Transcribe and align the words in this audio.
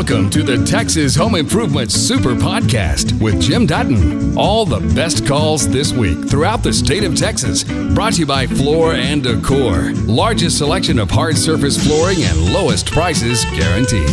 Welcome 0.00 0.30
to 0.30 0.42
the 0.42 0.64
Texas 0.64 1.14
Home 1.16 1.34
Improvement 1.34 1.92
Super 1.92 2.34
Podcast 2.34 3.20
with 3.20 3.38
Jim 3.38 3.66
Dutton. 3.66 4.32
All 4.34 4.64
the 4.64 4.80
best 4.94 5.26
calls 5.26 5.68
this 5.68 5.92
week 5.92 6.26
throughout 6.26 6.62
the 6.62 6.72
state 6.72 7.04
of 7.04 7.14
Texas. 7.14 7.64
Brought 7.92 8.14
to 8.14 8.20
you 8.20 8.26
by 8.26 8.46
Floor 8.46 8.94
and 8.94 9.22
Decor. 9.22 9.92
Largest 10.08 10.56
selection 10.56 10.98
of 10.98 11.10
hard 11.10 11.36
surface 11.36 11.76
flooring 11.76 12.22
and 12.22 12.50
lowest 12.50 12.90
prices 12.90 13.44
guaranteed. 13.52 14.08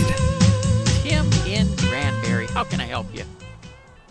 Tim 1.08 1.24
in 1.48 1.74
Granbury. 1.78 2.48
How 2.48 2.66
can 2.66 2.82
I 2.82 2.86
help 2.86 3.08
you? 3.16 3.24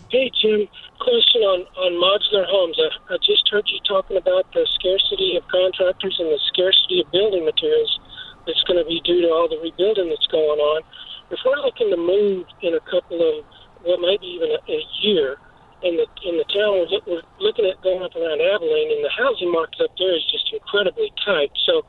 Hey, 0.09 0.31
Jim. 0.41 0.67
Question 0.97 1.43
on, 1.43 1.61
on 1.77 1.93
modular 2.01 2.47
homes. 2.49 2.79
I, 2.81 3.13
I 3.13 3.17
just 3.17 3.47
heard 3.51 3.67
you 3.67 3.77
talking 3.87 4.17
about 4.17 4.51
the 4.51 4.65
scarcity 4.79 5.37
of 5.37 5.47
contractors 5.47 6.17
and 6.17 6.29
the 6.29 6.39
scarcity 6.47 7.01
of 7.01 7.11
building 7.11 7.45
materials 7.45 7.99
that's 8.47 8.63
going 8.63 8.81
to 8.81 8.89
be 8.89 8.99
due 9.05 9.21
to 9.21 9.27
all 9.27 9.47
the 9.47 9.59
rebuilding 9.61 10.09
that's 10.09 10.25
going 10.25 10.59
on. 10.59 10.81
If 11.29 11.39
we're 11.45 11.59
looking 11.59 11.89
to 11.91 11.97
move 11.97 12.47
in 12.61 12.73
a 12.73 12.79
couple 12.79 13.19
of, 13.19 13.45
well, 13.83 13.97
maybe 13.97 14.27
even 14.27 14.51
a, 14.51 14.59
a 14.71 14.81
year, 15.01 15.37
in 15.83 15.95
the 15.95 16.07
in 16.25 16.37
the 16.37 16.47
town 16.49 16.89
we're, 16.89 17.01
we're 17.05 17.27
looking 17.39 17.65
at 17.65 17.77
going 17.83 18.01
up 18.01 18.15
around 18.15 18.41
Abilene, 18.41 18.97
and 18.97 19.05
the 19.05 19.13
housing 19.13 19.51
market 19.51 19.81
up 19.81 19.91
there 19.97 20.15
is 20.15 20.25
just 20.31 20.49
incredibly 20.53 21.11
tight. 21.23 21.51
So, 21.65 21.85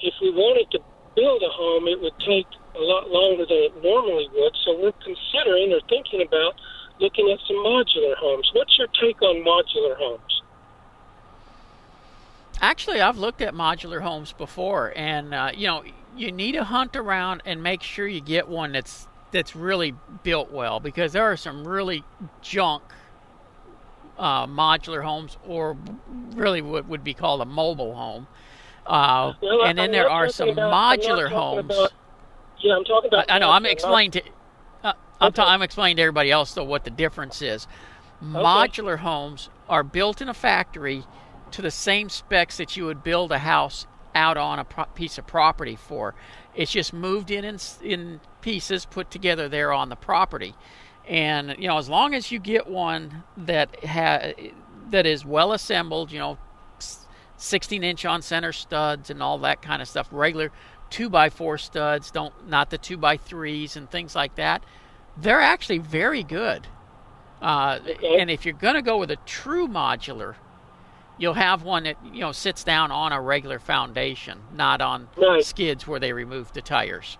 if 0.00 0.14
we 0.20 0.30
wanted 0.30 0.70
to 0.72 0.80
build 1.14 1.42
a 1.42 1.52
home, 1.52 1.86
it 1.86 2.00
would 2.00 2.18
take 2.26 2.46
a 2.74 2.82
lot 2.82 3.10
longer 3.10 3.46
than 3.46 3.70
it 3.70 3.74
normally 3.82 4.28
would. 4.34 4.54
So, 4.64 4.74
we're 4.80 4.98
considering 5.04 5.72
or 5.72 5.80
thinking 5.88 6.22
about 6.22 6.58
looking 7.00 7.30
at 7.30 7.38
some 7.46 7.56
modular 7.62 8.16
homes. 8.16 8.50
What's 8.52 8.76
your 8.78 8.88
take 9.00 9.20
on 9.22 9.44
modular 9.44 9.96
homes? 9.96 10.42
Actually, 12.60 13.00
I've 13.00 13.18
looked 13.18 13.42
at 13.42 13.54
modular 13.54 14.00
homes 14.00 14.32
before, 14.32 14.92
and 14.96 15.34
uh, 15.34 15.50
you 15.54 15.66
know, 15.68 15.84
you 16.16 16.32
need 16.32 16.52
to 16.52 16.64
hunt 16.64 16.96
around 16.96 17.42
and 17.44 17.62
make 17.62 17.82
sure 17.82 18.06
you 18.06 18.20
get 18.20 18.48
one 18.48 18.72
that's 18.72 19.06
that's 19.30 19.56
really 19.56 19.94
built 20.22 20.52
well, 20.52 20.78
because 20.80 21.12
there 21.12 21.24
are 21.24 21.36
some 21.36 21.66
really 21.66 22.04
junk 22.40 22.82
uh, 24.18 24.46
modular 24.46 25.02
homes, 25.02 25.36
or 25.46 25.76
really 26.34 26.62
what 26.62 26.86
would 26.86 27.02
be 27.02 27.14
called 27.14 27.40
a 27.40 27.44
mobile 27.44 27.94
home. 27.94 28.26
Uh, 28.86 29.32
and 29.42 29.76
then 29.78 29.86
I'm 29.86 29.92
there 29.92 30.08
are 30.10 30.28
some 30.28 30.50
about- 30.50 30.72
modular 31.00 31.28
homes. 31.28 31.64
about- 31.64 31.92
yeah, 32.60 32.76
I'm 32.76 32.84
talking 32.84 33.08
about. 33.08 33.30
I, 33.30 33.36
I 33.36 33.38
know. 33.38 33.50
I'm 33.50 33.66
explaining 33.66 34.12
to. 34.12 34.22
Uh, 34.84 34.92
I'm, 35.20 35.32
ta- 35.32 35.48
I'm 35.48 35.62
explaining 35.62 35.96
to 35.96 36.02
everybody 36.02 36.30
else 36.30 36.54
though 36.54 36.64
what 36.64 36.84
the 36.84 36.90
difference 36.90 37.42
is. 37.42 37.66
Modular 38.22 38.98
homes 38.98 39.50
are 39.68 39.82
built 39.82 40.22
in 40.22 40.28
a 40.28 40.34
factory 40.34 41.04
to 41.50 41.60
the 41.60 41.70
same 41.70 42.08
specs 42.08 42.56
that 42.56 42.76
you 42.76 42.86
would 42.86 43.02
build 43.02 43.32
a 43.32 43.38
house 43.40 43.86
out 44.14 44.36
on 44.36 44.58
a 44.58 44.64
pro- 44.64 44.84
piece 44.86 45.18
of 45.18 45.26
property 45.26 45.76
for. 45.76 46.14
It's 46.54 46.72
just 46.72 46.92
moved 46.92 47.30
in, 47.30 47.44
in 47.44 47.58
in 47.82 48.20
pieces, 48.40 48.84
put 48.86 49.10
together 49.10 49.48
there 49.48 49.72
on 49.72 49.88
the 49.88 49.96
property, 49.96 50.54
and 51.08 51.54
you 51.58 51.68
know 51.68 51.78
as 51.78 51.88
long 51.88 52.14
as 52.14 52.30
you 52.30 52.38
get 52.38 52.66
one 52.66 53.24
that 53.36 53.84
ha- 53.84 54.32
that 54.90 55.06
is 55.06 55.24
well 55.24 55.52
assembled, 55.52 56.12
you 56.12 56.18
know, 56.18 56.38
16 57.36 57.82
inch 57.82 58.04
on 58.04 58.22
center 58.22 58.52
studs 58.52 59.10
and 59.10 59.22
all 59.22 59.38
that 59.38 59.62
kind 59.62 59.82
of 59.82 59.88
stuff, 59.88 60.08
regular 60.10 60.50
two 60.90 61.08
by 61.10 61.30
four 61.30 61.58
studs, 61.58 62.10
don't 62.10 62.48
not 62.48 62.70
the 62.70 62.78
two 62.78 62.96
by 62.96 63.16
threes 63.16 63.76
and 63.76 63.90
things 63.90 64.14
like 64.14 64.36
that. 64.36 64.62
They're 65.16 65.40
actually 65.40 65.78
very 65.78 66.22
good. 66.22 66.66
Uh, 67.42 67.78
Okay. 67.82 68.20
And 68.20 68.30
if 68.30 68.44
you're 68.44 68.54
going 68.54 68.74
to 68.74 68.82
go 68.82 68.98
with 68.98 69.10
a 69.10 69.16
true 69.26 69.66
modular, 69.68 70.36
you'll 71.18 71.34
have 71.34 71.62
one 71.62 71.84
that 71.84 71.96
you 72.04 72.20
know 72.20 72.32
sits 72.32 72.64
down 72.64 72.90
on 72.90 73.12
a 73.12 73.20
regular 73.20 73.58
foundation, 73.58 74.38
not 74.54 74.80
on 74.80 75.08
Right. 75.16 75.44
skids 75.44 75.86
where 75.86 76.00
they 76.00 76.12
remove 76.12 76.52
the 76.52 76.62
tires. 76.62 77.16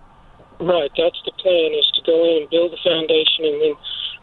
Right, 0.59 0.91
that's 0.97 1.19
the 1.25 1.31
plan 1.43 1.71
is 1.77 1.89
to 1.95 2.01
go 2.05 2.15
in 2.23 2.41
and 2.43 2.49
build 2.49 2.71
the 2.71 2.79
foundation 2.83 3.45
and 3.45 3.61
then 3.61 3.73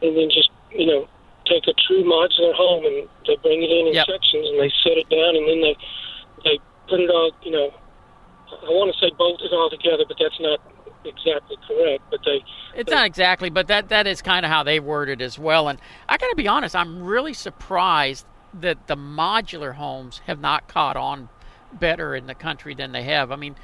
and 0.03 0.17
then 0.17 0.29
just, 0.33 0.51
you 0.73 0.87
know, 0.87 1.07
take 1.47 1.63
a 1.69 1.75
true 1.87 2.03
modular 2.05 2.55
home 2.55 2.85
and 2.87 3.09
they 3.27 3.37
bring 3.43 3.63
it 3.63 3.71
in 3.71 3.87
in 3.89 3.95
Yep. 3.95 4.07
sections 4.07 4.49
and 4.49 4.59
they 4.59 4.73
set 4.83 4.97
it 4.99 5.09
down 5.11 5.37
and 5.37 5.47
then 5.49 5.61
they 5.61 5.77
they 6.45 6.59
put 6.89 7.01
it 7.01 7.11
all, 7.11 7.31
you 7.43 7.53
know, 7.53 7.71
I 8.51 8.71
want 8.71 8.93
to 8.93 8.99
say 8.99 9.13
bolt 9.17 9.41
it 9.43 9.53
all 9.53 9.71
together, 9.71 10.05
but 10.09 10.17
that's 10.19 10.41
not 10.41 10.59
exactly 11.05 11.57
correct, 11.69 12.03
but 12.11 12.21
they 12.25 12.43
It's 12.75 12.91
not 12.91 13.05
exactly, 13.07 13.51
but 13.51 13.67
that 13.69 13.89
that 13.91 14.07
is 14.07 14.23
kind 14.23 14.45
of 14.47 14.51
how 14.51 14.63
they 14.63 14.81
word 14.81 15.09
it 15.09 15.21
as 15.21 15.39
well. 15.39 15.69
And 15.69 15.79
I 16.09 16.17
got 16.17 16.29
to 16.29 16.37
be 16.37 16.49
honest, 16.49 16.75
I'm 16.75 17.03
really 17.03 17.35
surprised 17.35 18.25
that 18.55 18.87
the 18.87 18.97
modular 18.97 19.75
homes 19.75 20.21
have 20.27 20.41
not 20.41 20.69
caught 20.69 20.97
on 20.97 21.29
better 21.73 22.15
in 22.15 22.27
the 22.27 22.35
country 22.35 22.75
than 22.75 22.93
they 22.93 23.05
have. 23.05 23.33
I 23.33 23.37
mean, 23.37 23.57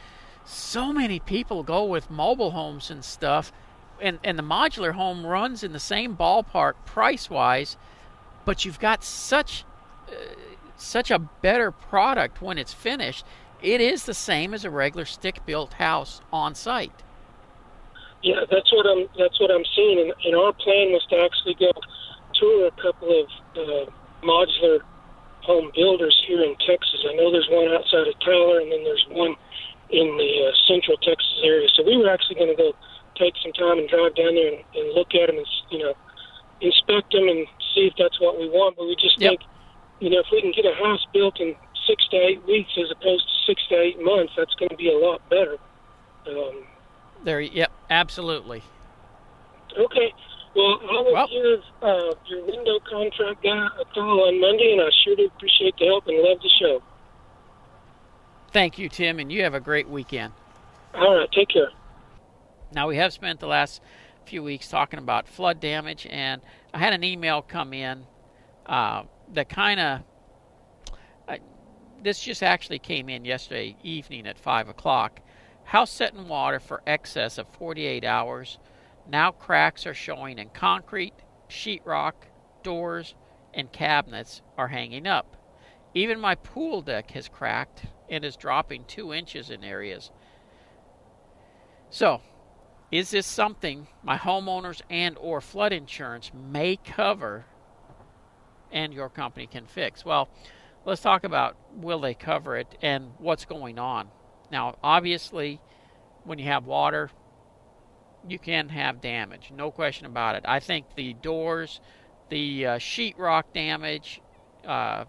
so 0.45 0.93
many 0.93 1.21
people 1.21 1.63
go 1.63 1.85
with 1.85 2.11
mobile 2.11 2.53
homes 2.53 2.91
and 2.91 3.05
stuff, 3.05 3.53
and 4.01 4.19
and 4.25 4.39
the 4.39 4.43
modular 4.43 4.93
home 4.93 5.27
runs 5.27 5.63
in 5.63 5.73
the 5.73 5.81
same 5.81 6.17
ballpark 6.17 6.75
price 6.87 7.29
wise, 7.29 7.77
but 8.45 8.65
you've 8.65 8.81
got 8.81 9.05
such 9.05 9.65
uh, 10.09 10.15
such 10.77 11.11
a 11.11 11.19
better 11.19 11.71
product 11.71 12.41
when 12.41 12.57
it's 12.57 12.73
finished. 12.73 13.25
It 13.61 13.81
is 13.81 14.05
the 14.05 14.15
same 14.15 14.55
as 14.55 14.65
a 14.65 14.71
regular 14.71 15.05
stick 15.05 15.45
built 15.45 15.75
house 15.75 16.21
on 16.33 16.55
site. 16.55 17.03
Yeah, 18.23 18.45
that's 18.51 18.73
what 18.73 18.87
I'm. 18.87 19.09
That's 19.19 19.39
what 19.41 19.51
I'm 19.51 19.65
seeing, 19.77 20.01
and, 20.01 20.13
and 20.25 20.37
our 20.37 20.53
plan 20.53 20.93
was 20.93 21.05
to 21.11 21.17
actually 21.19 21.55
go 21.55 21.73
tour 22.35 22.67
a 22.67 22.83
couple 22.83 23.21
of 23.21 23.29
uh, 23.57 23.91
modular 24.25 24.81
home 25.43 25.71
builders 25.75 26.17
here 26.27 26.43
in 26.43 26.55
Texas. 26.67 27.05
I 27.09 27.15
know 27.15 27.31
there's 27.31 27.49
one 27.51 27.69
outside 27.73 28.09
of 28.09 28.15
Tyler, 28.25 28.61
and 28.61 28.71
then 28.73 28.85
there's 28.85 29.05
one 29.11 29.35
in 29.91 30.07
the 30.19 30.33
uh, 30.49 30.53
central 30.69 30.97
Texas 30.99 31.41
area. 31.45 31.69
So 31.77 31.83
we 31.85 31.97
were 31.97 32.11
actually 32.11 32.37
going 32.37 32.53
to 32.53 32.59
go 32.59 32.73
take 33.19 33.35
some 33.43 33.53
time 33.53 33.79
and 33.79 33.89
drive 33.89 34.15
down 34.15 34.35
there 34.35 34.49
and, 34.53 34.63
and 34.75 34.95
look 34.95 35.09
at 35.15 35.27
them 35.29 35.39
and 35.39 35.47
you 35.71 35.79
know 35.79 35.95
inspect 36.61 37.13
them 37.13 37.29
and 37.29 37.47
see 37.75 37.87
if 37.89 37.95
that's 37.99 38.21
what 38.21 38.39
we 38.39 38.49
want. 38.49 38.77
But 38.77 38.87
we 38.87 38.97
just 38.97 39.21
Yep. 39.21 39.31
think, 39.31 39.41
you 40.01 40.11
know, 40.11 40.21
if 40.21 40.27
we 40.33 40.41
can 40.43 40.53
get 40.55 40.67
a 40.67 40.75
house 40.75 41.05
built 41.13 41.39
in 41.41 41.55
six 41.87 42.07
to 42.11 42.17
eight 42.17 42.45
weeks 42.47 42.71
as 42.79 42.91
opposed 42.91 43.25
to 43.27 43.35
six 43.53 43.63
to 43.69 43.77
eight 43.81 43.99
months, 44.03 44.33
that's 44.37 44.55
going 44.59 44.71
to 44.71 44.77
be 44.77 44.91
a 44.91 44.99
lot 44.99 45.23
better. 45.31 45.57
Um, 46.27 46.65
There, 47.25 47.41
yep, 47.41 47.73
absolutely. 47.91 48.65
Okay. 49.79 50.13
Well, 50.59 50.81
I 50.83 50.93
will 51.03 51.13
Well- 51.13 51.29
give 51.29 51.63
uh, 51.83 52.15
your 52.27 52.45
window 52.45 52.81
contract 52.81 53.45
guy 53.45 53.69
a 53.81 53.85
call 53.95 54.27
on 54.27 54.41
Monday, 54.41 54.73
and 54.73 54.81
I 54.81 54.91
sure 55.05 55.15
do 55.15 55.27
appreciate 55.27 55.77
the 55.79 55.87
help 55.87 56.09
and 56.09 56.19
love 56.19 56.41
the 56.43 56.49
show. 56.61 56.83
Thank 58.51 58.77
you, 58.77 58.89
Tim, 58.89 59.21
and 59.21 59.31
you 59.31 59.45
have 59.45 59.55
a 59.55 59.61
great 59.61 59.89
weekend. 59.89 60.33
All 60.95 61.17
right. 61.17 61.31
Take 61.31 61.51
care. 61.51 61.71
Now, 62.73 62.89
we 62.89 62.97
have 62.97 63.13
spent 63.13 63.39
the 63.39 63.47
last 63.47 63.81
few 64.25 64.43
weeks 64.43 64.69
talking 64.69 64.99
about 64.99 65.29
flood 65.29 65.61
damage, 65.61 66.09
and 66.11 66.43
I 66.75 66.79
had 66.79 66.93
an 66.93 67.05
email 67.05 67.41
come 67.41 67.73
in 67.73 68.07
uh, 68.67 69.05
that 69.35 69.49
kind 69.49 69.79
of. 69.79 70.01
This 72.01 72.21
just 72.21 72.45
actually 72.45 72.79
came 72.79 73.09
in 73.09 73.25
yesterday 73.25 73.77
evening 73.83 74.27
at 74.29 74.39
5 74.39 74.69
o'clock. 74.69 75.21
House 75.65 75.91
set 75.91 76.15
in 76.15 76.29
water 76.29 76.61
for 76.61 76.81
excess 76.87 77.39
of 77.39 77.49
48 77.49 78.05
hours. 78.05 78.59
Now 79.09 79.31
cracks 79.31 79.87
are 79.87 79.95
showing 79.95 80.39
in 80.39 80.51
concrete, 80.51 81.15
sheetrock, 81.49 82.13
doors, 82.63 83.15
and 83.55 83.73
cabinets 83.73 84.43
are 84.59 84.69
hanging 84.69 85.07
up. 85.07 85.37
Even 85.95 86.21
my 86.21 86.35
pool 86.35 86.83
deck 86.83 87.13
has 87.13 87.29
cracked 87.29 87.87
and 88.11 88.25
is 88.25 88.37
dropping 88.37 88.85
two 88.85 89.13
inches 89.13 89.51
in 89.51 89.65
areas. 89.65 90.11
So, 91.91 92.21
is 92.93 93.11
this 93.11 93.27
something 93.27 93.89
my 94.03 94.19
homeowners 94.19 94.83
and 94.91 95.17
or 95.19 95.41
flood 95.41 95.73
insurance 95.73 96.31
may 96.35 96.77
cover 96.77 97.47
and 98.71 98.93
your 98.93 99.09
company 99.09 99.47
can 99.47 99.67
fix? 99.67 100.05
Well, 100.05 100.29
let's 100.85 101.01
talk 101.01 101.25
about 101.25 101.57
will 101.73 102.01
they 102.01 102.15
cover 102.15 102.57
it 102.57 102.77
and 102.83 103.13
what's 103.19 103.47
going 103.47 103.79
on. 103.79 104.09
Now, 104.51 104.77
obviously, 104.83 105.61
when 106.25 106.39
you 106.39 106.47
have 106.47 106.67
water, 106.67 107.11
you 108.31 108.39
can 108.39 108.69
have 108.69 109.01
damage, 109.01 109.51
no 109.55 109.71
question 109.71 110.07
about 110.07 110.35
it. 110.35 110.45
I 110.47 110.61
think 110.61 110.87
the 110.97 111.15
doors, 111.15 111.81
the 112.29 112.67
uh, 112.67 112.79
sheetrock 112.79 113.45
damage, 113.55 114.21
uh, 114.67 115.05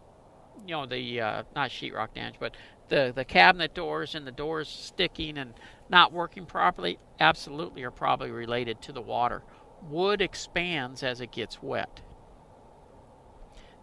you 0.65 0.71
know, 0.71 0.85
the 0.85 1.21
uh, 1.21 1.43
not 1.55 1.69
sheetrock 1.69 2.13
damage, 2.13 2.35
but 2.39 2.55
the 2.89 3.11
the 3.15 3.25
cabinet 3.25 3.73
doors 3.73 4.15
and 4.15 4.25
the 4.25 4.31
doors 4.31 4.67
sticking 4.67 5.37
and 5.37 5.53
not 5.89 6.11
working 6.11 6.45
properly, 6.45 6.99
absolutely 7.19 7.83
are 7.83 7.91
probably 7.91 8.31
related 8.31 8.81
to 8.83 8.91
the 8.91 9.01
water. 9.01 9.43
Wood 9.89 10.21
expands 10.21 11.03
as 11.03 11.21
it 11.21 11.31
gets 11.31 11.61
wet. 11.61 12.01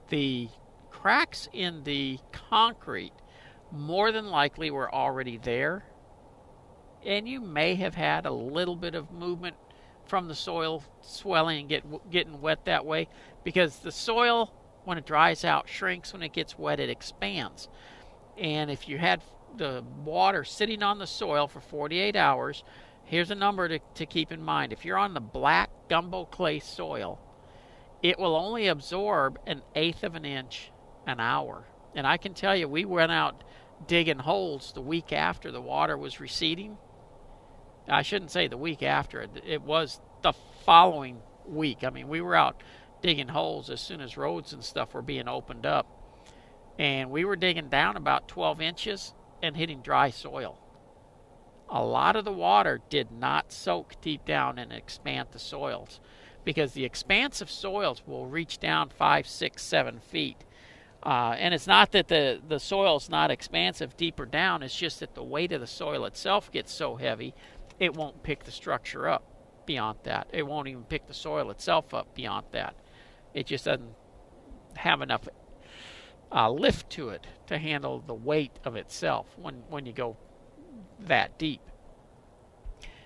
The 0.09 0.49
cracks 0.91 1.49
in 1.53 1.85
the 1.85 2.19
concrete 2.33 3.13
more 3.73 4.13
than 4.13 4.29
likely 4.29 4.71
were 4.71 4.93
already 4.95 5.39
there, 5.39 5.85
and 7.07 7.29
you 7.29 7.41
may 7.41 7.77
have 7.77 7.95
had 7.95 8.27
a 8.27 8.33
little 8.33 8.77
bit 8.77 8.95
of 8.95 9.11
movement 9.11 9.57
from 10.07 10.29
the 10.29 10.35
soil 10.35 10.85
swelling 11.01 11.61
and 11.61 11.69
get, 11.69 12.11
getting 12.11 12.41
wet 12.41 12.65
that 12.67 12.85
way 12.85 13.09
because 13.45 13.79
the 13.79 13.93
soil, 13.93 14.53
when 14.85 14.99
it 14.99 15.07
dries 15.07 15.45
out, 15.45 15.69
shrinks. 15.69 16.13
When 16.13 16.23
it 16.23 16.33
gets 16.33 16.59
wet, 16.59 16.81
it 16.81 16.91
expands. 16.91 17.69
And 18.37 18.71
if 18.71 18.89
you 18.89 18.99
had 18.99 19.23
the 19.57 19.83
water 20.05 20.45
sitting 20.45 20.83
on 20.83 20.99
the 20.99 21.07
soil 21.07 21.49
for 21.49 21.61
48 21.61 22.15
hours, 22.15 22.63
Here's 23.07 23.31
a 23.31 23.37
number 23.37 23.69
to, 23.69 23.79
to 23.95 24.05
keep 24.05 24.33
in 24.33 24.43
mind. 24.43 24.73
If 24.73 24.85
you're 24.85 24.99
on 24.99 25.15
the 25.15 25.21
black 25.21 25.71
gumbo 25.89 26.25
clay 26.25 26.59
soil, 26.59 27.21
it 28.03 28.19
will 28.19 28.35
only 28.35 28.67
absorb 28.67 29.39
an 29.47 29.63
eighth 29.77 30.03
of 30.03 30.17
an 30.17 30.25
inch 30.25 30.73
an 31.07 31.21
hour. 31.21 31.65
And 31.95 32.05
I 32.05 32.17
can 32.17 32.35
tell 32.35 32.57
you, 32.57 32.67
we 32.67 32.85
went 32.85 33.13
out 33.13 33.45
digging 33.87 34.19
holes 34.19 34.73
the 34.73 34.81
week 34.81 35.13
after 35.13 35.53
the 35.53 35.61
water 35.61 35.97
was 35.97 36.19
receding. 36.19 36.79
I 37.89 38.03
shouldn't 38.03 38.31
say 38.31 38.49
the 38.49 38.57
week 38.57 38.83
after, 38.83 39.23
it 39.23 39.31
it 39.47 39.63
was 39.63 40.01
the 40.23 40.33
following 40.65 41.21
week. 41.47 41.85
I 41.85 41.91
mean, 41.91 42.09
we 42.09 42.21
were 42.21 42.35
out 42.35 42.63
digging 43.03 43.29
holes 43.29 43.71
as 43.71 43.81
soon 43.81 44.01
as 44.01 44.17
roads 44.17 44.53
and 44.53 44.65
stuff 44.65 44.95
were 44.95 45.03
being 45.03 45.29
opened 45.29 45.67
up. 45.67 45.87
And 46.79 47.11
we 47.11 47.25
were 47.25 47.37
digging 47.37 47.69
down 47.69 47.97
about 47.97 48.29
12 48.29 48.61
inches 48.61 49.15
and 49.43 49.57
hitting 49.57 49.81
dry 49.81 50.11
soil. 50.11 50.59
A 51.69 51.83
lot 51.83 52.17
of 52.17 52.25
the 52.25 52.33
water 52.33 52.81
did 52.91 53.11
not 53.11 53.53
soak 53.53 54.01
deep 54.01 54.25
down 54.25 54.59
and 54.59 54.73
expand 54.73 55.29
the 55.33 55.39
soils 55.39 56.01
because 56.45 56.73
the 56.73 56.85
expansive 56.85 57.51
soils 57.51 58.03
will 58.07 58.27
reach 58.27 58.59
down 58.59 58.89
five, 58.89 59.27
six, 59.27 59.63
seven 59.63 59.99
feet. 59.99 60.37
Uh, 61.03 61.35
and 61.39 61.55
it's 61.55 61.67
not 61.67 61.93
that 61.93 62.09
the, 62.09 62.41
the 62.49 62.59
soil 62.59 62.97
is 62.97 63.09
not 63.09 63.31
expansive 63.31 63.97
deeper 63.97 64.27
down, 64.27 64.63
it's 64.63 64.77
just 64.77 65.01
that 65.01 65.15
the 65.15 65.23
weight 65.23 65.53
of 65.53 65.61
the 65.61 65.67
soil 65.67 66.05
itself 66.05 66.51
gets 66.51 66.73
so 66.73 66.97
heavy 66.97 67.35
it 67.79 67.95
won't 67.95 68.23
pick 68.23 68.45
the 68.45 68.51
structure 68.51 69.09
up 69.09 69.25
beyond 69.67 69.99
that. 70.05 70.29
It 70.33 70.47
won't 70.47 70.69
even 70.69 70.85
pick 70.85 71.07
the 71.07 71.15
soil 71.15 71.51
itself 71.51 71.93
up 71.93 72.15
beyond 72.15 72.47
that. 72.53 72.75
It 73.35 73.47
just 73.47 73.65
doesn't 73.65 73.95
have 74.77 75.03
enough 75.03 75.29
uh, 76.33 76.51
lift 76.51 76.91
to 76.91 77.11
it 77.11 77.27
to 77.47 77.59
handle 77.59 78.03
the 78.07 78.15
weight 78.15 78.59
of 78.65 78.77
itself 78.77 79.27
when, 79.37 79.63
when 79.69 79.87
you 79.87 79.93
go 79.93 80.17
that 81.01 81.39
deep. 81.39 81.61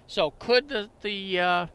So, 0.06 0.32
could 0.32 0.69
the, 0.69 0.90
the 1.02 1.38
uh, 1.38 1.67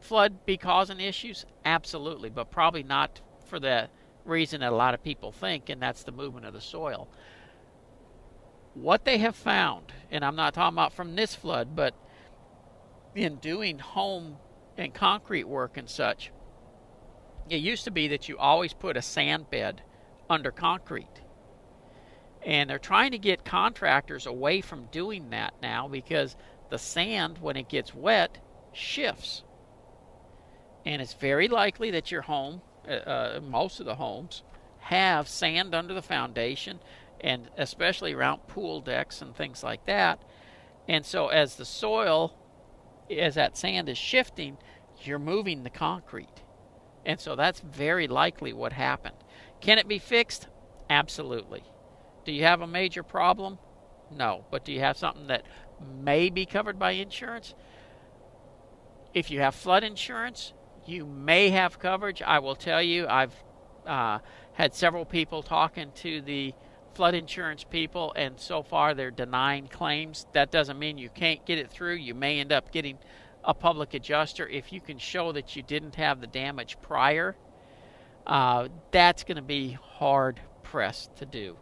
flood 0.00 0.44
be 0.44 0.56
causing 0.56 1.00
issues? 1.00 1.46
Absolutely, 1.64 2.28
but 2.28 2.50
probably 2.50 2.82
not 2.82 3.20
for 3.46 3.58
the 3.58 3.88
reason 4.24 4.60
that 4.60 4.72
a 4.72 4.76
lot 4.76 4.94
of 4.94 5.02
people 5.02 5.32
think, 5.32 5.68
and 5.68 5.80
that's 5.80 6.02
the 6.02 6.12
movement 6.12 6.46
of 6.46 6.52
the 6.52 6.60
soil. 6.60 7.08
What 8.76 9.06
they 9.06 9.16
have 9.18 9.34
found, 9.34 9.94
and 10.10 10.22
I'm 10.22 10.36
not 10.36 10.52
talking 10.52 10.74
about 10.74 10.92
from 10.92 11.16
this 11.16 11.34
flood, 11.34 11.74
but 11.74 11.94
in 13.14 13.36
doing 13.36 13.78
home 13.78 14.36
and 14.76 14.92
concrete 14.92 15.48
work 15.48 15.78
and 15.78 15.88
such, 15.88 16.30
it 17.48 17.56
used 17.56 17.84
to 17.84 17.90
be 17.90 18.08
that 18.08 18.28
you 18.28 18.36
always 18.36 18.74
put 18.74 18.98
a 18.98 19.02
sand 19.02 19.48
bed 19.50 19.80
under 20.28 20.50
concrete. 20.50 21.22
And 22.44 22.68
they're 22.68 22.78
trying 22.78 23.12
to 23.12 23.18
get 23.18 23.46
contractors 23.46 24.26
away 24.26 24.60
from 24.60 24.88
doing 24.92 25.30
that 25.30 25.54
now 25.62 25.88
because 25.88 26.36
the 26.68 26.78
sand, 26.78 27.38
when 27.38 27.56
it 27.56 27.70
gets 27.70 27.94
wet, 27.94 28.38
shifts. 28.74 29.42
And 30.84 31.00
it's 31.00 31.14
very 31.14 31.48
likely 31.48 31.92
that 31.92 32.10
your 32.10 32.22
home, 32.22 32.60
uh, 32.86 32.90
uh 32.90 33.40
most 33.42 33.80
of 33.80 33.86
the 33.86 33.94
homes, 33.94 34.42
have 34.80 35.28
sand 35.28 35.74
under 35.74 35.94
the 35.94 36.02
foundation, 36.02 36.78
and 37.20 37.48
especially 37.56 38.12
around 38.12 38.46
pool 38.48 38.80
decks 38.80 39.22
and 39.22 39.34
things 39.34 39.62
like 39.62 39.86
that. 39.86 40.22
And 40.88 41.04
so, 41.04 41.28
as 41.28 41.56
the 41.56 41.64
soil, 41.64 42.38
as 43.10 43.34
that 43.34 43.56
sand 43.56 43.88
is 43.88 43.98
shifting, 43.98 44.58
you're 45.02 45.18
moving 45.18 45.62
the 45.62 45.70
concrete. 45.70 46.42
And 47.04 47.20
so, 47.20 47.36
that's 47.36 47.60
very 47.60 48.06
likely 48.06 48.52
what 48.52 48.72
happened. 48.72 49.16
Can 49.60 49.78
it 49.78 49.88
be 49.88 49.98
fixed? 49.98 50.48
Absolutely. 50.88 51.64
Do 52.24 52.32
you 52.32 52.44
have 52.44 52.60
a 52.60 52.66
major 52.66 53.02
problem? 53.02 53.58
No. 54.10 54.44
But 54.50 54.64
do 54.64 54.72
you 54.72 54.80
have 54.80 54.96
something 54.96 55.28
that 55.28 55.44
may 56.02 56.30
be 56.30 56.46
covered 56.46 56.78
by 56.78 56.92
insurance? 56.92 57.54
If 59.14 59.30
you 59.30 59.40
have 59.40 59.54
flood 59.54 59.82
insurance, 59.82 60.52
you 60.86 61.06
may 61.06 61.50
have 61.50 61.78
coverage. 61.78 62.22
I 62.22 62.38
will 62.38 62.54
tell 62.54 62.82
you, 62.82 63.06
I've 63.08 63.34
uh, 63.86 64.18
had 64.52 64.74
several 64.74 65.04
people 65.04 65.42
talking 65.42 65.90
to 65.96 66.20
the 66.20 66.54
flood 66.96 67.14
insurance 67.14 67.62
people, 67.62 68.12
and 68.16 68.40
so 68.40 68.62
far 68.62 68.94
they're 68.94 69.10
denying 69.10 69.68
claims. 69.68 70.26
That 70.32 70.50
doesn't 70.50 70.78
mean 70.78 70.96
you 70.96 71.10
can't 71.10 71.44
get 71.44 71.58
it 71.58 71.70
through. 71.70 71.94
You 71.94 72.14
may 72.14 72.40
end 72.40 72.52
up 72.52 72.72
getting 72.72 72.98
a 73.44 73.54
public 73.54 73.94
adjuster 73.94 74.48
if 74.48 74.72
you 74.72 74.80
can 74.80 74.98
show 74.98 75.32
that 75.32 75.54
you 75.54 75.62
didn't 75.62 75.96
have 75.96 76.20
the 76.20 76.26
damage 76.26 76.78
prior. 76.80 77.36
Uh, 78.26 78.68
that's 78.90 79.24
going 79.24 79.36
to 79.36 79.42
be 79.42 79.78
hard 79.80 80.40
pressed 80.62 81.14
to 81.16 81.26
do. 81.26 81.56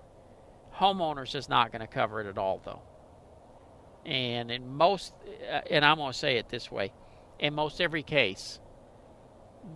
Homeowners 0.77 1.35
is 1.35 1.49
not 1.49 1.73
going 1.73 1.81
to 1.81 1.87
cover 1.87 2.21
it 2.21 2.27
at 2.27 2.39
all, 2.39 2.63
though. 2.65 2.83
And 4.07 4.51
in 4.51 4.75
most, 4.75 5.13
uh, 5.53 5.61
and 5.71 5.85
I'm 5.85 5.99
going 5.99 6.13
to 6.13 6.19
say 6.19 6.37
it 6.37 6.49
this 6.49 6.71
way 6.71 6.93
in 7.39 7.55
most 7.55 7.81
every 7.81 8.03
case, 8.03 8.61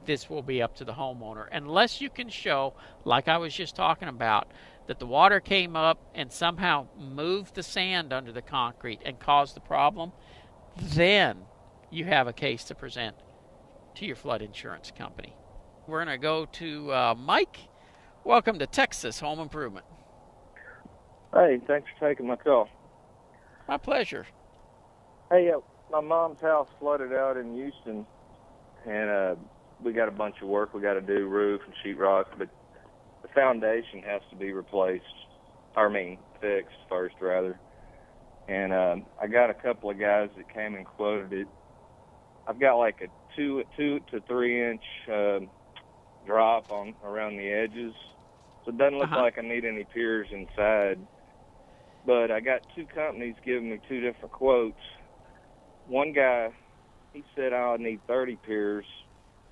this 0.05 0.29
will 0.31 0.43
be 0.43 0.63
up 0.63 0.77
to 0.77 0.85
the 0.85 0.93
homeowner. 0.93 1.47
Unless 1.51 2.01
you 2.01 2.11
can 2.11 2.29
show, 2.29 2.75
like 3.05 3.29
I 3.29 3.39
was 3.39 3.55
just 3.55 3.75
talking 3.75 4.09
about, 4.09 4.49
that 4.89 4.99
the 4.99 5.07
water 5.07 5.39
came 5.39 5.77
up 5.77 6.01
and 6.15 6.33
somehow 6.33 6.89
moved 6.99 7.55
the 7.55 7.63
sand 7.63 8.13
under 8.13 8.33
the 8.33 8.43
concrete 8.43 9.01
and 9.05 9.21
caused 9.21 9.55
the 9.55 9.61
problem, 9.61 10.13
then 10.77 11.37
you 11.91 12.07
have 12.07 12.27
a 12.27 12.33
case 12.33 12.65
to 12.65 12.75
present 12.75 13.15
to 13.95 14.07
your 14.07 14.17
flood 14.17 14.41
insurance 14.41 14.91
company. 14.97 15.35
We're 15.87 16.05
going 16.05 16.19
to 16.19 16.23
go 16.23 16.47
to 16.47 16.93
uh, 16.93 17.15
Mike. 17.19 17.59
Welcome 18.25 18.59
to 18.59 18.67
Texas 18.67 19.21
Home 19.21 19.39
Improvement. 19.41 19.85
Hey, 21.35 21.61
thanks 21.67 21.89
for 21.99 22.09
taking 22.09 22.27
my 22.27 22.37
call. 22.37 22.69
My 23.69 23.77
pleasure. 23.77 24.27
Hey, 25.31 25.51
uh, 25.51 25.61
my 25.93 26.01
mom's 26.01 26.41
house 26.41 26.69
flooded 26.81 27.13
out 27.13 27.37
in 27.37 27.55
Houston, 27.55 28.07
and 28.87 29.11
uh, 29.11 29.35
we 29.83 29.93
got 29.93 30.09
a 30.09 30.13
bunch 30.13 30.37
of 30.41 30.49
work 30.49 30.73
we 30.73 30.81
got 30.81 30.95
to 30.95 31.03
do, 31.03 31.27
roof 31.27 31.61
and 31.67 31.75
sheetrock, 31.85 32.27
but 32.39 32.49
the 33.29 33.41
foundation 33.41 34.03
has 34.03 34.23
to 34.31 34.37
be 34.37 34.53
replaced. 34.53 35.05
I 35.77 35.89
mean, 35.89 36.19
fixed 36.41 36.77
first, 36.89 37.15
rather. 37.21 37.59
And 38.49 38.73
um, 38.73 39.07
I 39.21 39.27
got 39.27 39.51
a 39.51 39.55
couple 39.55 39.91
of 39.91 39.99
guys 39.99 40.31
that 40.37 40.53
came 40.53 40.75
and 40.75 40.87
quoted 40.87 41.33
it. 41.33 41.49
I've 42.47 42.59
got 42.59 42.77
like 42.77 43.01
a 43.03 43.37
two, 43.37 43.63
two 43.77 44.01
to 44.11 44.21
three 44.23 44.71
inch 44.71 44.83
uh, 45.13 45.41
drop 46.27 46.73
on 46.73 46.95
around 47.05 47.37
the 47.37 47.49
edges, 47.49 47.93
so 48.65 48.71
it 48.71 48.79
doesn't 48.79 48.99
look 48.99 49.09
uh-huh. 49.09 49.21
like 49.21 49.39
I 49.39 49.43
need 49.43 49.65
any 49.65 49.85
piers 49.85 50.29
inside. 50.33 50.99
But 52.07 52.31
I 52.31 52.41
got 52.41 52.63
two 52.75 52.87
companies 52.87 53.35
giving 53.45 53.71
me 53.71 53.81
two 53.87 54.01
different 54.01 54.33
quotes. 54.33 54.81
One 55.87 56.13
guy, 56.15 56.51
he 57.13 57.23
said 57.37 57.53
I'll 57.53 57.77
need 57.77 58.01
30 58.07 58.37
piers 58.47 58.87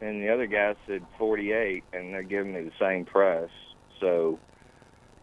and 0.01 0.23
the 0.23 0.33
other 0.33 0.47
guy 0.47 0.75
said 0.87 1.03
48, 1.19 1.85
and 1.93 2.13
they're 2.13 2.23
giving 2.23 2.53
me 2.53 2.63
the 2.63 2.73
same 2.79 3.05
price. 3.05 3.49
So, 4.01 4.39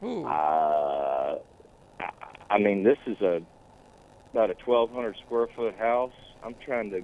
uh, 0.04 1.36
I 2.50 2.58
mean, 2.58 2.84
this 2.84 2.98
is 3.06 3.22
a 3.22 3.42
about 4.32 4.50
a 4.50 4.56
1,200 4.66 5.16
square 5.26 5.48
foot 5.56 5.78
house. 5.78 6.14
I'm 6.44 6.56
trying 6.66 6.90
to. 6.92 7.04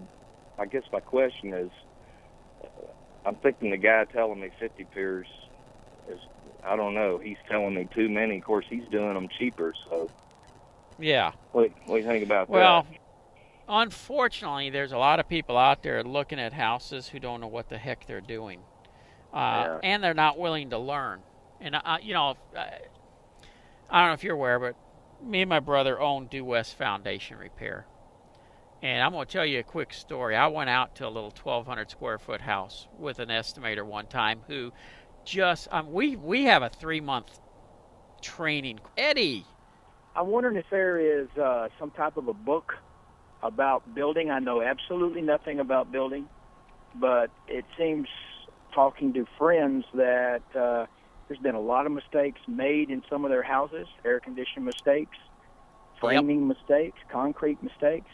I 0.57 0.65
guess 0.65 0.83
my 0.91 0.99
question 0.99 1.53
is, 1.53 1.69
uh, 2.63 2.67
I'm 3.25 3.35
thinking 3.35 3.69
the 3.69 3.77
guy 3.77 4.05
telling 4.05 4.41
me 4.41 4.49
50 4.59 4.85
piers 4.93 5.27
is. 6.09 6.19
I 6.61 6.75
don't 6.75 6.93
know. 6.93 7.19
He's 7.23 7.37
telling 7.49 7.73
me 7.75 7.87
too 7.95 8.09
many. 8.09 8.37
Of 8.37 8.43
course, 8.43 8.65
he's 8.69 8.83
doing 8.91 9.13
them 9.13 9.29
cheaper. 9.37 9.73
So. 9.89 10.09
Yeah. 10.99 11.31
What, 11.53 11.69
what 11.85 11.95
do 11.95 12.01
you 12.01 12.07
think 12.07 12.25
about 12.25 12.49
well, 12.49 12.83
that? 12.83 12.89
Well, 12.89 12.99
unfortunately, 13.69 14.71
there's 14.71 14.91
a 14.91 14.97
lot 14.97 15.19
of 15.19 15.29
people 15.29 15.57
out 15.57 15.83
there 15.83 16.03
looking 16.03 16.39
at 16.39 16.53
houses 16.53 17.07
who 17.07 17.19
don't 17.19 17.39
know 17.39 17.47
what 17.47 17.69
the 17.69 17.77
heck 17.77 18.07
they're 18.07 18.19
doing, 18.19 18.61
uh, 19.33 19.37
yeah. 19.37 19.79
and 19.83 20.03
they're 20.03 20.13
not 20.13 20.39
willing 20.39 20.71
to 20.71 20.77
learn. 20.77 21.21
And 21.61 21.75
uh, 21.75 21.97
you 22.01 22.13
know, 22.13 22.35
uh, 22.55 22.65
I 23.89 23.99
don't 23.99 24.09
know 24.09 24.13
if 24.13 24.23
you're 24.23 24.35
aware, 24.35 24.59
but 24.59 24.75
me 25.23 25.41
and 25.41 25.49
my 25.49 25.59
brother 25.59 25.99
own 25.99 26.27
Due 26.27 26.43
West 26.43 26.77
Foundation 26.77 27.37
Repair, 27.37 27.85
and 28.81 29.03
I'm 29.03 29.11
going 29.11 29.27
to 29.27 29.31
tell 29.31 29.45
you 29.45 29.59
a 29.59 29.63
quick 29.63 29.93
story. 29.93 30.35
I 30.35 30.47
went 30.47 30.69
out 30.69 30.95
to 30.95 31.05
a 31.05 31.09
little 31.09 31.31
1,200 31.31 31.91
square 31.91 32.17
foot 32.17 32.41
house 32.41 32.87
with 32.97 33.19
an 33.19 33.29
estimator 33.29 33.85
one 33.85 34.07
time 34.07 34.41
who 34.47 34.71
just 35.25 35.67
um, 35.71 35.91
we 35.91 36.15
we 36.15 36.45
have 36.45 36.63
a 36.63 36.69
three 36.69 37.01
month 37.01 37.39
training. 38.21 38.79
Eddie, 38.97 39.45
I'm 40.15 40.27
wondering 40.27 40.57
if 40.57 40.65
there 40.71 40.97
is 40.97 41.27
uh, 41.37 41.69
some 41.77 41.91
type 41.91 42.17
of 42.17 42.27
a 42.27 42.33
book 42.33 42.75
about 43.41 43.95
building. 43.95 44.29
I 44.31 44.39
know 44.39 44.61
absolutely 44.61 45.21
nothing 45.21 45.59
about 45.59 45.91
building, 45.91 46.27
but 46.95 47.29
it 47.47 47.65
seems 47.77 48.07
talking 48.73 49.13
to 49.13 49.25
friends 49.37 49.85
that 49.93 50.43
uh, 50.55 50.85
there's 51.27 51.39
been 51.39 51.55
a 51.55 51.61
lot 51.61 51.85
of 51.85 51.91
mistakes 51.91 52.39
made 52.47 52.89
in 52.89 53.03
some 53.09 53.25
of 53.25 53.31
their 53.31 53.43
houses, 53.43 53.87
air 54.03 54.19
conditioning 54.19 54.65
mistakes, 54.65 55.17
framing 55.99 56.47
yep. 56.47 56.57
mistakes, 56.57 56.99
concrete 57.11 57.61
mistakes. 57.63 58.09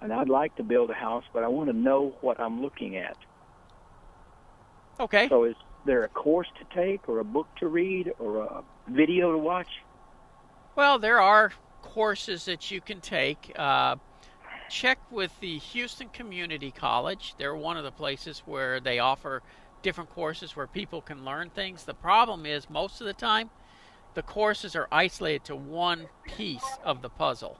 And 0.00 0.12
I'd 0.12 0.28
like 0.28 0.54
to 0.56 0.62
build 0.62 0.90
a 0.90 0.94
house, 0.94 1.24
but 1.32 1.42
I 1.42 1.48
want 1.48 1.70
to 1.70 1.76
know 1.76 2.14
what 2.20 2.38
I'm 2.38 2.62
looking 2.62 2.96
at. 2.96 3.16
Okay. 5.00 5.28
So 5.28 5.44
is 5.44 5.56
there 5.86 6.04
a 6.04 6.08
course 6.08 6.48
to 6.58 6.76
take 6.76 7.08
or 7.08 7.18
a 7.18 7.24
book 7.24 7.48
to 7.58 7.68
read 7.68 8.12
or 8.18 8.42
a 8.42 8.62
video 8.88 9.32
to 9.32 9.38
watch? 9.38 9.68
Well, 10.76 10.98
there 10.98 11.20
are 11.20 11.52
courses 11.82 12.44
that 12.44 12.70
you 12.70 12.80
can 12.80 13.00
take. 13.00 13.52
Uh, 13.56 13.96
check 14.68 14.98
with 15.10 15.32
the 15.40 15.58
Houston 15.58 16.08
Community 16.08 16.70
College. 16.70 17.34
They're 17.38 17.56
one 17.56 17.76
of 17.76 17.84
the 17.84 17.90
places 17.90 18.42
where 18.46 18.80
they 18.80 18.98
offer 18.98 19.42
different 19.82 20.10
courses 20.10 20.56
where 20.56 20.66
people 20.66 21.00
can 21.00 21.24
learn 21.24 21.50
things. 21.50 21.84
The 21.84 21.94
problem 21.94 22.46
is 22.46 22.68
most 22.68 23.00
of 23.00 23.06
the 23.06 23.12
time 23.12 23.50
the 24.14 24.22
courses 24.22 24.74
are 24.74 24.88
isolated 24.90 25.44
to 25.44 25.56
one 25.56 26.08
piece 26.24 26.64
of 26.84 27.02
the 27.02 27.08
puzzle. 27.08 27.58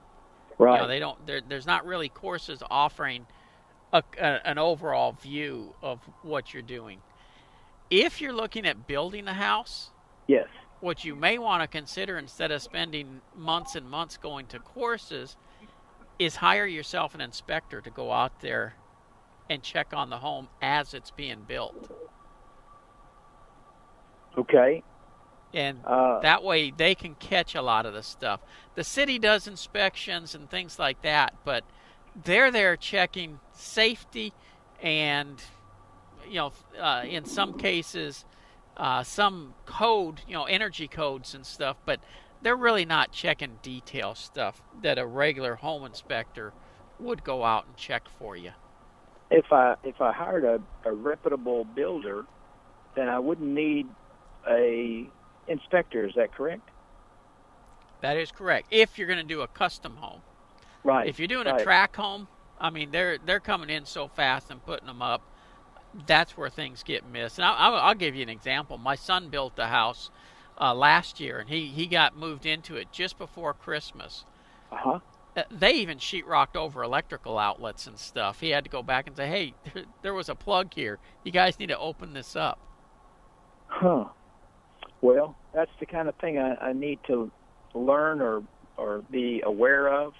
Right. 0.58 0.74
You 0.74 0.82
know, 0.82 0.88
they 0.88 0.98
don't. 0.98 1.48
There's 1.48 1.66
not 1.66 1.86
really 1.86 2.08
courses 2.08 2.62
offering 2.68 3.26
a, 3.92 4.02
a, 4.18 4.46
an 4.46 4.58
overall 4.58 5.12
view 5.12 5.74
of 5.82 6.00
what 6.22 6.52
you're 6.52 6.62
doing. 6.62 7.00
If 7.90 8.20
you're 8.20 8.32
looking 8.32 8.66
at 8.66 8.86
building 8.86 9.28
a 9.28 9.34
house, 9.34 9.90
yes. 10.26 10.48
What 10.80 11.04
you 11.04 11.16
may 11.16 11.38
want 11.38 11.62
to 11.62 11.66
consider 11.66 12.18
instead 12.18 12.52
of 12.52 12.62
spending 12.62 13.20
months 13.34 13.74
and 13.74 13.90
months 13.90 14.16
going 14.16 14.46
to 14.46 14.60
courses 14.60 15.36
is 16.18 16.36
hire 16.36 16.66
yourself 16.66 17.14
an 17.14 17.20
inspector 17.20 17.80
to 17.80 17.90
go 17.90 18.12
out 18.12 18.40
there 18.40 18.74
and 19.48 19.62
check 19.62 19.88
on 19.92 20.10
the 20.10 20.18
home 20.18 20.48
as 20.60 20.94
it's 20.94 21.10
being 21.10 21.44
built. 21.46 21.90
Okay. 24.36 24.82
And 25.54 25.80
Uh, 25.84 26.20
that 26.20 26.42
way 26.42 26.70
they 26.70 26.94
can 26.94 27.14
catch 27.14 27.54
a 27.54 27.62
lot 27.62 27.86
of 27.86 27.94
the 27.94 28.02
stuff. 28.02 28.40
The 28.74 28.84
city 28.84 29.18
does 29.18 29.46
inspections 29.46 30.34
and 30.34 30.50
things 30.50 30.78
like 30.78 31.00
that, 31.02 31.34
but 31.44 31.64
they're 32.24 32.50
there 32.50 32.76
checking 32.76 33.40
safety 33.52 34.32
and, 34.82 35.42
you 36.26 36.34
know, 36.34 36.52
uh, 36.78 37.04
in 37.06 37.24
some 37.24 37.54
cases, 37.54 38.24
uh, 38.76 39.02
some 39.02 39.54
code, 39.66 40.20
you 40.28 40.34
know, 40.34 40.44
energy 40.44 40.86
codes 40.88 41.34
and 41.34 41.46
stuff, 41.46 41.76
but 41.84 42.00
they're 42.42 42.56
really 42.56 42.84
not 42.84 43.12
checking 43.12 43.58
detail 43.62 44.14
stuff 44.14 44.62
that 44.82 44.98
a 44.98 45.06
regular 45.06 45.56
home 45.56 45.84
inspector 45.84 46.52
would 46.98 47.24
go 47.24 47.44
out 47.44 47.66
and 47.66 47.76
check 47.76 48.08
for 48.18 48.36
you. 48.36 48.52
if 49.30 49.52
I 49.52 49.76
if 49.84 50.00
I 50.00 50.12
hired 50.12 50.44
a, 50.44 50.60
a 50.84 50.92
reputable 50.92 51.64
builder, 51.64 52.24
then 52.96 53.08
I 53.08 53.18
wouldn't 53.18 53.48
need 53.48 53.86
a 54.48 55.08
inspector. 55.46 56.06
Is 56.06 56.14
that 56.16 56.34
correct? 56.34 56.68
That 58.00 58.16
is 58.16 58.30
correct. 58.30 58.68
If 58.70 58.98
you're 58.98 59.08
going 59.08 59.18
to 59.18 59.24
do 59.24 59.40
a 59.40 59.48
custom 59.48 59.96
home. 59.96 60.20
Right. 60.84 61.08
If 61.08 61.18
you're 61.18 61.28
doing 61.28 61.46
right. 61.46 61.60
a 61.60 61.64
tract 61.64 61.96
home, 61.96 62.28
I 62.60 62.70
mean 62.70 62.90
they're 62.90 63.18
they're 63.18 63.40
coming 63.40 63.70
in 63.70 63.84
so 63.84 64.08
fast 64.08 64.50
and 64.50 64.64
putting 64.64 64.86
them 64.86 65.02
up. 65.02 65.22
That's 66.06 66.36
where 66.36 66.50
things 66.50 66.82
get 66.82 67.08
missed. 67.08 67.38
And 67.38 67.44
I, 67.44 67.54
I'll, 67.54 67.74
I'll 67.74 67.94
give 67.94 68.14
you 68.14 68.22
an 68.22 68.28
example. 68.28 68.78
My 68.78 68.94
son 68.94 69.28
built 69.30 69.54
a 69.58 69.66
house 69.66 70.10
uh, 70.60 70.74
last 70.74 71.20
year, 71.20 71.38
and 71.38 71.48
he 71.48 71.66
he 71.68 71.86
got 71.86 72.16
moved 72.16 72.46
into 72.46 72.76
it 72.76 72.92
just 72.92 73.18
before 73.18 73.54
Christmas. 73.54 74.24
Uh 74.72 74.76
huh. 74.78 75.00
Uh, 75.36 75.42
They 75.50 75.72
even 75.72 75.98
sheetrocked 75.98 76.56
over 76.56 76.82
electrical 76.82 77.38
outlets 77.38 77.86
and 77.86 77.98
stuff. 77.98 78.40
He 78.40 78.50
had 78.50 78.64
to 78.64 78.70
go 78.70 78.82
back 78.82 79.06
and 79.06 79.16
say, 79.16 79.28
"Hey, 79.28 79.54
there 80.02 80.14
was 80.14 80.28
a 80.28 80.34
plug 80.34 80.74
here. 80.74 80.98
You 81.24 81.32
guys 81.32 81.58
need 81.58 81.68
to 81.68 81.78
open 81.78 82.12
this 82.12 82.36
up." 82.36 82.58
Huh. 83.66 84.06
Well, 85.00 85.36
that's 85.54 85.70
the 85.80 85.86
kind 85.86 86.08
of 86.08 86.14
thing 86.16 86.38
I, 86.38 86.54
I 86.56 86.72
need 86.72 86.98
to 87.06 87.30
learn 87.74 88.20
or 88.20 88.42
or 88.76 89.02
be 89.10 89.42
aware 89.44 89.88
of, 89.88 90.14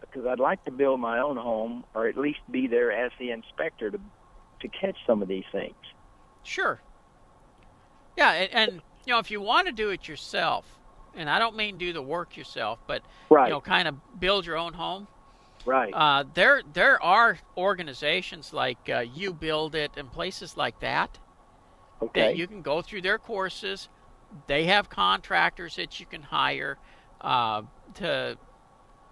because 0.00 0.26
I'd 0.26 0.40
like 0.40 0.64
to 0.64 0.70
build 0.70 1.00
my 1.00 1.18
own 1.18 1.36
home, 1.36 1.84
or 1.94 2.06
at 2.08 2.16
least 2.16 2.40
be 2.50 2.66
there 2.66 2.92
as 2.92 3.12
the 3.18 3.30
inspector 3.30 3.90
to 3.90 4.00
to 4.60 4.68
catch 4.68 4.96
some 5.06 5.22
of 5.22 5.28
these 5.28 5.44
things. 5.52 5.76
Sure. 6.42 6.80
Yeah, 8.16 8.32
and, 8.32 8.52
and 8.54 8.82
you 9.08 9.14
know 9.14 9.18
if 9.18 9.30
you 9.30 9.40
want 9.40 9.66
to 9.66 9.72
do 9.72 9.88
it 9.88 10.06
yourself, 10.06 10.66
and 11.16 11.30
I 11.30 11.38
don't 11.38 11.56
mean 11.56 11.78
do 11.78 11.94
the 11.94 12.02
work 12.02 12.36
yourself, 12.36 12.78
but 12.86 13.02
Right. 13.30 13.46
you 13.48 13.54
know 13.54 13.60
kind 13.60 13.88
of 13.88 14.20
build 14.20 14.44
your 14.44 14.58
own 14.58 14.74
home. 14.74 15.08
right. 15.64 15.92
Uh, 15.94 16.24
there 16.34 16.62
there 16.74 17.02
are 17.02 17.38
organizations 17.56 18.52
like 18.52 18.78
uh, 18.90 19.04
UBuildIt 19.04 19.96
and 19.96 20.12
places 20.12 20.58
like 20.58 20.78
that 20.80 21.18
okay. 22.02 22.20
that 22.20 22.36
you 22.36 22.46
can 22.46 22.60
go 22.60 22.82
through 22.82 23.00
their 23.00 23.18
courses. 23.18 23.88
They 24.46 24.64
have 24.64 24.90
contractors 24.90 25.76
that 25.76 25.98
you 25.98 26.04
can 26.04 26.22
hire 26.22 26.76
uh, 27.22 27.62
to 27.94 28.36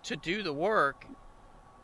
to 0.03 0.17
do 0.17 0.43
the 0.43 0.53
work, 0.53 1.07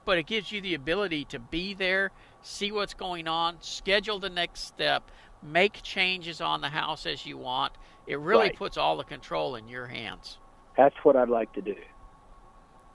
but 0.05 0.19
it 0.19 0.27
gives 0.27 0.53
you 0.53 0.61
the 0.61 0.75
ability 0.75 1.25
to 1.25 1.39
be 1.39 1.73
there, 1.73 2.13
see 2.43 2.73
what's 2.73 2.95
going 2.95 3.27
on, 3.27 3.57
schedule 3.63 4.19
the 4.19 4.31
next 4.31 4.61
step, 4.67 5.11
make 5.43 5.83
changes 5.83 6.41
on 6.41 6.61
the 6.61 6.69
house 6.69 7.07
as 7.07 7.27
you 7.27 7.39
want. 7.39 7.73
It 8.07 8.19
really 8.19 8.49
Right. 8.49 8.57
puts 8.57 8.77
all 8.77 8.97
the 8.97 9.05
control 9.05 9.55
in 9.57 9.69
your 9.69 9.87
hands. 9.87 10.39
that's 10.77 10.97
what 11.05 11.17
I'd 11.17 11.29
like 11.29 11.53
to 11.53 11.61
do. 11.63 11.77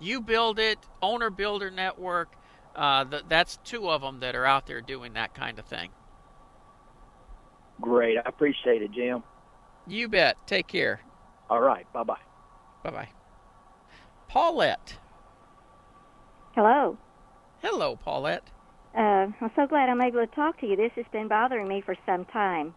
UBuildIt, 0.02 0.78
owner 1.02 1.30
builder 1.30 1.70
network. 1.72 2.36
Uh, 2.76 3.06
th- 3.06 3.24
that's 3.28 3.58
two 3.58 3.90
of 3.90 4.02
them 4.02 4.20
that 4.20 4.36
are 4.36 4.46
out 4.46 4.66
there 4.68 4.82
doing 4.82 5.14
that 5.14 5.34
kind 5.36 5.60
of 5.60 5.66
thing. 5.66 5.92
Great. 7.82 8.18
I 8.18 8.22
appreciate 8.26 8.82
it, 8.82 8.92
Jim. 8.92 9.24
You 9.86 10.08
bet. 10.10 10.38
Take 10.48 10.68
care. 10.68 11.02
All 11.50 11.62
right. 11.62 11.92
Bye 11.94 12.04
bye. 12.04 12.18
Bye 12.84 12.90
bye. 12.92 13.10
Paulette. 14.28 14.98
Hello. 16.56 16.98
Hello, 17.62 17.96
Paulette. 17.96 18.44
Uh, 18.96 19.28
I'm 19.40 19.52
so 19.56 19.68
glad 19.68 19.90
I'm 19.90 20.02
able 20.02 20.26
to 20.26 20.36
talk 20.36 20.60
to 20.62 20.68
you. 20.68 20.76
This 20.76 20.92
has 20.96 21.06
been 21.12 21.28
bothering 21.28 21.68
me 21.68 21.82
for 21.82 21.96
some 22.06 22.26
time. 22.26 22.74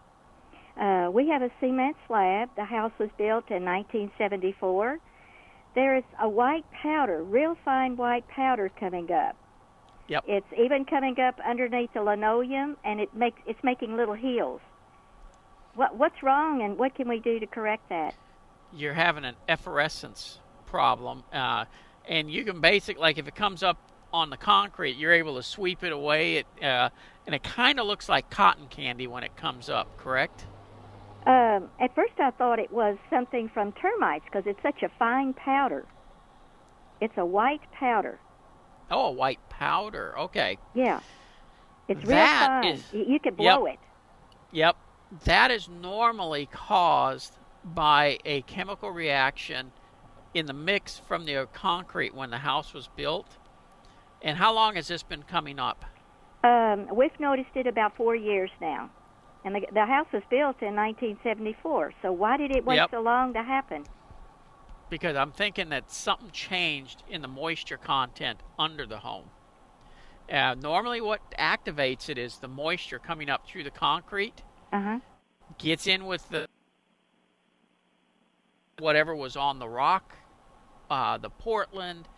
Uh, 0.77 1.11
we 1.13 1.29
have 1.29 1.43
a 1.43 1.51
cement 1.61 1.97
slab. 2.07 2.49
The 2.57 2.65
house 2.65 2.93
was 2.99 3.11
built 3.19 3.51
in 3.51 3.65
1974. 3.65 4.99
There 5.75 5.97
is 5.97 6.05
a 6.21 6.29
white 6.29 6.65
powder, 6.73 7.23
real 7.23 7.57
fine 7.65 7.97
white 7.97 8.27
powder 8.29 8.71
coming 8.79 9.11
up. 9.13 9.37
Yep. 10.09 10.25
It's 10.27 10.47
even 10.59 10.85
coming 10.85 11.21
up 11.21 11.39
underneath 11.47 11.93
the 11.95 12.03
linoleum, 12.03 12.77
and 12.85 13.01
it 13.01 13.15
makes 13.15 13.41
it's 13.47 13.63
making 13.63 13.97
little 13.97 14.15
heels. 14.15 14.61
What 15.77 15.97
what's 15.97 16.21
wrong, 16.23 16.63
and 16.63 16.77
what 16.77 16.97
can 16.97 17.09
we 17.09 17.21
do 17.21 17.39
to 17.39 17.47
correct 17.47 17.89
that? 17.91 18.15
You're 18.73 18.95
having 18.95 19.25
an 19.25 19.37
effervescence 19.49 20.41
problem, 20.67 21.23
uh, 21.33 21.67
and 22.09 22.29
you 22.29 22.45
can 22.45 22.61
basic 22.61 22.99
like 22.99 23.19
if 23.19 23.29
it 23.29 23.37
comes 23.37 23.63
up 23.63 23.79
on 24.13 24.31
the 24.31 24.37
concrete, 24.37 24.97
you're 24.97 25.13
able 25.13 25.37
to 25.37 25.45
sweep 25.45 25.85
it 25.85 25.93
away. 25.93 26.39
It 26.39 26.47
uh, 26.61 26.91
and 27.27 27.35
it 27.35 27.45
kind 27.45 27.79
of 27.79 27.87
looks 27.87 28.09
like 28.09 28.31
cotton 28.31 28.67
candy 28.67 29.07
when 29.07 29.23
it 29.23 29.37
comes 29.37 29.71
up. 29.71 29.97
Correct? 29.97 30.45
Um, 31.27 31.69
at 31.81 31.95
first, 31.95 32.15
I 32.19 32.31
thought 32.31 32.59
it 32.59 32.73
was 32.73 32.97
something 33.11 33.51
from 33.53 33.73
termites 33.73 34.25
because 34.25 34.45
it's 34.47 34.63
such 34.63 34.83
a 34.83 34.89
fine 34.99 35.35
powder. 35.35 35.87
It's 37.01 37.17
a 37.17 37.25
white 37.27 37.61
powder. 37.73 38.19
Oh, 38.91 39.07
a 39.07 39.11
white 39.13 39.39
powder. 39.51 40.19
Okay. 40.19 40.59
Yeah. 40.75 41.01
It's 41.89 42.01
real 42.01 42.17
That 42.17 42.47
fine. 42.63 42.73
is- 42.73 42.93
you 42.93 43.19
could 43.21 43.37
blow 43.37 43.67
it. 43.67 43.79
Yep. 44.53 44.77
That 45.25 45.51
is 45.51 45.69
normally 45.69 46.47
caused 46.47 47.37
by 47.65 48.19
a 48.25 48.43
chemical 48.43 48.91
reaction 48.91 49.73
in 50.35 50.47
the 50.47 50.53
mix 50.53 50.99
from 50.99 51.25
the 51.27 51.49
concrete 51.53 52.15
when 52.15 52.31
the 52.31 52.39
house 52.39 52.73
was 52.73 52.89
built. 52.97 53.37
And 54.23 54.39
how 54.39 54.53
long 54.55 54.77
has 54.77 54.89
this 54.89 55.03
been 55.03 55.23
coming 55.25 55.59
up? 55.59 55.85
Um, 56.45 56.89
we've 56.95 57.19
noticed 57.21 57.51
it 57.55 57.67
about 57.67 57.97
four 57.97 58.15
years 58.15 58.51
now. 58.61 58.91
And 59.45 59.55
the, 59.55 59.61
the 59.73 59.87
house 59.87 60.07
was 60.13 60.23
built 60.31 60.57
in 60.61 60.77
1974. 60.77 61.93
So 62.03 62.13
why 62.13 62.37
did 62.37 62.51
it 62.51 62.65
wait 62.65 62.77
Yep. 62.77 62.91
so 62.91 63.01
long 63.01 63.33
to 63.33 63.43
happen? 63.43 63.85
Because 64.91 65.17
I'm 65.17 65.33
thinking 65.33 65.69
that 65.71 65.91
something 65.91 66.31
changed 66.31 67.03
in 67.09 67.23
the 67.23 67.29
moisture 67.29 67.77
content 67.79 68.41
under 68.59 68.87
the 68.87 68.99
home. 68.99 69.27
Uh, 70.31 70.55
normally, 70.61 71.01
what 71.01 71.21
activates 71.39 72.09
it 72.09 72.19
is 72.19 72.39
the 72.39 72.49
moisture 72.49 72.99
coming 72.99 73.29
up 73.31 73.47
through 73.47 73.65
the 73.65 73.71
concrete, 73.71 74.43
Uh 74.73 74.81
huh. 74.81 74.99
gets 75.59 75.87
in 75.87 76.07
with 76.07 76.29
the 76.29 76.47
whatever 78.79 79.15
was 79.15 79.37
on 79.37 79.59
the 79.59 79.69
rock, 79.69 80.17
uh, 80.91 81.19
the 81.19 81.31
Portland, 81.31 82.09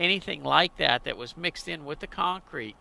anything 0.00 0.42
like 0.42 0.76
that 0.78 1.04
that 1.04 1.16
was 1.16 1.36
mixed 1.36 1.68
in 1.68 1.84
with 1.84 2.00
the 2.00 2.06
concrete, 2.06 2.76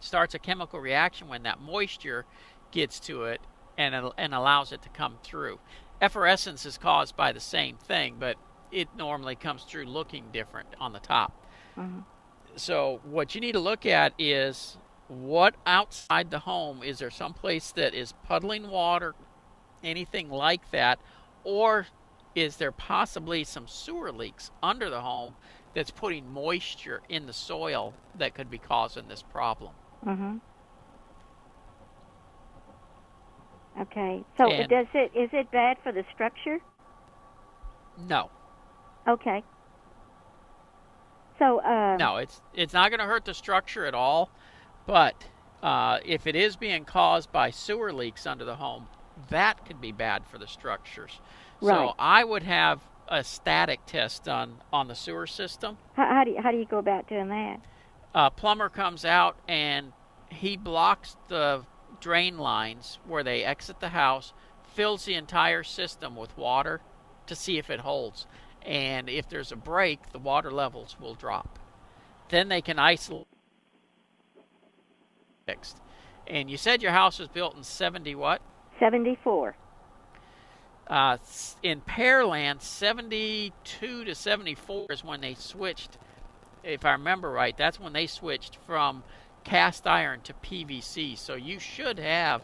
starts 0.00 0.34
a 0.34 0.38
chemical 0.38 0.80
reaction 0.80 1.28
when 1.28 1.42
that 1.44 1.60
moisture 1.60 2.24
gets 2.70 2.98
to 3.00 3.24
it 3.24 3.40
and, 3.78 3.94
and 4.18 4.34
allows 4.34 4.72
it 4.72 4.82
to 4.82 4.88
come 4.88 5.16
through. 5.22 5.58
Effervescence 6.00 6.64
is 6.66 6.78
caused 6.78 7.16
by 7.16 7.32
the 7.32 7.40
same 7.40 7.76
thing, 7.76 8.16
but 8.18 8.36
it 8.72 8.88
normally 8.96 9.34
comes 9.34 9.64
through 9.64 9.84
looking 9.84 10.24
different 10.32 10.68
on 10.80 10.92
the 10.92 11.00
top. 11.00 11.32
Mhm. 11.76 12.04
So, 12.56 13.00
what 13.04 13.34
you 13.34 13.40
need 13.40 13.52
to 13.52 13.60
look 13.60 13.86
at 13.86 14.12
is 14.18 14.76
what 15.08 15.54
outside 15.66 16.30
the 16.30 16.40
home 16.40 16.82
is 16.82 16.98
there 16.98 17.10
someplace 17.10 17.72
that 17.72 17.94
is 17.94 18.12
puddling 18.24 18.70
water, 18.70 19.14
anything 19.82 20.30
like 20.30 20.70
that, 20.70 20.98
or 21.44 21.86
is 22.34 22.56
there 22.56 22.72
possibly 22.72 23.44
some 23.44 23.66
sewer 23.66 24.12
leaks 24.12 24.50
under 24.62 24.88
the 24.88 25.00
home 25.00 25.34
that's 25.74 25.90
putting 25.90 26.32
moisture 26.32 27.02
in 27.08 27.26
the 27.26 27.32
soil 27.32 27.94
that 28.14 28.34
could 28.34 28.50
be 28.50 28.58
causing 28.58 29.08
this 29.08 29.22
problem? 29.22 29.72
Mm-hmm. 30.06 30.36
Okay. 33.82 34.24
So 34.36 34.50
And- 34.50 34.68
does 34.68 34.86
it 34.94 35.12
is 35.14 35.30
it 35.32 35.50
bad 35.50 35.76
for 35.82 35.92
the 35.92 36.04
structure? 36.14 36.58
No. 38.08 38.30
Okay. 39.08 39.42
So 41.38 41.60
uh, 41.60 41.96
No, 41.98 42.16
it's 42.16 42.40
it's 42.54 42.72
not 42.72 42.90
going 42.90 43.00
to 43.00 43.06
hurt 43.06 43.24
the 43.24 43.34
structure 43.34 43.86
at 43.86 43.94
all, 43.94 44.30
but 44.86 45.14
uh, 45.62 45.98
if 46.04 46.26
it 46.26 46.36
is 46.36 46.56
being 46.56 46.84
caused 46.84 47.32
by 47.32 47.50
sewer 47.50 47.92
leaks 47.92 48.26
under 48.26 48.44
the 48.44 48.56
home, 48.56 48.86
that 49.28 49.64
could 49.66 49.80
be 49.80 49.92
bad 49.92 50.26
for 50.26 50.38
the 50.38 50.46
structures. 50.46 51.20
Right. 51.60 51.74
So 51.74 51.94
I 51.98 52.24
would 52.24 52.42
have 52.42 52.80
a 53.08 53.24
static 53.24 53.80
test 53.86 54.24
done 54.24 54.56
on 54.72 54.88
the 54.88 54.94
sewer 54.94 55.26
system. 55.26 55.78
how, 55.94 56.06
how 56.06 56.24
do 56.24 56.30
you, 56.30 56.40
how 56.40 56.50
do 56.52 56.58
you 56.58 56.64
go 56.64 56.78
about 56.78 57.08
doing 57.08 57.28
that? 57.28 57.60
A 58.14 58.30
plumber 58.30 58.68
comes 58.68 59.04
out 59.04 59.36
and 59.46 59.92
he 60.28 60.56
blocks 60.56 61.16
the 61.28 61.64
drain 62.00 62.38
lines 62.38 62.98
where 63.06 63.22
they 63.22 63.44
exit 63.44 63.80
the 63.80 63.90
house, 63.90 64.32
fills 64.74 65.04
the 65.04 65.14
entire 65.14 65.62
system 65.62 66.16
with 66.16 66.36
water 66.36 66.80
to 67.26 67.34
see 67.34 67.58
if 67.58 67.70
it 67.70 67.80
holds. 67.80 68.26
And 68.62 69.08
if 69.08 69.28
there's 69.28 69.52
a 69.52 69.56
break, 69.56 70.12
the 70.12 70.18
water 70.18 70.50
levels 70.50 70.96
will 71.00 71.14
drop. 71.14 71.58
Then 72.28 72.48
they 72.48 72.60
can 72.60 72.78
isolate 72.78 73.26
fixed. 75.46 75.78
And 76.26 76.50
you 76.50 76.56
said 76.56 76.82
your 76.82 76.92
house 76.92 77.18
was 77.18 77.28
built 77.28 77.56
in 77.56 77.62
70 77.62 78.14
what? 78.14 78.40
74. 78.78 79.56
Uh, 80.86 81.16
in 81.62 81.80
Pearland, 81.82 82.62
72 82.62 84.04
to 84.04 84.14
74 84.14 84.86
is 84.90 85.04
when 85.04 85.20
they 85.20 85.34
switched. 85.34 85.98
If 86.62 86.84
I 86.84 86.92
remember 86.92 87.30
right, 87.30 87.56
that's 87.56 87.80
when 87.80 87.92
they 87.92 88.06
switched 88.06 88.58
from 88.66 89.02
cast 89.44 89.86
iron 89.86 90.20
to 90.22 90.34
PVC. 90.34 91.16
So 91.16 91.34
you 91.34 91.58
should 91.58 91.98
have 91.98 92.42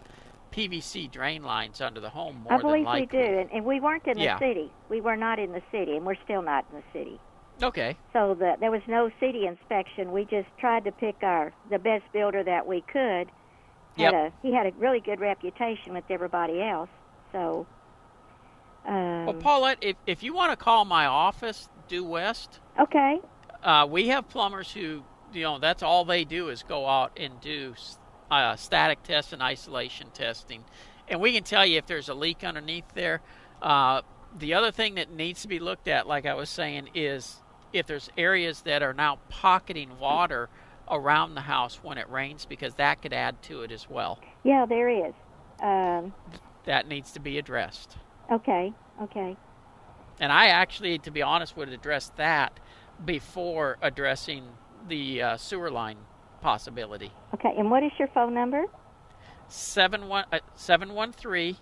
PVC 0.53 1.11
drain 1.11 1.43
lines 1.43 1.81
under 1.81 2.01
the 2.01 2.09
home 2.09 2.45
more 2.45 2.55
I 2.55 2.59
believe 2.59 2.87
we 2.89 3.07
do, 3.07 3.19
and, 3.19 3.51
and 3.53 3.65
we 3.65 3.81
weren't 3.81 4.07
in 4.07 4.19
the 4.19 4.39
city. 4.39 4.73
We 4.89 5.01
were 5.01 5.17
not 5.17 5.39
in 5.39 5.53
the 5.53 5.63
city, 5.71 5.97
and 5.97 6.07
we're 6.07 6.23
still 6.25 6.43
not 6.43 6.65
in 6.71 6.79
the 6.79 6.99
city. 6.99 7.21
Okay. 7.63 7.97
So 8.13 8.35
the, 8.35 8.57
there 8.61 8.71
was 8.71 8.83
no 8.87 9.11
city 9.21 9.47
inspection. 9.47 10.13
We 10.13 10.25
just 10.25 10.49
tried 10.59 10.85
to 10.85 10.93
pick 10.93 11.17
our 11.23 11.53
the 11.71 11.79
best 11.79 12.05
builder 12.13 12.43
that 12.45 12.67
we 12.67 12.83
could. 12.83 13.31
Yep. 13.97 14.13
Had 14.13 14.15
a, 14.15 14.33
he 14.43 14.53
had 14.53 14.67
a 14.67 14.73
really 14.79 15.01
good 15.01 15.21
reputation 15.21 15.95
with 15.95 16.05
everybody 16.11 16.63
else. 16.63 16.91
So. 17.33 17.67
Um, 18.87 19.27
Well, 19.27 19.35
Paulette, 19.35 19.79
if, 19.81 19.97
if 20.07 20.23
you 20.23 20.35
want 20.35 20.53
to 20.53 20.57
call 20.57 20.85
my 20.85 21.07
office, 21.07 21.69
due 21.89 22.05
west, 22.05 22.61
okay. 22.79 23.21
Uh, 23.63 23.87
we 23.89 24.09
have 24.09 24.29
plumbers 24.29 24.73
who, 24.73 25.03
you 25.33 25.43
know, 25.43 25.59
that's 25.59 25.83
all 25.83 26.05
they 26.05 26.25
do 26.25 26.49
is 26.49 26.63
go 26.63 26.87
out 26.87 27.13
and 27.19 27.41
do 27.41 27.75
uh, 28.31 28.57
static 28.57 29.03
test 29.03 29.33
and 29.33 29.43
isolation 29.43 30.09
testing. 30.13 30.65
And 31.09 31.21
we 31.21 31.33
can 31.33 31.45
tell 31.45 31.65
you 31.65 31.79
if 31.79 31.87
there's 31.87 32.09
a 32.09 32.15
leak 32.15 32.45
underneath 32.45 32.85
there. 32.95 33.21
Uh, 33.63 34.03
the 34.37 34.55
other 34.55 34.71
thing 34.71 34.97
that 34.97 35.11
needs 35.11 35.43
to 35.43 35.49
be 35.49 35.59
looked 35.59 35.89
at, 35.89 36.07
like 36.07 36.27
I 36.27 36.35
was 36.35 36.51
saying, 36.51 36.91
is 36.95 37.41
if 37.73 37.87
there's 37.87 38.11
areas 38.19 38.63
that 38.63 38.83
are 38.83 38.93
now 38.93 39.19
pocketing 39.29 39.99
water 39.99 40.49
around 40.91 41.35
the 41.35 41.41
house 41.43 41.81
when 41.83 41.99
it 41.99 42.09
rains, 42.09 42.47
because 42.47 42.75
that 42.75 43.03
could 43.03 43.13
add 43.13 43.43
to 43.43 43.63
it 43.63 43.73
as 43.73 43.89
well. 43.89 44.19
Yeah, 44.45 44.67
there 44.67 44.89
is. 44.89 45.15
Um, 45.61 46.13
That 46.65 46.87
needs 46.87 47.13
to 47.13 47.21
be 47.21 47.39
addressed. 47.39 47.97
okay. 48.31 48.73
Okay. 49.03 49.37
And 50.19 50.33
I 50.33 50.47
actually, 50.47 50.99
to 51.01 51.11
be 51.11 51.21
honest, 51.23 51.57
would 51.57 51.69
address 51.69 52.11
that 52.17 52.59
before 53.05 53.79
addressing 53.83 54.45
the 54.89 55.23
uh, 55.23 55.37
sewer 55.37 55.71
line 55.71 55.99
possibility. 56.41 57.11
Okay. 57.35 57.53
And 57.57 57.71
what 57.71 57.83
is 57.83 57.93
your 57.99 58.09
phone 58.09 58.35
number? 58.35 58.65
Seven 59.49 60.09
one 60.09 60.25
uh, 60.33 60.41
seven 60.55 60.93
one 60.95 61.13
three 61.13 61.57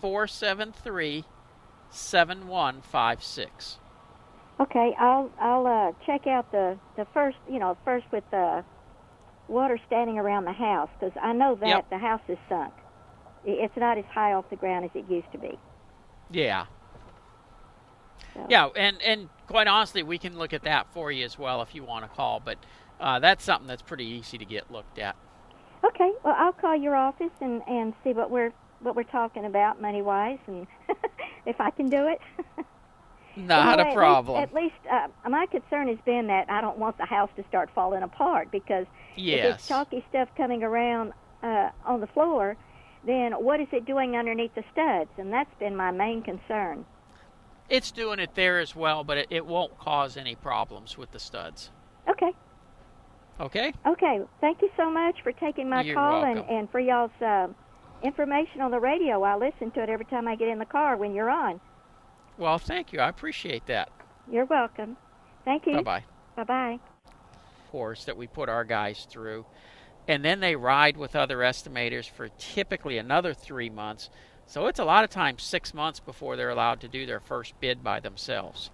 four 0.00 0.26
seven 0.26 0.72
three 0.72 1.24
seven 1.90 2.48
one 2.48 2.80
five 2.80 3.22
six. 3.22 3.78
Okay, 4.58 4.94
I'll 4.98 5.30
I'll 5.40 5.66
uh, 5.66 5.92
check 6.06 6.26
out 6.26 6.50
the 6.52 6.78
the 6.96 7.06
first 7.12 7.36
you 7.50 7.58
know 7.58 7.76
first 7.84 8.06
with 8.12 8.24
the 8.30 8.64
water 9.48 9.78
standing 9.86 10.18
around 10.18 10.44
the 10.44 10.52
house 10.52 10.88
because 10.98 11.12
I 11.20 11.32
know 11.32 11.56
that 11.56 11.66
Yep. 11.68 11.90
the 11.90 11.98
house 11.98 12.20
is 12.28 12.38
sunk. 12.48 12.72
It's 13.44 13.76
not 13.76 13.98
as 13.98 14.04
high 14.12 14.32
off 14.34 14.48
the 14.50 14.56
ground 14.56 14.84
as 14.84 14.90
it 14.94 15.10
used 15.10 15.30
to 15.32 15.38
be. 15.38 15.58
Yeah. 16.30 16.66
So. 18.34 18.46
Yeah, 18.48 18.68
and 18.76 19.00
and 19.02 19.28
quite 19.46 19.66
honestly, 19.66 20.02
we 20.02 20.18
can 20.18 20.38
look 20.38 20.52
at 20.52 20.62
that 20.62 20.92
for 20.92 21.10
you 21.10 21.24
as 21.24 21.38
well 21.38 21.62
if 21.62 21.74
you 21.74 21.84
want 21.84 22.04
to 22.04 22.08
call. 22.16 22.40
But 22.40 22.58
uh, 23.00 23.18
that's 23.18 23.44
something 23.44 23.66
that's 23.66 23.82
pretty 23.82 24.04
easy 24.04 24.38
to 24.38 24.44
get 24.44 24.70
looked 24.70 24.98
at. 24.98 25.16
Okay, 25.84 26.12
well 26.24 26.34
I'll 26.36 26.52
call 26.52 26.76
your 26.76 26.94
office 26.94 27.32
and 27.40 27.62
and 27.66 27.94
see 28.04 28.12
what 28.12 28.30
we're 28.30 28.52
what 28.80 28.96
we're 28.96 29.02
talking 29.04 29.44
about 29.44 29.80
money 29.80 30.02
wise 30.02 30.38
and 30.46 30.66
if 31.46 31.60
I 31.60 31.70
can 31.70 31.88
do 31.88 32.08
it. 32.08 32.20
Not 33.36 33.78
Well, 33.78 33.90
a 33.90 33.94
problem. 33.94 34.42
At 34.42 34.52
least, 34.52 34.74
at 34.90 35.04
least 35.04 35.14
uh, 35.24 35.28
my 35.28 35.46
concern 35.46 35.88
has 35.88 35.98
been 36.04 36.26
that 36.26 36.50
I 36.50 36.60
don't 36.60 36.78
want 36.78 36.98
the 36.98 37.06
house 37.06 37.30
to 37.36 37.44
start 37.48 37.70
falling 37.74 38.02
apart 38.02 38.50
because 38.50 38.86
if 39.16 39.24
yes. 39.24 39.54
it's 39.54 39.68
chalky 39.68 40.04
stuff 40.08 40.28
coming 40.36 40.62
around 40.62 41.12
uh, 41.42 41.70
on 41.84 42.00
the 42.00 42.06
floor, 42.08 42.56
then 43.06 43.32
what 43.32 43.60
is 43.60 43.68
it 43.72 43.86
doing 43.86 44.16
underneath 44.16 44.54
the 44.54 44.64
studs? 44.72 45.10
And 45.16 45.32
that's 45.32 45.54
been 45.58 45.76
my 45.76 45.90
main 45.90 46.22
concern. 46.22 46.84
It's 47.70 47.92
doing 47.92 48.18
it 48.18 48.34
there 48.34 48.58
as 48.58 48.74
well, 48.74 49.04
but 49.04 49.16
it, 49.16 49.26
it 49.30 49.46
won't 49.46 49.78
cause 49.78 50.16
any 50.16 50.34
problems 50.34 50.98
with 50.98 51.12
the 51.12 51.20
studs. 51.20 51.70
Okay. 52.08 52.32
Okay? 53.40 53.72
Okay. 53.86 54.20
Thank 54.40 54.60
you 54.60 54.70
so 54.76 54.90
much 54.90 55.22
for 55.22 55.32
taking 55.32 55.68
my 55.68 55.82
You're 55.82 55.94
call 55.94 56.24
and, 56.24 56.40
and 56.40 56.70
for 56.70 56.80
y'all's 56.80 57.10
uh, 57.24 57.46
information 58.02 58.60
on 58.60 58.70
the 58.70 58.80
radio. 58.80 59.22
I 59.22 59.36
listen 59.36 59.70
to 59.72 59.82
it 59.82 59.88
every 59.88 60.04
time 60.06 60.28
I 60.28 60.36
get 60.36 60.48
in 60.48 60.58
the 60.58 60.66
car 60.66 60.96
when 60.96 61.14
you're 61.14 61.30
on. 61.30 61.60
Well, 62.36 62.58
thank 62.58 62.92
you. 62.92 63.00
I 63.00 63.08
appreciate 63.08 63.66
that. 63.66 63.90
You're 64.30 64.46
welcome. 64.46 64.96
Thank 65.44 65.66
you. 65.66 65.74
Bye 65.74 65.82
bye. 65.82 66.04
Bye 66.36 66.44
bye. 66.44 66.78
course 67.70 68.04
that 68.04 68.16
we 68.16 68.26
put 68.26 68.48
our 68.48 68.64
guys 68.64 69.06
through. 69.08 69.46
And 70.08 70.24
then 70.24 70.40
they 70.40 70.56
ride 70.56 70.96
with 70.96 71.14
other 71.14 71.38
estimators 71.38 72.08
for 72.10 72.28
typically 72.38 72.98
another 72.98 73.32
three 73.34 73.70
months. 73.70 74.10
So 74.50 74.66
it's 74.66 74.80
a 74.80 74.84
lot 74.84 75.04
of 75.04 75.10
times 75.10 75.44
six 75.44 75.72
months 75.72 76.00
before 76.00 76.34
they're 76.34 76.50
allowed 76.50 76.80
to 76.80 76.88
do 76.88 77.06
their 77.06 77.20
first 77.20 77.54
bid 77.60 77.84
by 77.84 78.00
themselves. 78.00 78.72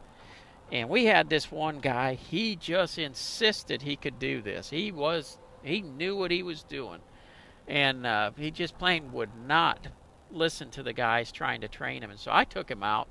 And 0.73 0.89
we 0.89 1.05
had 1.05 1.29
this 1.29 1.53
one 1.53 1.81
guy, 1.81 2.15
he 2.15 2.57
just 2.57 2.99
insisted 2.99 3.83
he 3.83 3.95
could 3.95 4.19
do 4.19 4.41
this. 4.41 4.71
He 4.71 4.91
was, 4.91 5.37
he 5.63 5.83
knew 5.83 6.17
what 6.17 6.31
he 6.31 6.43
was 6.43 6.63
doing. 6.63 7.01
And 7.69 8.07
uh, 8.07 8.31
he 8.39 8.51
just 8.51 8.79
plain 8.79 9.13
would 9.13 9.29
not 9.47 9.89
listen 10.31 10.71
to 10.71 10.83
the 10.83 10.95
guys 10.95 11.31
trying 11.31 11.61
to 11.61 11.69
train 11.69 12.03
him. 12.03 12.11
And 12.11 12.19
so 12.19 12.31
I 12.33 12.45
took 12.45 12.71
him 12.71 12.83
out. 12.83 13.11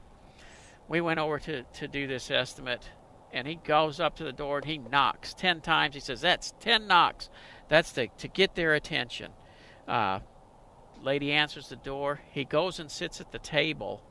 We 0.88 1.01
went 1.01 1.19
over 1.19 1.38
to, 1.38 1.62
to 1.62 1.88
do 1.88 2.08
this 2.08 2.32
estimate 2.32 2.89
and 3.32 3.47
he 3.47 3.56
goes 3.56 3.99
up 3.99 4.15
to 4.15 4.23
the 4.23 4.34
door 4.34 4.58
and 4.58 4.65
he 4.65 4.80
knocks 4.80 5.36
10 5.36 5.62
times. 5.62 5.93
He 5.93 6.01
says, 6.01 6.21
That's 6.21 6.56
10 6.62 6.88
knocks. 6.88 7.30
That's 7.69 7.91
to, 7.91 8.08
to 8.08 8.28
get 8.28 8.56
their 8.56 8.73
attention. 8.73 9.34
Uh, 9.88 10.21
lady 11.05 11.31
answers 11.31 11.69
the 11.69 11.75
door. 11.75 12.19
He 12.31 12.43
goes 12.43 12.79
and 12.79 12.91
sits 12.91 13.21
at 13.21 13.31
the 13.31 13.39
table 13.39 14.03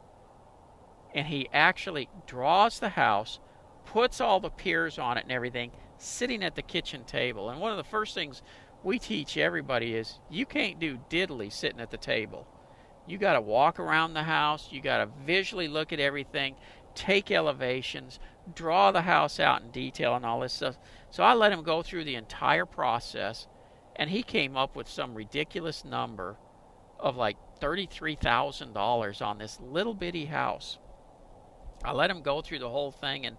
and 1.15 1.27
he 1.27 1.49
actually 1.53 2.09
draws 2.27 2.79
the 2.79 2.91
house, 2.91 3.39
puts 3.85 4.21
all 4.21 4.41
the 4.41 4.51
piers 4.51 4.99
on 4.99 5.17
it 5.19 5.25
and 5.25 5.33
everything, 5.33 5.71
sitting 5.99 6.43
at 6.43 6.55
the 6.55 6.63
kitchen 6.63 7.05
table. 7.05 7.51
And 7.51 7.61
one 7.61 7.71
of 7.71 7.77
the 7.77 7.85
first 7.85 8.15
things 8.15 8.43
we 8.83 8.99
teach 8.99 9.37
everybody 9.37 9.95
is 9.95 10.19
you 10.31 10.47
can't 10.47 10.81
do 10.81 10.99
diddly 11.11 11.53
sitting 11.53 11.81
at 11.81 11.91
the 11.91 11.97
table. 11.97 12.47
You 13.07 13.19
got 13.19 13.35
to 13.35 13.41
walk 13.41 13.79
around 13.79 14.15
the 14.15 14.23
house, 14.23 14.69
you 14.73 14.81
got 14.81 14.99
to 14.99 15.09
visually 15.25 15.69
look 15.69 15.93
at 15.93 16.01
everything, 16.01 16.57
take 16.95 17.31
elevations, 17.31 18.19
draw 18.55 18.93
the 18.93 19.03
house 19.03 19.39
out 19.39 19.63
in 19.63 19.71
detail 19.71 20.17
and 20.17 20.25
all 20.25 20.41
this 20.41 20.53
stuff. 20.53 20.79
So 21.11 21.23
I 21.23 21.35
let 21.35 21.53
him 21.53 21.63
go 21.63 21.83
through 21.83 22.05
the 22.05 22.15
entire 22.15 22.67
process 22.67 23.47
and 23.97 24.11
he 24.11 24.23
came 24.23 24.57
up 24.57 24.75
with 24.75 24.89
some 24.89 25.15
ridiculous 25.15 25.85
number 25.85 26.37
of 27.05 27.17
like 27.17 27.37
$33,000 27.61 29.25
on 29.25 29.39
this 29.39 29.61
little 29.61 29.95
bitty 29.95 30.25
house. 30.25 30.79
I 31.85 31.93
let 31.93 32.11
him 32.11 32.23
go 32.23 32.41
through 32.41 32.61
the 32.61 32.71
whole 32.71 32.91
thing 32.91 33.27
and 33.27 33.37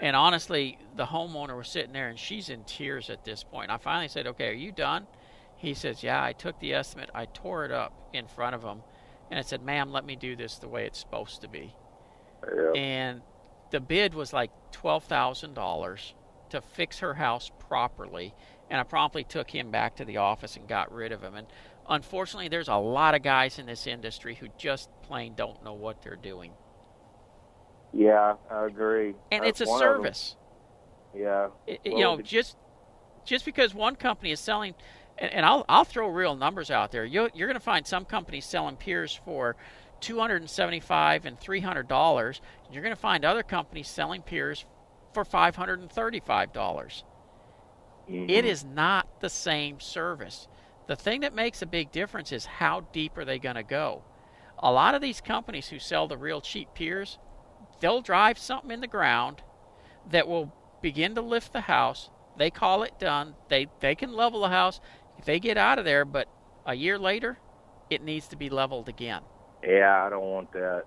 and 0.00 0.14
honestly, 0.14 0.78
the 0.94 1.06
homeowner 1.06 1.56
was 1.56 1.66
sitting 1.66 1.92
there 1.92 2.08
and 2.08 2.16
she's 2.16 2.50
in 2.50 2.62
tears 2.62 3.10
at 3.10 3.24
this 3.24 3.42
point. 3.42 3.68
I 3.72 3.78
finally 3.78 4.06
said, 4.06 4.28
"Okay, 4.28 4.48
are 4.50 4.52
you 4.52 4.70
done?" 4.70 5.08
He 5.56 5.74
says, 5.74 6.04
"Yeah, 6.04 6.22
I 6.22 6.34
took 6.34 6.60
the 6.60 6.72
estimate, 6.72 7.10
I 7.14 7.24
tore 7.24 7.64
it 7.64 7.72
up 7.72 7.92
in 8.12 8.28
front 8.28 8.54
of 8.54 8.62
him, 8.62 8.82
and 9.28 9.40
I 9.40 9.42
said, 9.42 9.60
"Ma'am, 9.60 9.90
let 9.90 10.04
me 10.04 10.14
do 10.14 10.36
this 10.36 10.56
the 10.58 10.68
way 10.68 10.86
it's 10.86 11.00
supposed 11.00 11.40
to 11.40 11.48
be." 11.48 11.74
Yeah. 12.46 12.72
and 12.76 13.22
the 13.70 13.80
bid 13.80 14.14
was 14.14 14.32
like 14.32 14.52
twelve 14.70 15.02
thousand 15.04 15.54
dollars 15.54 16.14
to 16.50 16.60
fix 16.60 16.98
her 17.00 17.14
house 17.14 17.50
properly. 17.68 18.34
And 18.70 18.78
I 18.80 18.82
promptly 18.82 19.24
took 19.24 19.50
him 19.50 19.70
back 19.70 19.96
to 19.96 20.04
the 20.04 20.18
office 20.18 20.56
and 20.56 20.68
got 20.68 20.92
rid 20.92 21.12
of 21.12 21.22
him. 21.22 21.34
And 21.34 21.46
unfortunately, 21.88 22.48
there's 22.48 22.68
a 22.68 22.76
lot 22.76 23.14
of 23.14 23.22
guys 23.22 23.58
in 23.58 23.66
this 23.66 23.86
industry 23.86 24.34
who 24.34 24.48
just 24.58 24.90
plain 25.02 25.34
don't 25.34 25.64
know 25.64 25.72
what 25.74 26.02
they're 26.02 26.16
doing. 26.16 26.52
Yeah, 27.92 28.34
I 28.50 28.66
agree. 28.66 29.14
And 29.32 29.44
That's 29.44 29.60
it's 29.62 29.68
a 29.68 29.72
one 29.72 29.82
of 29.82 29.88
them. 29.88 29.96
service. 30.04 30.36
Yeah. 31.14 31.48
It- 31.66 31.80
it- 31.84 31.92
you 31.92 32.00
know, 32.00 32.20
just 32.20 32.56
just 33.24 33.44
because 33.44 33.74
one 33.74 33.96
company 33.96 34.30
is 34.30 34.40
selling, 34.40 34.74
and, 35.16 35.32
and 35.32 35.46
I'll 35.46 35.64
I'll 35.68 35.84
throw 35.84 36.08
real 36.08 36.36
numbers 36.36 36.70
out 36.70 36.92
there. 36.92 37.04
You're 37.04 37.30
you're 37.34 37.48
going 37.48 37.58
to 37.58 37.64
find 37.64 37.86
some 37.86 38.04
companies 38.04 38.44
selling 38.44 38.76
piers 38.76 39.18
for 39.24 39.56
two 40.00 40.18
hundred 40.20 40.42
and 40.42 40.50
seventy 40.50 40.80
five 40.80 41.24
and 41.24 41.38
three 41.40 41.60
hundred 41.60 41.88
dollars. 41.88 42.40
You're 42.70 42.82
going 42.82 42.94
to 42.94 43.00
find 43.00 43.24
other 43.24 43.42
companies 43.42 43.88
selling 43.88 44.20
piers 44.22 44.66
for 45.24 45.24
$535. 45.24 46.52
dollars 46.52 47.04
Mhm. 48.08 48.30
It 48.30 48.44
is 48.44 48.64
not 48.64 49.20
the 49.20 49.28
same 49.28 49.80
service. 49.80 50.48
The 50.86 50.96
thing 50.96 51.20
that 51.22 51.34
makes 51.34 51.60
a 51.60 51.66
big 51.66 51.92
difference 51.92 52.32
is 52.32 52.46
how 52.46 52.80
deep 52.92 53.18
are 53.18 53.24
they 53.24 53.38
going 53.38 53.56
to 53.56 53.62
go. 53.62 54.04
A 54.58 54.72
lot 54.72 54.94
of 54.94 55.02
these 55.02 55.20
companies 55.20 55.68
who 55.68 55.78
sell 55.78 56.08
the 56.08 56.16
real 56.16 56.40
cheap 56.40 56.72
piers, 56.74 57.18
they'll 57.80 58.00
drive 58.00 58.38
something 58.38 58.70
in 58.70 58.80
the 58.80 58.86
ground 58.86 59.42
that 60.10 60.26
will 60.26 60.52
begin 60.80 61.14
to 61.16 61.20
lift 61.20 61.52
the 61.52 61.62
house. 61.62 62.10
They 62.36 62.50
call 62.50 62.82
it 62.82 62.98
done. 62.98 63.34
They 63.48 63.66
they 63.80 63.94
can 63.94 64.12
level 64.12 64.40
the 64.40 64.48
house. 64.48 64.80
They 65.24 65.40
get 65.40 65.58
out 65.58 65.78
of 65.78 65.84
there, 65.84 66.04
but 66.04 66.28
a 66.64 66.74
year 66.74 66.98
later, 66.98 67.38
it 67.90 68.02
needs 68.02 68.28
to 68.28 68.36
be 68.36 68.48
leveled 68.48 68.88
again. 68.88 69.22
Yeah, 69.62 70.04
I 70.06 70.08
don't 70.10 70.24
want 70.24 70.52
that. 70.52 70.84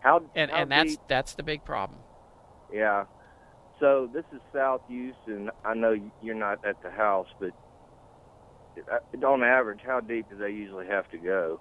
How 0.00 0.22
And 0.34 0.50
how 0.50 0.58
and 0.58 0.70
that's 0.70 0.98
that's 1.08 1.34
the 1.34 1.42
big 1.42 1.64
problem. 1.64 2.00
Yeah. 2.72 3.04
So 3.80 4.10
this 4.12 4.24
is 4.32 4.40
South 4.52 4.82
Houston. 4.88 5.50
I 5.64 5.74
know 5.74 5.96
you're 6.22 6.34
not 6.34 6.64
at 6.66 6.82
the 6.82 6.90
house, 6.90 7.28
but 7.40 7.50
uh, 8.92 9.26
on 9.26 9.42
average, 9.42 9.80
how 9.84 10.00
deep 10.00 10.28
do 10.28 10.36
they 10.36 10.50
usually 10.50 10.86
have 10.86 11.10
to 11.10 11.18
go? 11.18 11.60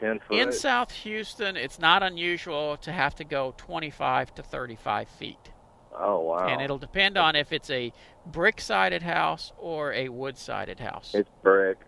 Ten 0.00 0.18
foot. 0.26 0.38
In 0.38 0.50
South 0.50 0.90
Houston, 0.92 1.56
it's 1.56 1.78
not 1.78 2.02
unusual 2.02 2.78
to 2.78 2.90
have 2.90 3.14
to 3.16 3.24
go 3.24 3.54
25 3.58 4.34
to 4.36 4.42
35 4.42 5.08
feet. 5.10 5.36
oh 5.94 6.20
wow. 6.20 6.48
And 6.48 6.62
it'll 6.62 6.78
depend 6.78 7.18
on 7.18 7.36
if 7.36 7.52
it's 7.52 7.68
a 7.68 7.92
brick 8.24 8.60
sided 8.60 9.02
house 9.02 9.52
or 9.58 9.92
a 9.92 10.08
wood 10.08 10.38
sided 10.38 10.80
house. 10.80 11.14
it's 11.14 11.28
brick. 11.42 11.78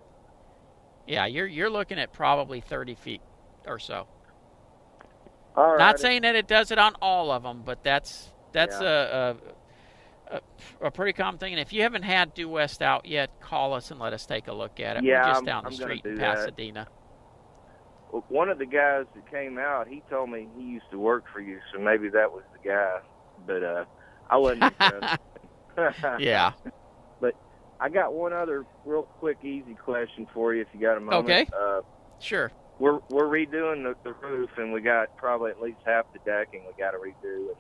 yeah, 1.06 1.24
you're 1.24 1.46
you're 1.46 1.70
looking 1.70 1.98
at 1.98 2.12
probably 2.12 2.60
30 2.60 2.96
feet 2.96 3.22
or 3.66 3.78
so. 3.78 4.06
All 5.56 5.70
right. 5.70 5.78
Not 5.78 5.98
saying 5.98 6.22
that 6.22 6.36
it 6.36 6.46
does 6.46 6.70
it 6.70 6.78
on 6.78 6.94
all 7.00 7.30
of 7.30 7.42
them, 7.42 7.62
but 7.64 7.82
that's 7.82 8.30
that's 8.52 8.80
Yeah. 8.80 9.34
a, 10.30 10.36
a 10.36 10.40
a 10.80 10.90
pretty 10.90 11.12
common 11.12 11.38
thing. 11.38 11.52
And 11.52 11.60
if 11.60 11.72
you 11.72 11.82
haven't 11.82 12.04
had 12.04 12.32
Due 12.34 12.48
West 12.48 12.80
out 12.80 13.04
yet, 13.06 13.40
call 13.40 13.74
us 13.74 13.90
and 13.90 14.00
let 14.00 14.12
us 14.14 14.24
take 14.24 14.48
a 14.48 14.52
look 14.52 14.80
at 14.80 14.96
it. 14.96 15.04
Yeah, 15.04 15.20
We're 15.22 15.28
just 15.28 15.36
I'm- 15.36 15.44
down 15.44 15.62
the 15.64 15.68
I'm 15.70 15.74
street 15.74 16.04
in 16.04 16.12
do 16.12 16.16
that. 16.18 16.36
Pasadena. 16.36 16.86
Well, 18.12 18.24
One 18.28 18.48
of 18.48 18.58
the 18.58 18.66
guys 18.66 19.04
that 19.14 19.30
came 19.30 19.58
out, 19.58 19.88
he 19.88 20.02
told 20.10 20.30
me 20.30 20.48
he 20.56 20.62
used 20.64 20.90
to 20.90 20.98
work 20.98 21.24
for 21.32 21.40
you, 21.40 21.58
so 21.72 21.78
maybe 21.80 22.08
that 22.10 22.30
was 22.32 22.42
the 22.52 22.68
guy. 22.68 22.98
But 23.46 23.62
uh, 23.62 23.84
I 24.30 24.36
wasn't. 24.38 24.72
Yeah. 26.18 26.52
But 27.20 27.34
I 27.80 27.88
got 27.88 28.12
one 28.12 28.32
other 28.34 28.64
real 28.84 29.04
quick, 29.04 29.38
easy 29.42 29.74
question 29.74 30.26
for 30.34 30.54
you, 30.54 30.60
if 30.62 30.68
you 30.74 30.80
got 30.80 30.96
a 30.98 31.00
moment. 31.00 31.24
Okay. 31.24 31.46
Uh, 31.58 31.80
Sure. 32.20 32.52
we're 32.78 33.00
we're 33.08 33.24
redoing 33.26 33.82
the, 33.82 33.94
the 34.04 34.12
roof, 34.14 34.50
and 34.58 34.72
we 34.72 34.80
got 34.80 35.16
probably 35.16 35.50
at 35.50 35.60
least 35.60 35.78
half 35.84 36.04
the 36.12 36.18
decking 36.24 36.62
we 36.66 36.72
got 36.82 36.92
to 36.92 36.98
redo. 36.98 37.48
And 37.48 37.56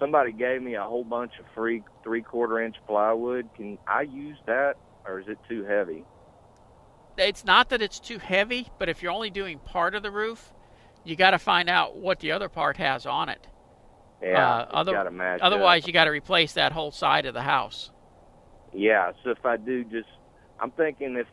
somebody 0.00 0.32
gave 0.32 0.60
me 0.62 0.74
a 0.74 0.82
whole 0.82 1.04
bunch 1.04 1.32
of 1.38 1.44
free 1.54 1.84
three 2.02 2.22
quarter 2.22 2.60
inch 2.60 2.76
plywood. 2.88 3.48
Can 3.56 3.78
I 3.86 4.02
use 4.02 4.36
that, 4.46 4.74
or 5.06 5.20
is 5.20 5.28
it 5.28 5.38
too 5.48 5.64
heavy? 5.64 6.04
it's 7.18 7.44
not 7.44 7.68
that 7.68 7.82
it's 7.82 8.00
too 8.00 8.18
heavy, 8.18 8.68
but 8.78 8.88
if 8.88 9.02
you're 9.02 9.12
only 9.12 9.28
doing 9.28 9.58
part 9.58 9.94
of 9.94 10.02
the 10.02 10.10
roof, 10.10 10.54
you 11.04 11.14
got 11.16 11.32
to 11.32 11.38
find 11.38 11.68
out 11.68 11.94
what 11.94 12.18
the 12.20 12.32
other 12.32 12.48
part 12.48 12.78
has 12.78 13.04
on 13.04 13.28
it. 13.28 13.46
Yeah, 14.22 14.48
Uh, 14.60 14.66
other- 14.72 14.92
got 14.92 15.02
to 15.02 15.10
match. 15.10 15.40
Otherwise, 15.42 15.82
up. 15.82 15.86
you 15.88 15.92
got 15.92 16.04
to 16.04 16.10
replace 16.10 16.54
that 16.54 16.72
whole 16.72 16.90
side 16.92 17.26
of 17.26 17.34
the 17.34 17.42
house. 17.42 17.90
yeah. 18.72 19.12
So 19.22 19.30
if 19.30 19.44
I 19.44 19.58
do 19.58 19.84
just, 19.84 20.08
I'm 20.60 20.70
thinking 20.70 21.16
if 21.16 21.26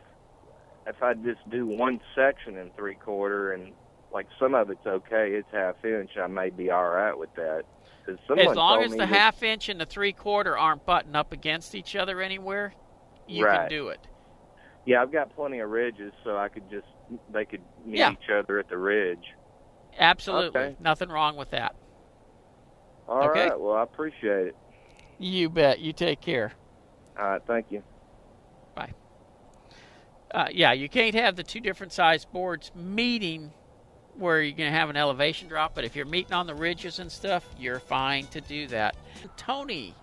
if 0.88 1.01
I 1.03 1.13
just 1.13 1.47
do 1.49 1.65
one 1.65 1.99
section 2.15 2.58
in 2.58 2.69
three 2.71 2.95
quarter, 2.95 3.53
and 3.53 3.71
like 4.11 4.27
some 4.39 4.53
of 4.55 4.69
it's 4.69 4.85
okay, 4.85 5.31
it's 5.33 5.49
half 5.51 5.83
inch, 5.83 6.11
I 6.21 6.27
may 6.27 6.49
be 6.49 6.69
all 6.71 6.89
right 6.89 7.17
with 7.17 7.33
that. 7.35 7.63
As 8.07 8.55
long 8.55 8.83
as 8.83 8.91
the 8.91 8.97
that- 8.99 9.07
half 9.09 9.43
inch 9.43 9.67
and 9.69 9.79
the 9.81 9.85
three 9.85 10.13
quarter 10.13 10.57
aren't 10.57 10.85
buttoned 10.85 11.15
up 11.15 11.33
against 11.33 11.75
each 11.75 11.95
other 11.95 12.21
anywhere, 12.21 12.73
you 13.27 13.45
Right. 13.45 13.61
can 13.61 13.69
do 13.69 13.89
it. 13.89 13.99
Yeah, 14.85 15.01
I've 15.01 15.11
got 15.11 15.35
plenty 15.35 15.59
of 15.59 15.69
ridges, 15.69 16.13
so 16.23 16.37
I 16.37 16.47
could 16.47 16.69
just 16.69 16.87
they 17.29 17.45
could 17.45 17.61
meet 17.85 17.99
Yeah. 17.99 18.11
each 18.11 18.29
other 18.29 18.59
at 18.59 18.67
the 18.69 18.77
ridge. 18.77 19.33
Absolutely. 19.97 20.59
Okay. 20.61 20.75
Nothing 20.79 21.09
wrong 21.09 21.35
with 21.35 21.49
that. 21.51 21.75
All 23.07 23.29
right. 23.29 23.49
Okay. 23.51 23.55
Well, 23.57 23.75
I 23.75 23.83
appreciate 23.83 24.47
it. 24.47 24.55
You 25.17 25.49
bet. 25.49 25.79
You 25.79 25.91
take 25.93 26.21
care. 26.21 26.51
All 27.19 27.25
right. 27.29 27.41
Thank 27.47 27.71
you. 27.71 27.81
Bye. 28.75 28.93
Uh, 30.31 30.47
yeah, 30.51 30.71
you 30.73 30.87
can't 30.89 31.15
have 31.15 31.35
the 31.35 31.43
two 31.43 31.59
different 31.61 31.91
size 31.93 32.25
boards 32.25 32.71
meeting 32.75 33.53
where 34.17 34.41
you're 34.41 34.58
going 34.58 34.71
to 34.71 34.77
have 34.77 34.89
an 34.89 34.97
elevation 34.97 35.47
drop, 35.47 35.75
but 35.75 35.84
if 35.84 35.95
you're 35.95 36.06
meeting 36.06 36.34
on 36.34 36.47
the 36.47 36.56
ridges 36.56 36.99
and 36.99 37.12
stuff, 37.12 37.45
you're 37.58 37.80
fine 37.80 38.25
to 38.27 38.41
do 38.41 38.67
that. 38.67 38.95
Tony, 39.36 39.93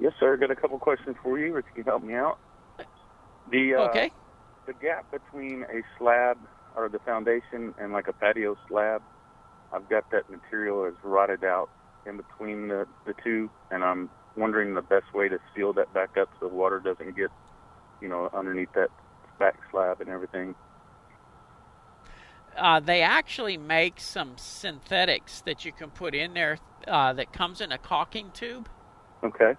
Yes, 0.00 0.12
sir. 0.18 0.36
Got 0.36 0.50
a 0.50 0.56
couple 0.56 0.78
questions 0.78 1.16
for 1.22 1.38
you, 1.38 1.56
if 1.56 1.64
you 1.68 1.82
can 1.82 1.84
help 1.84 2.02
me 2.02 2.14
out. 2.14 2.38
The 3.50 3.74
uh, 3.74 3.88
okay? 3.88 4.10
the 4.66 4.72
gap 4.72 5.10
between 5.10 5.62
a 5.64 5.82
slab 5.98 6.38
or 6.74 6.88
the 6.88 6.98
foundation 7.00 7.74
and 7.78 7.92
like 7.92 8.08
a 8.08 8.12
patio 8.12 8.56
slab, 8.68 9.02
I've 9.72 9.88
got 9.88 10.10
that 10.10 10.30
material 10.30 10.84
is 10.86 10.94
rotted 11.02 11.44
out 11.44 11.68
in 12.06 12.16
between 12.16 12.68
the 12.68 12.86
the 13.06 13.14
two, 13.22 13.50
and 13.70 13.84
I'm 13.84 14.10
wondering 14.36 14.74
the 14.74 14.82
best 14.82 15.14
way 15.14 15.28
to 15.28 15.38
seal 15.54 15.72
that 15.74 15.92
back 15.94 16.16
up 16.16 16.28
so 16.40 16.48
the 16.48 16.54
water 16.54 16.80
doesn't 16.80 17.16
get, 17.16 17.30
you 18.00 18.08
know, 18.08 18.30
underneath 18.34 18.72
that 18.74 18.88
back 19.38 19.56
slab 19.70 20.00
and 20.00 20.10
everything. 20.10 20.54
Uh, 22.56 22.80
they 22.80 23.02
actually 23.02 23.56
make 23.56 24.00
some 24.00 24.32
synthetics 24.36 25.40
that 25.42 25.64
you 25.64 25.72
can 25.72 25.90
put 25.90 26.14
in 26.14 26.34
there 26.34 26.58
uh, 26.86 27.12
that 27.12 27.32
comes 27.32 27.60
in 27.60 27.72
a 27.72 27.78
caulking 27.78 28.30
tube, 28.32 28.68
Okay. 29.24 29.54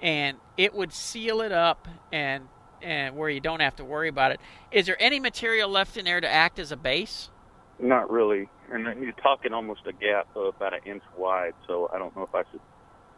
and 0.00 0.38
it 0.56 0.74
would 0.74 0.92
seal 0.92 1.40
it 1.40 1.52
up 1.52 1.86
and 2.12 2.48
and 2.82 3.16
where 3.16 3.30
you 3.30 3.40
don't 3.40 3.60
have 3.60 3.74
to 3.76 3.84
worry 3.84 4.08
about 4.08 4.30
it. 4.30 4.40
Is 4.70 4.84
there 4.84 4.96
any 5.00 5.18
material 5.18 5.70
left 5.70 5.96
in 5.96 6.04
there 6.04 6.20
to 6.20 6.30
act 6.30 6.58
as 6.58 6.70
a 6.70 6.76
base? 6.76 7.30
Not 7.78 8.10
really. 8.10 8.46
And 8.70 8.84
you're 9.02 9.12
talking 9.12 9.54
almost 9.54 9.80
a 9.86 9.92
gap 9.92 10.26
of 10.36 10.54
about 10.54 10.74
an 10.74 10.80
inch 10.84 11.02
wide, 11.16 11.54
so 11.66 11.90
I 11.94 11.98
don't 11.98 12.14
know 12.14 12.24
if 12.24 12.34
I 12.34 12.42
should, 12.50 12.60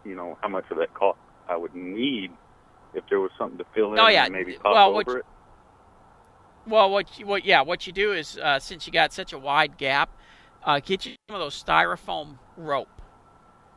you 0.04 0.14
know, 0.14 0.38
how 0.40 0.48
much 0.48 0.66
of 0.70 0.76
that 0.78 0.94
caulk 0.94 1.16
I 1.48 1.56
would 1.56 1.74
need 1.74 2.30
if 2.94 3.02
there 3.10 3.18
was 3.18 3.32
something 3.36 3.58
to 3.58 3.64
fill 3.74 3.92
in 3.92 3.98
Oh, 3.98 4.06
yeah. 4.06 4.24
and 4.26 4.32
maybe 4.32 4.52
pop 4.54 4.72
Well, 4.72 4.88
over 4.90 4.94
what 4.94 5.08
it. 5.18 5.24
Well, 6.66 6.90
what 6.90 7.18
you, 7.18 7.26
what 7.26 7.44
yeah, 7.44 7.62
what 7.62 7.86
you 7.86 7.92
do 7.92 8.12
is 8.12 8.38
uh, 8.38 8.58
since 8.58 8.86
you 8.86 8.92
got 8.92 9.12
such 9.12 9.32
a 9.32 9.38
wide 9.38 9.78
gap, 9.78 10.10
uh, 10.64 10.80
get 10.80 11.06
you 11.06 11.14
some 11.28 11.36
of 11.36 11.40
those 11.40 11.62
styrofoam 11.62 12.38
rope, 12.56 12.88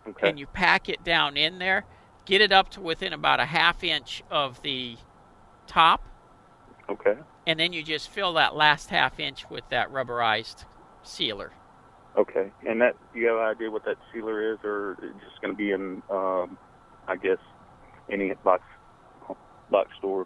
Okay. 0.08 0.30
and 0.30 0.40
you 0.40 0.48
pack 0.48 0.90
it 0.90 1.04
down 1.04 1.38
in 1.38 1.60
there. 1.60 1.86
Get 2.26 2.42
it 2.42 2.52
up 2.52 2.70
to 2.72 2.82
within 2.82 3.14
about 3.14 3.40
a 3.40 3.46
half 3.46 3.84
inch 3.84 4.24
of 4.30 4.62
the 4.62 4.98
top, 5.68 6.04
okay. 6.90 7.16
and 7.48 7.60
then 7.60 7.74
you 7.74 7.84
just 7.84 8.10
fill 8.10 8.34
that 8.34 8.56
last 8.56 8.90
half 8.90 9.20
inch 9.20 9.50
with 9.50 9.68
that 9.70 9.92
rubberized 9.92 10.66
sealer. 11.04 11.52
Okay. 12.18 12.52
And 12.68 12.82
that 12.82 12.96
do 13.14 13.20
you 13.20 13.28
have 13.28 13.38
an 13.38 13.44
idea 13.46 13.70
what 13.72 13.86
that 13.86 13.98
sealer 14.12 14.52
is, 14.54 14.60
or 14.64 14.94
it's 15.02 15.24
just 15.24 15.42
going 15.42 15.54
to 15.54 15.58
be 15.58 15.72
in, 15.72 16.02
um, 16.10 16.58
I 17.08 17.16
guess, 17.16 17.38
any 18.12 18.34
box 18.44 18.64
box 19.70 19.92
store, 20.00 20.26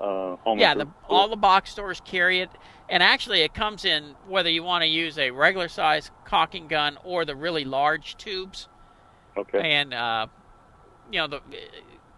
uh, 0.00 0.36
home. 0.36 0.58
Yeah, 0.58 0.74
the, 0.74 0.88
all 1.08 1.28
the 1.28 1.36
box 1.36 1.70
stores 1.70 2.00
carry 2.04 2.40
it, 2.40 2.50
and 2.88 3.02
actually 3.02 3.42
it 3.42 3.54
comes 3.54 3.84
in 3.84 4.14
whether 4.26 4.48
you 4.50 4.62
want 4.62 4.82
to 4.82 4.88
use 4.88 5.18
a 5.18 5.30
regular 5.30 5.68
size 5.68 6.10
caulking 6.24 6.66
gun 6.68 6.98
or 7.04 7.24
the 7.24 7.36
really 7.36 7.64
large 7.64 8.16
tubes. 8.16 8.68
Okay. 9.36 9.60
and 9.60 9.94
uh, 9.94 10.26
you 11.12 11.18
know 11.20 11.28
the 11.28 11.40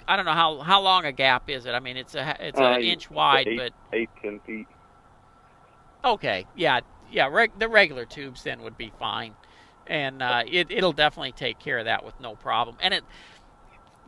I 0.08 0.16
don't 0.16 0.24
know 0.24 0.32
how 0.32 0.60
how 0.60 0.80
long 0.80 1.04
a 1.04 1.12
gap 1.12 1.50
is 1.50 1.66
it. 1.66 1.72
I 1.72 1.80
mean, 1.80 1.96
it's 1.96 2.14
a 2.14 2.36
it's 2.40 2.58
Uh, 2.58 2.64
an 2.64 2.82
inch 2.82 3.10
wide, 3.10 3.46
eight, 3.48 3.58
but 3.58 3.72
eight 3.92 4.10
ten 4.22 4.40
feet. 4.40 4.66
okay, 6.04 6.46
yeah, 6.56 6.80
yeah. 7.10 7.28
Reg, 7.30 7.52
the 7.58 7.68
regular 7.68 8.04
tubes 8.04 8.42
then 8.42 8.62
would 8.62 8.76
be 8.76 8.92
fine, 8.98 9.34
and 9.86 10.22
uh, 10.22 10.42
it 10.46 10.70
it'll 10.70 10.92
definitely 10.92 11.32
take 11.32 11.58
care 11.58 11.78
of 11.78 11.84
that 11.84 12.04
with 12.04 12.18
no 12.20 12.34
problem. 12.34 12.76
And 12.80 12.94
it 12.94 13.04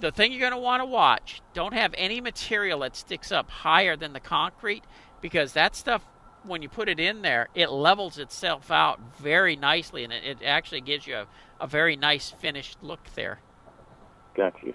the 0.01 0.11
thing 0.11 0.33
you're 0.33 0.41
going 0.41 0.53
to 0.53 0.59
want 0.59 0.81
to 0.81 0.87
watch 0.87 1.41
don't 1.53 1.75
have 1.75 1.95
any 1.97 2.21
material 2.21 2.81
that 2.81 2.97
sticks 2.97 3.31
up 3.31 3.49
higher 3.49 3.97
than 3.97 4.13
the 4.13 4.21
concrete 4.21 4.85
because 5.21 5.53
that 5.53 5.77
stuff 5.77 6.05
when 6.43 6.61
you 6.61 6.69
put 6.69 6.89
it 6.89 7.01
in 7.01 7.23
there 7.23 7.49
it 7.55 7.71
levels 7.71 8.19
itself 8.19 8.71
out 8.71 9.01
very 9.19 9.57
nicely 9.57 10.05
and 10.05 10.13
it, 10.13 10.25
it 10.25 10.45
actually 10.45 10.81
gives 10.81 11.07
you 11.07 11.15
a, 11.15 11.27
a 11.61 11.67
very 11.67 11.97
nice 11.97 12.31
finished 12.31 12.77
look 12.83 13.01
there 13.15 13.39
Got 14.35 14.55
you. 14.63 14.75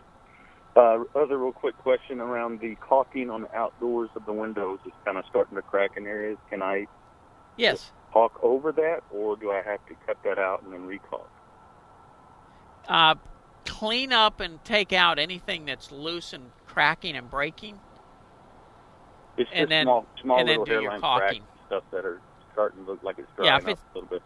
Uh, 0.75 1.03
other 1.15 1.37
real 1.37 1.51
quick 1.51 1.77
question 1.79 2.21
around 2.21 2.61
the 2.61 2.75
caulking 2.75 3.29
on 3.29 3.41
the 3.41 3.55
outdoors 3.55 4.09
of 4.15 4.25
the 4.25 4.31
windows 4.31 4.79
is 4.85 4.93
kind 5.03 5.17
of 5.17 5.25
starting 5.29 5.55
to 5.55 5.61
crack 5.61 5.97
in 5.97 6.05
areas. 6.07 6.37
Can 6.49 6.61
I 6.61 6.87
yes 7.57 7.91
caulk 8.13 8.39
over 8.41 8.71
that, 8.71 9.01
or 9.11 9.35
do 9.35 9.51
I 9.51 9.61
have 9.61 9.85
to 9.87 9.95
cut 10.05 10.17
that 10.23 10.39
out 10.39 10.63
and 10.63 10.71
then 10.71 10.87
recaulk? 10.87 11.27
uh, 12.87 13.15
clean 13.69 14.11
up 14.11 14.39
and 14.39 14.63
take 14.65 14.91
out 14.91 15.19
anything 15.19 15.65
that's 15.65 15.91
loose 15.91 16.33
and 16.33 16.51
cracking 16.65 17.15
and 17.15 17.29
breaking. 17.29 17.79
It's 19.37 19.49
And 19.53 19.61
just 19.61 19.69
then- 19.69 19.85
small, 19.85 20.05
small 20.21 20.39
and 20.39 20.49
then 20.49 20.59
little 20.59 20.65
do 20.65 20.81
your 20.81 20.91
hairline 20.91 21.19
cracks 21.19 21.35
stuff 21.67 21.83
that 21.91 22.03
are 22.05 22.19
starting 22.51 22.83
to 22.83 22.91
look 22.91 23.03
like 23.03 23.19
it's 23.19 23.29
Yeah, 23.37 23.59
drying 23.59 23.69
if 23.69 23.79
up 23.79 23.79
a 23.93 23.97
little 23.99 24.09
bit. 24.09 24.23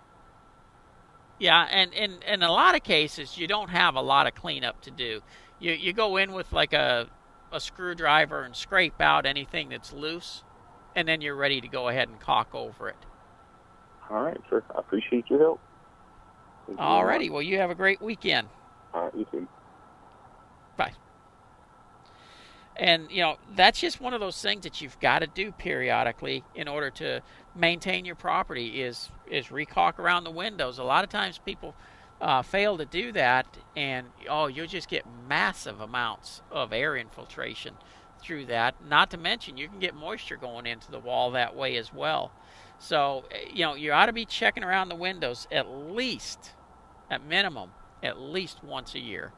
Yeah, 1.39 1.67
and 1.69 1.93
in 1.93 2.21
in 2.23 2.41
a 2.41 2.51
lot 2.51 2.73
of 2.75 2.83
cases, 2.83 3.37
you 3.37 3.47
don't 3.47 3.69
have 3.69 3.95
a 3.95 4.01
lot 4.01 4.27
of 4.27 4.33
cleanup 4.35 4.81
to 4.81 4.91
do. 4.91 5.21
You 5.59 5.73
you 5.73 5.91
go 5.93 6.17
in 6.17 6.31
with 6.31 6.51
like 6.53 6.73
a 6.73 7.07
a 7.51 7.59
screwdriver 7.59 8.41
and 8.43 8.55
scrape 8.55 8.99
out 9.01 9.25
anything 9.25 9.69
that's 9.69 9.91
loose, 9.93 10.43
and 10.95 11.07
then 11.07 11.21
you're 11.21 11.35
ready 11.35 11.59
to 11.61 11.67
go 11.67 11.89
ahead 11.89 12.07
and 12.07 12.19
caulk 12.19 12.55
over 12.55 12.87
it. 12.89 12.95
All 14.09 14.21
right, 14.23 14.39
sir. 14.49 14.63
I 14.75 14.79
appreciate 14.79 15.29
your 15.29 15.39
help. 15.39 15.59
Very 16.67 16.77
Alrighty, 16.77 17.29
well 17.29 17.41
you 17.41 17.57
have 17.57 17.69
a 17.69 17.75
great 17.75 18.01
weekend. 18.01 18.47
Bye. 20.77 20.93
And 22.75 23.11
you 23.11 23.21
know 23.21 23.37
that's 23.55 23.79
just 23.79 24.01
one 24.01 24.13
of 24.13 24.19
those 24.19 24.41
things 24.41 24.63
that 24.63 24.81
you've 24.81 24.99
got 24.99 25.19
to 25.19 25.27
do 25.27 25.51
periodically 25.51 26.43
in 26.55 26.67
order 26.67 26.89
to 26.91 27.21
maintain 27.55 28.05
your 28.05 28.15
property. 28.15 28.81
Is 28.81 29.09
is 29.29 29.47
recaulk 29.47 29.99
around 29.99 30.23
the 30.23 30.31
windows. 30.31 30.79
A 30.79 30.83
lot 30.83 31.03
of 31.03 31.09
times 31.09 31.37
people 31.37 31.75
uh, 32.21 32.41
fail 32.41 32.77
to 32.77 32.85
do 32.85 33.11
that, 33.11 33.45
and 33.75 34.07
oh, 34.29 34.47
you'll 34.47 34.67
just 34.67 34.89
get 34.89 35.05
massive 35.27 35.81
amounts 35.81 36.41
of 36.51 36.71
air 36.71 36.95
infiltration 36.95 37.75
through 38.21 38.45
that. 38.45 38.75
Not 38.87 39.11
to 39.11 39.17
mention 39.17 39.57
you 39.57 39.67
can 39.67 39.79
get 39.79 39.93
moisture 39.93 40.37
going 40.37 40.65
into 40.65 40.89
the 40.89 40.99
wall 40.99 41.31
that 41.31 41.55
way 41.55 41.75
as 41.77 41.93
well. 41.93 42.31
So 42.79 43.25
eh, 43.31 43.49
you 43.53 43.65
know 43.65 43.75
you 43.75 43.91
ought 43.91 44.07
to 44.07 44.13
be 44.13 44.25
checking 44.25 44.63
around 44.63 44.89
the 44.89 44.95
windows 44.95 45.47
at 45.51 45.69
least, 45.69 46.51
at 47.11 47.25
minimum, 47.25 47.71
at 48.03 48.19
least 48.19 48.63
once 48.63 48.93
a 48.93 48.99
year 48.99 49.33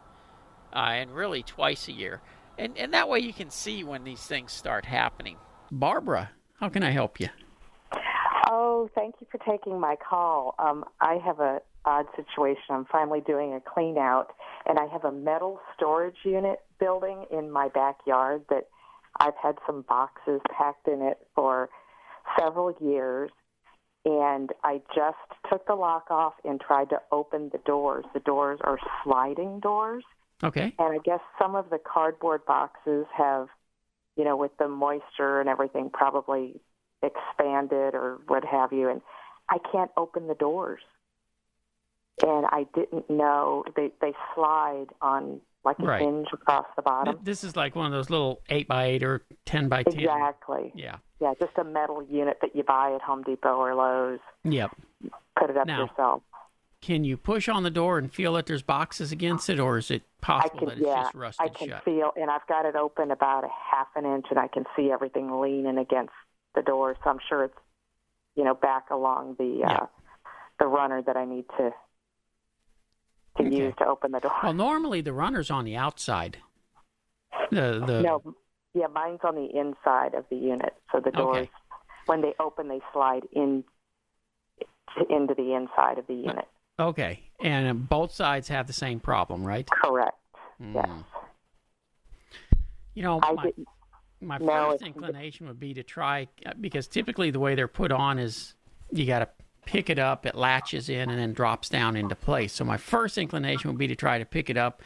uh, 0.73 0.80
and 0.80 1.12
really 1.12 1.43
twice 1.43 1.88
a 1.88 1.93
year. 1.93 2.21
And, 2.58 2.78
and 2.78 2.93
that 2.93 3.08
way 3.08 3.19
you 3.19 3.34
can 3.34 3.49
see 3.49 3.84
when 3.84 4.04
these 4.04 4.21
things 4.21 4.51
start 4.51 4.86
happening. 4.86 5.38
Barbara, 5.71 6.32
how 6.60 6.69
can 6.69 6.84
I 6.84 6.91
help 6.91 7.19
you? 7.19 7.28
Oh, 8.47 8.89
thank 8.95 9.15
you 9.19 9.28
for 9.32 9.39
taking 9.39 9.80
my 9.80 9.95
call. 9.95 10.56
Um, 10.60 10.86
I 11.01 11.15
have 11.25 11.39
a 11.39 11.62
odd 11.86 12.06
situation. 12.15 12.63
I'm 12.71 12.86
finally 12.86 13.21
doing 13.21 13.54
a 13.54 13.62
clean 13.62 13.97
out, 13.97 14.30
and 14.65 14.80
I 14.80 14.86
have 14.88 15.06
a 15.06 15.12
metal 15.12 15.60
storage 15.75 16.17
unit 16.23 16.60
building 16.80 17.25
in 17.32 17.51
my 17.51 17.69
backyard 17.69 18.43
that 18.49 18.67
I've 19.19 19.36
had 19.41 19.56
some 19.65 19.84
boxes 19.88 20.41
packed 20.58 20.88
in 20.88 21.01
it 21.01 21.19
for 21.36 21.69
several 22.39 22.75
years. 22.82 23.30
And 24.05 24.51
I 24.63 24.81
just 24.95 25.17
took 25.49 25.65
the 25.65 25.73
lock 25.73 26.11
off 26.11 26.33
and 26.43 26.61
tried 26.61 26.89
to 26.91 27.01
open 27.11 27.49
the 27.51 27.57
doors. 27.59 28.05
The 28.13 28.19
doors 28.19 28.59
are 28.63 28.77
sliding 29.03 29.59
doors. 29.59 30.03
Okay. 30.43 30.73
And 30.77 30.95
I 30.95 30.99
guess 31.03 31.21
some 31.41 31.55
of 31.55 31.69
the 31.71 31.79
cardboard 31.79 32.45
boxes 32.45 33.05
have, 33.17 33.47
you 34.15 34.23
know, 34.23 34.37
with 34.37 34.51
the 34.59 34.67
moisture 34.67 35.39
and 35.39 35.49
everything, 35.49 35.89
probably 35.91 36.61
expanded 37.01 37.95
or 37.95 38.19
what 38.27 38.45
have 38.45 38.71
you. 38.71 38.89
And 38.89 39.01
I 39.49 39.57
can't 39.71 39.91
open 39.97 40.27
the 40.27 40.35
doors. 40.35 40.81
And 42.21 42.45
I 42.45 42.65
didn't 42.75 43.09
know 43.09 43.63
they 43.75 43.91
they 44.01 44.13
slide 44.35 44.87
on 45.01 45.41
like 45.65 45.80
a 45.80 45.84
Right. 45.84 46.01
hinge 46.01 46.28
across 46.32 46.65
the 46.75 46.82
bottom. 46.82 47.19
This 47.23 47.43
is 47.43 47.56
like 47.56 47.75
one 47.75 47.86
of 47.88 47.91
those 47.91 48.10
little 48.10 48.41
8 48.49 48.67
by 48.67 48.86
8 48.86 49.04
or 49.04 49.21
10 49.45 49.67
by 49.67 49.84
10. 49.84 49.99
Exactly. 49.99 50.71
Yeah. 50.75 50.97
Yeah, 51.19 51.34
just 51.39 51.58
a 51.58 51.63
metal 51.63 52.04
unit 52.04 52.38
that 52.41 52.56
you 52.56 52.63
buy 52.63 52.93
at 52.93 53.01
Home 53.01 53.23
Depot 53.23 53.56
or 53.56 53.73
Lowe's. 53.73 54.19
Yep. 54.43 54.71
Put 55.39 55.49
it 55.49 55.58
up 55.58 55.65
Now, 55.67 55.86
yourself. 55.86 56.21
Can 56.82 57.04
you 57.04 57.17
push 57.17 57.49
on 57.49 57.63
the 57.63 57.71
door 57.71 57.97
and 57.97 58.13
feel 58.13 58.34
that 58.34 58.45
there's 58.45 58.62
boxes 58.62 59.12
against 59.12 59.49
it, 59.49 59.60
or 59.60 59.78
is 59.80 59.89
it 59.89 60.04
possible 60.21 60.60
can, 60.60 60.67
that 60.69 60.78
it's 60.78 60.86
yeah, 60.88 61.04
just 61.04 61.15
rusted 61.15 61.47
shut? 61.47 61.56
I 61.56 61.58
can 61.58 61.69
shut? 61.69 61.84
feel, 61.84 62.12
and 62.15 62.30
I've 62.30 62.45
got 62.47 62.65
it 62.65 62.75
open 62.75 63.10
about 63.10 63.43
a 63.43 63.47
half 63.71 63.88
an 63.95 64.06
inch, 64.06 64.28
and 64.30 64.38
I 64.38 64.47
can 64.47 64.65
see 64.75 64.91
everything 64.91 65.39
leaning 65.41 65.80
against 65.80 66.13
the 66.54 66.62
door. 66.62 66.95
So 67.04 67.10
I'm 67.10 67.19
sure 67.28 67.45
it's, 67.45 67.58
you 68.36 68.43
know, 68.43 68.54
back 68.54 68.91
along 68.91 69.38
the 69.39 69.63
uh, 69.65 69.69
Yeah. 69.71 69.86
the 70.60 70.67
runner 70.67 71.01
that 71.01 71.17
I 71.17 71.25
need 71.25 71.45
to 71.58 71.71
to 73.49 73.55
Okay. 73.55 73.65
use 73.65 73.73
to 73.79 73.86
open 73.86 74.12
the 74.12 74.19
door. 74.19 74.31
Well, 74.43 74.53
normally 74.53 75.01
the 75.01 75.13
runner's 75.13 75.49
on 75.51 75.65
the 75.65 75.75
outside. 75.75 76.38
The 77.51 77.84
the 77.86 78.01
no, 78.01 78.21
yeah, 78.73 78.88
mine's 78.88 79.19
on 79.23 79.36
the 79.36 79.45
inside 79.58 80.13
of 80.15 80.25
the 80.29 80.36
unit, 80.36 80.73
so 80.91 80.99
the 80.99 81.12
doors, 81.12 81.38
Okay. 81.38 81.49
when 82.08 82.21
they 82.21 82.34
open, 82.39 82.67
they 82.67 82.81
slide 82.93 83.23
in 83.31 83.63
into 85.10 85.34
the 85.34 85.53
inside 85.53 85.97
of 85.97 86.08
the 86.08 86.13
unit. 86.15 86.47
Okay. 86.79 87.23
And 87.43 87.88
both 87.89 88.12
sides 88.13 88.47
have 88.47 88.65
the 88.67 88.73
same 88.73 88.99
problem, 88.99 89.43
right? 89.45 89.69
Correct. 89.69 90.17
Yes. 90.60 90.86
Mm. 90.88 91.03
You 92.93 93.03
know, 93.03 93.19
I 93.21 93.34
my, 93.34 93.43
didn't. 93.43 93.67
my 94.21 94.38
No, 94.38 94.45
first 94.47 94.75
it's- 94.81 94.88
inclination 94.95 95.47
would 95.47 95.60
be 95.60 95.73
to 95.73 95.84
try 95.84 96.27
uh, 96.45 96.53
because 96.60 96.88
typically 96.88 97.29
the 97.31 97.39
way 97.39 97.55
they're 97.55 97.67
put 97.67 97.91
on 97.91 98.19
is 98.19 98.55
you 98.91 99.05
got 99.05 99.19
to 99.19 99.27
pick 99.65 99.89
it 99.89 99.99
up, 99.99 100.25
it 100.25 100.36
latches 100.36 100.89
in, 100.89 101.10
and 101.10 101.19
then 101.19 101.34
drops 101.34 101.69
down 101.69 101.95
into 101.95 102.15
place. 102.15 102.54
So 102.54 102.63
my 102.63 102.78
first 102.78 103.17
inclination 103.17 103.69
would 103.69 103.78
be 103.78 103.88
to 103.88 103.95
try 103.95 104.19
to 104.19 104.25
pick 104.25 104.49
it 104.49 104.58
up 104.58 104.82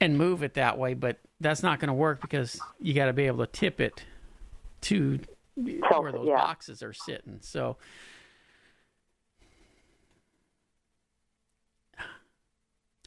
and 0.00 0.16
move 0.16 0.42
it 0.42 0.54
that 0.54 0.78
way, 0.78 0.94
but 0.94 1.18
that's 1.40 1.62
not 1.62 1.80
going 1.80 1.88
to 1.88 1.94
work 1.94 2.20
because 2.20 2.60
you 2.80 2.94
got 2.94 3.06
to 3.06 3.12
be 3.12 3.26
able 3.26 3.44
to 3.44 3.50
tip 3.50 3.80
it 3.80 4.04
to 4.82 5.18
where 5.54 6.12
those 6.12 6.26
yeah. 6.26 6.36
boxes 6.36 6.82
are 6.82 6.92
sitting. 6.92 7.38
So. 7.40 7.76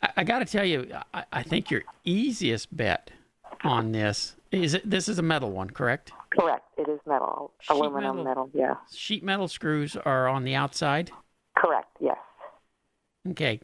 I, 0.01 0.09
I 0.17 0.23
got 0.23 0.39
to 0.39 0.45
tell 0.45 0.65
you, 0.65 0.91
I, 1.13 1.23
I 1.31 1.43
think 1.43 1.71
your 1.71 1.83
easiest 2.03 2.75
bet 2.75 3.11
on 3.63 3.91
this 3.91 4.35
is 4.51 4.73
it, 4.75 4.89
this 4.89 5.07
is 5.09 5.17
a 5.19 5.21
metal 5.21 5.51
one, 5.51 5.69
correct? 5.69 6.11
Correct. 6.37 6.65
It 6.77 6.87
is 6.89 6.99
metal, 7.05 7.53
Sheet 7.59 7.73
aluminum 7.75 8.17
metal. 8.17 8.23
metal. 8.23 8.49
Yeah. 8.53 8.75
Sheet 8.93 9.23
metal 9.23 9.47
screws 9.47 9.95
are 9.95 10.27
on 10.27 10.43
the 10.43 10.55
outside. 10.55 11.11
Correct. 11.57 11.89
Yes. 11.99 12.17
Okay. 13.29 13.59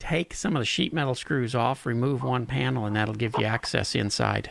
Take 0.00 0.34
some 0.34 0.56
of 0.56 0.60
the 0.60 0.66
sheet 0.66 0.92
metal 0.92 1.14
screws 1.14 1.54
off, 1.54 1.86
remove 1.86 2.22
one 2.22 2.46
panel, 2.46 2.84
and 2.84 2.94
that'll 2.96 3.14
give 3.14 3.34
you 3.38 3.44
access 3.46 3.94
inside. 3.94 4.50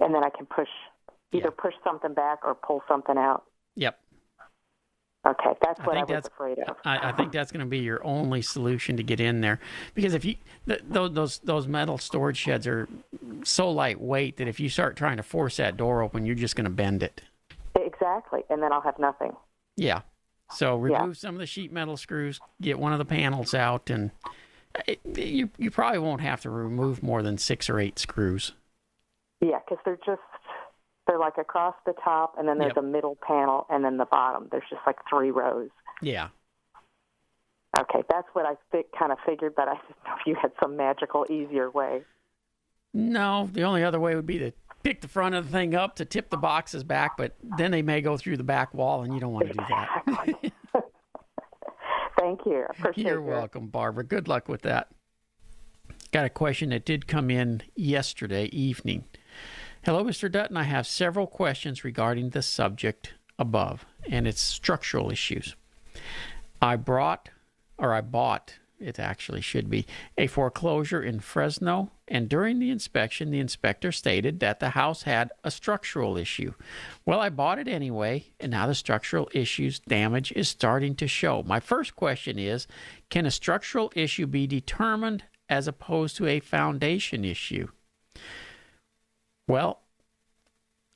And 0.00 0.14
then 0.14 0.24
I 0.24 0.30
can 0.30 0.46
push 0.46 0.68
either 1.32 1.48
Yeah. 1.56 1.62
push 1.62 1.74
something 1.84 2.14
back 2.14 2.38
or 2.44 2.54
pull 2.54 2.82
something 2.88 3.16
out. 3.18 3.44
Yep. 3.76 3.98
Okay, 5.28 5.50
that's 5.60 5.80
I 5.80 5.84
what 5.84 5.96
I, 5.96 6.00
think 6.00 6.08
was 6.08 6.16
that's 6.16 6.28
afraid 6.28 6.58
of. 6.60 6.76
I, 6.84 7.10
I 7.10 7.12
think 7.12 7.32
that's 7.32 7.52
going 7.52 7.64
to 7.64 7.68
be 7.68 7.78
your 7.80 8.02
only 8.04 8.40
solution 8.40 8.96
to 8.96 9.02
get 9.02 9.20
in 9.20 9.40
there, 9.42 9.60
because 9.94 10.14
if 10.14 10.24
you 10.24 10.36
th- 10.66 10.80
those 10.88 11.38
those 11.40 11.66
metal 11.68 11.98
storage 11.98 12.38
sheds 12.38 12.66
are 12.66 12.88
so 13.44 13.70
lightweight 13.70 14.38
that 14.38 14.48
if 14.48 14.58
you 14.58 14.68
start 14.70 14.96
trying 14.96 15.18
to 15.18 15.22
force 15.22 15.58
that 15.58 15.76
door 15.76 16.02
open, 16.02 16.24
you're 16.24 16.34
just 16.34 16.56
going 16.56 16.64
to 16.64 16.70
bend 16.70 17.02
it. 17.02 17.20
Exactly, 17.74 18.40
and 18.48 18.62
then 18.62 18.72
I'll 18.72 18.80
have 18.80 18.98
nothing. 18.98 19.36
Yeah. 19.76 20.00
So 20.50 20.82
Yeah. 20.86 21.00
remove 21.00 21.18
some 21.18 21.34
of 21.34 21.40
the 21.40 21.46
sheet 21.46 21.72
metal 21.72 21.98
screws, 21.98 22.40
get 22.62 22.78
one 22.78 22.92
of 22.92 22.98
the 22.98 23.04
panels 23.04 23.52
out, 23.52 23.90
and 23.90 24.10
it, 24.86 25.00
you 25.04 25.50
you 25.58 25.70
probably 25.70 25.98
won't 25.98 26.22
have 26.22 26.40
to 26.42 26.50
remove 26.50 27.02
more 27.02 27.22
than 27.22 27.36
six 27.36 27.68
or 27.68 27.78
eight 27.78 27.98
screws. 27.98 28.52
Yeah, 29.40 29.58
because 29.58 29.78
they're 29.84 29.98
just 30.06 30.22
they're 31.08 31.18
like 31.18 31.38
across 31.38 31.74
the 31.86 31.94
top, 32.04 32.34
and 32.38 32.46
then 32.46 32.58
there's 32.58 32.74
Yep. 32.76 32.84
a 32.84 32.86
middle 32.86 33.16
panel, 33.26 33.66
and 33.70 33.84
then 33.84 33.96
the 33.96 34.04
bottom. 34.04 34.46
There's 34.52 34.62
just 34.70 34.82
like 34.86 34.96
three 35.08 35.30
rows. 35.32 35.70
Yeah. 36.02 36.28
Okay, 37.78 38.02
that's 38.08 38.28
what 38.34 38.46
I 38.46 38.54
fi- 38.70 38.84
kind 38.98 39.10
of 39.12 39.18
figured, 39.26 39.54
but 39.56 39.68
I 39.68 39.74
didn't 39.74 39.96
know 40.06 40.14
if 40.20 40.26
you 40.26 40.34
had 40.36 40.52
some 40.60 40.76
magical, 40.76 41.26
easier 41.30 41.70
way. 41.70 42.02
No, 42.94 43.48
the 43.52 43.62
only 43.62 43.82
other 43.84 44.00
way 44.00 44.14
would 44.14 44.26
be 44.26 44.38
to 44.38 44.52
pick 44.82 45.00
the 45.00 45.08
front 45.08 45.34
of 45.34 45.46
the 45.46 45.52
thing 45.52 45.74
up 45.74 45.96
to 45.96 46.04
tip 46.04 46.30
the 46.30 46.36
boxes 46.36 46.84
back, 46.84 47.16
but 47.16 47.36
then 47.42 47.70
they 47.70 47.82
may 47.82 48.00
go 48.00 48.16
through 48.16 48.36
the 48.36 48.44
back 48.44 48.72
wall, 48.74 49.02
and 49.02 49.12
you 49.14 49.20
don't 49.20 49.32
want 49.32 49.46
to 49.48 49.52
do 49.52 49.64
that. 49.68 50.84
Thank 52.18 52.40
you. 52.46 52.64
Appreciate 52.70 52.96
You're 53.06 53.14
your- 53.14 53.22
welcome, 53.22 53.68
Barbara. 53.68 54.04
Good 54.04 54.28
luck 54.28 54.48
with 54.48 54.62
that. 54.62 54.88
Got 56.10 56.24
a 56.24 56.30
question 56.30 56.70
that 56.70 56.84
did 56.84 57.06
come 57.06 57.30
in 57.30 57.62
yesterday 57.76 58.46
evening. 58.46 59.04
Hello, 59.88 60.04
Mr. 60.04 60.30
Dutton. 60.30 60.58
I 60.58 60.64
have 60.64 60.86
several 60.86 61.26
questions 61.26 61.82
regarding 61.82 62.28
the 62.28 62.42
subject 62.42 63.14
above, 63.38 63.86
and 64.06 64.28
it's 64.28 64.38
structural 64.38 65.10
issues. 65.10 65.56
I 66.60 66.76
brought, 66.76 67.30
or 67.78 67.94
I 67.94 68.02
bought, 68.02 68.58
it 68.78 68.98
actually 68.98 69.40
should 69.40 69.70
be, 69.70 69.86
a 70.18 70.26
foreclosure 70.26 71.02
in 71.02 71.20
Fresno, 71.20 71.90
and 72.06 72.28
during 72.28 72.58
the 72.58 72.68
inspection, 72.68 73.30
the 73.30 73.40
inspector 73.40 73.90
stated 73.90 74.40
that 74.40 74.60
the 74.60 74.68
house 74.68 75.04
had 75.04 75.32
a 75.42 75.50
structural 75.50 76.18
issue. 76.18 76.52
Well, 77.06 77.20
I 77.20 77.30
bought 77.30 77.58
it 77.58 77.66
anyway, 77.66 78.26
and 78.38 78.50
now 78.50 78.66
the 78.66 78.74
structural 78.74 79.30
issues 79.32 79.78
damage 79.78 80.32
is 80.32 80.50
starting 80.50 80.96
to 80.96 81.08
show. 81.08 81.42
My 81.44 81.60
first 81.60 81.96
question 81.96 82.38
is 82.38 82.66
Can 83.08 83.24
a 83.24 83.30
structural 83.30 83.90
issue 83.96 84.26
be 84.26 84.46
determined 84.46 85.24
as 85.48 85.66
opposed 85.66 86.14
to 86.18 86.26
a 86.26 86.40
foundation 86.40 87.24
issue? 87.24 87.68
Well, 89.48 89.80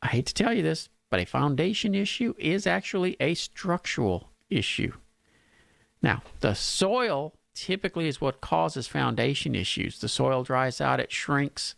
I 0.02 0.08
hate 0.08 0.26
to 0.26 0.34
tell 0.34 0.52
you 0.52 0.62
this, 0.62 0.90
but 1.10 1.18
a 1.18 1.24
foundation 1.24 1.94
issue 1.94 2.34
is 2.38 2.66
actually 2.66 3.16
a 3.18 3.34
structural 3.34 4.28
issue. 4.50 4.92
Now, 6.02 6.22
the 6.40 6.54
soil 6.54 7.34
typically 7.54 8.08
is 8.08 8.20
what 8.20 8.42
causes 8.42 8.86
foundation 8.86 9.54
issues. 9.54 9.98
The 9.98 10.08
soil 10.08 10.42
dries 10.42 10.80
out, 10.80 11.00
it 11.00 11.10
shrinks 11.10 11.74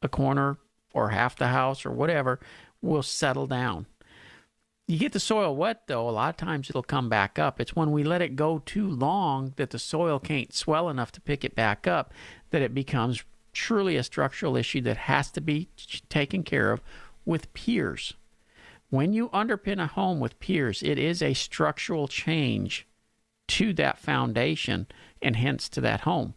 a 0.00 0.08
corner 0.08 0.58
or 0.94 1.10
half 1.10 1.36
the 1.36 1.48
house 1.48 1.84
or 1.84 1.90
whatever, 1.90 2.38
will 2.80 3.02
settle 3.02 3.46
down. 3.46 3.86
You 4.86 4.98
get 4.98 5.12
the 5.12 5.20
soil 5.20 5.56
wet, 5.56 5.86
though, 5.86 6.08
a 6.08 6.10
lot 6.10 6.30
of 6.30 6.36
times 6.36 6.68
it'll 6.68 6.82
come 6.82 7.08
back 7.08 7.38
up. 7.38 7.60
It's 7.60 7.74
when 7.74 7.92
we 7.92 8.04
let 8.04 8.20
it 8.20 8.36
go 8.36 8.60
too 8.64 8.88
long 8.88 9.54
that 9.56 9.70
the 9.70 9.78
soil 9.78 10.18
can't 10.18 10.52
swell 10.52 10.88
enough 10.88 11.12
to 11.12 11.20
pick 11.20 11.44
it 11.44 11.54
back 11.54 11.86
up 11.86 12.12
that 12.50 12.62
it 12.62 12.74
becomes 12.74 13.24
truly 13.52 13.96
a 13.96 14.02
structural 14.02 14.56
issue 14.56 14.80
that 14.82 14.96
has 14.96 15.30
to 15.32 15.40
be 15.40 15.68
taken 16.08 16.42
care 16.42 16.72
of 16.72 16.80
with 17.24 17.52
piers. 17.54 18.14
When 18.90 19.12
you 19.12 19.28
underpin 19.30 19.82
a 19.82 19.86
home 19.86 20.20
with 20.20 20.38
piers, 20.40 20.82
it 20.82 20.98
is 20.98 21.22
a 21.22 21.34
structural 21.34 22.08
change 22.08 22.86
to 23.48 23.72
that 23.74 23.98
foundation 23.98 24.86
and 25.20 25.36
hence 25.36 25.68
to 25.70 25.80
that 25.80 26.02
home 26.02 26.34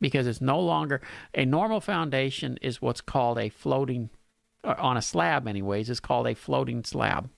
because 0.00 0.26
it's 0.26 0.40
no 0.40 0.58
longer 0.58 1.00
a 1.34 1.44
normal 1.44 1.80
foundation 1.80 2.58
is 2.62 2.80
what's 2.80 3.00
called 3.00 3.38
a 3.38 3.48
floating 3.48 4.10
uh, 4.64 4.74
on 4.78 4.96
a 4.96 5.02
slab 5.02 5.46
anyways 5.46 5.90
is 5.90 6.00
called 6.00 6.26
a 6.26 6.34
floating 6.34 6.82
slab 6.82 7.28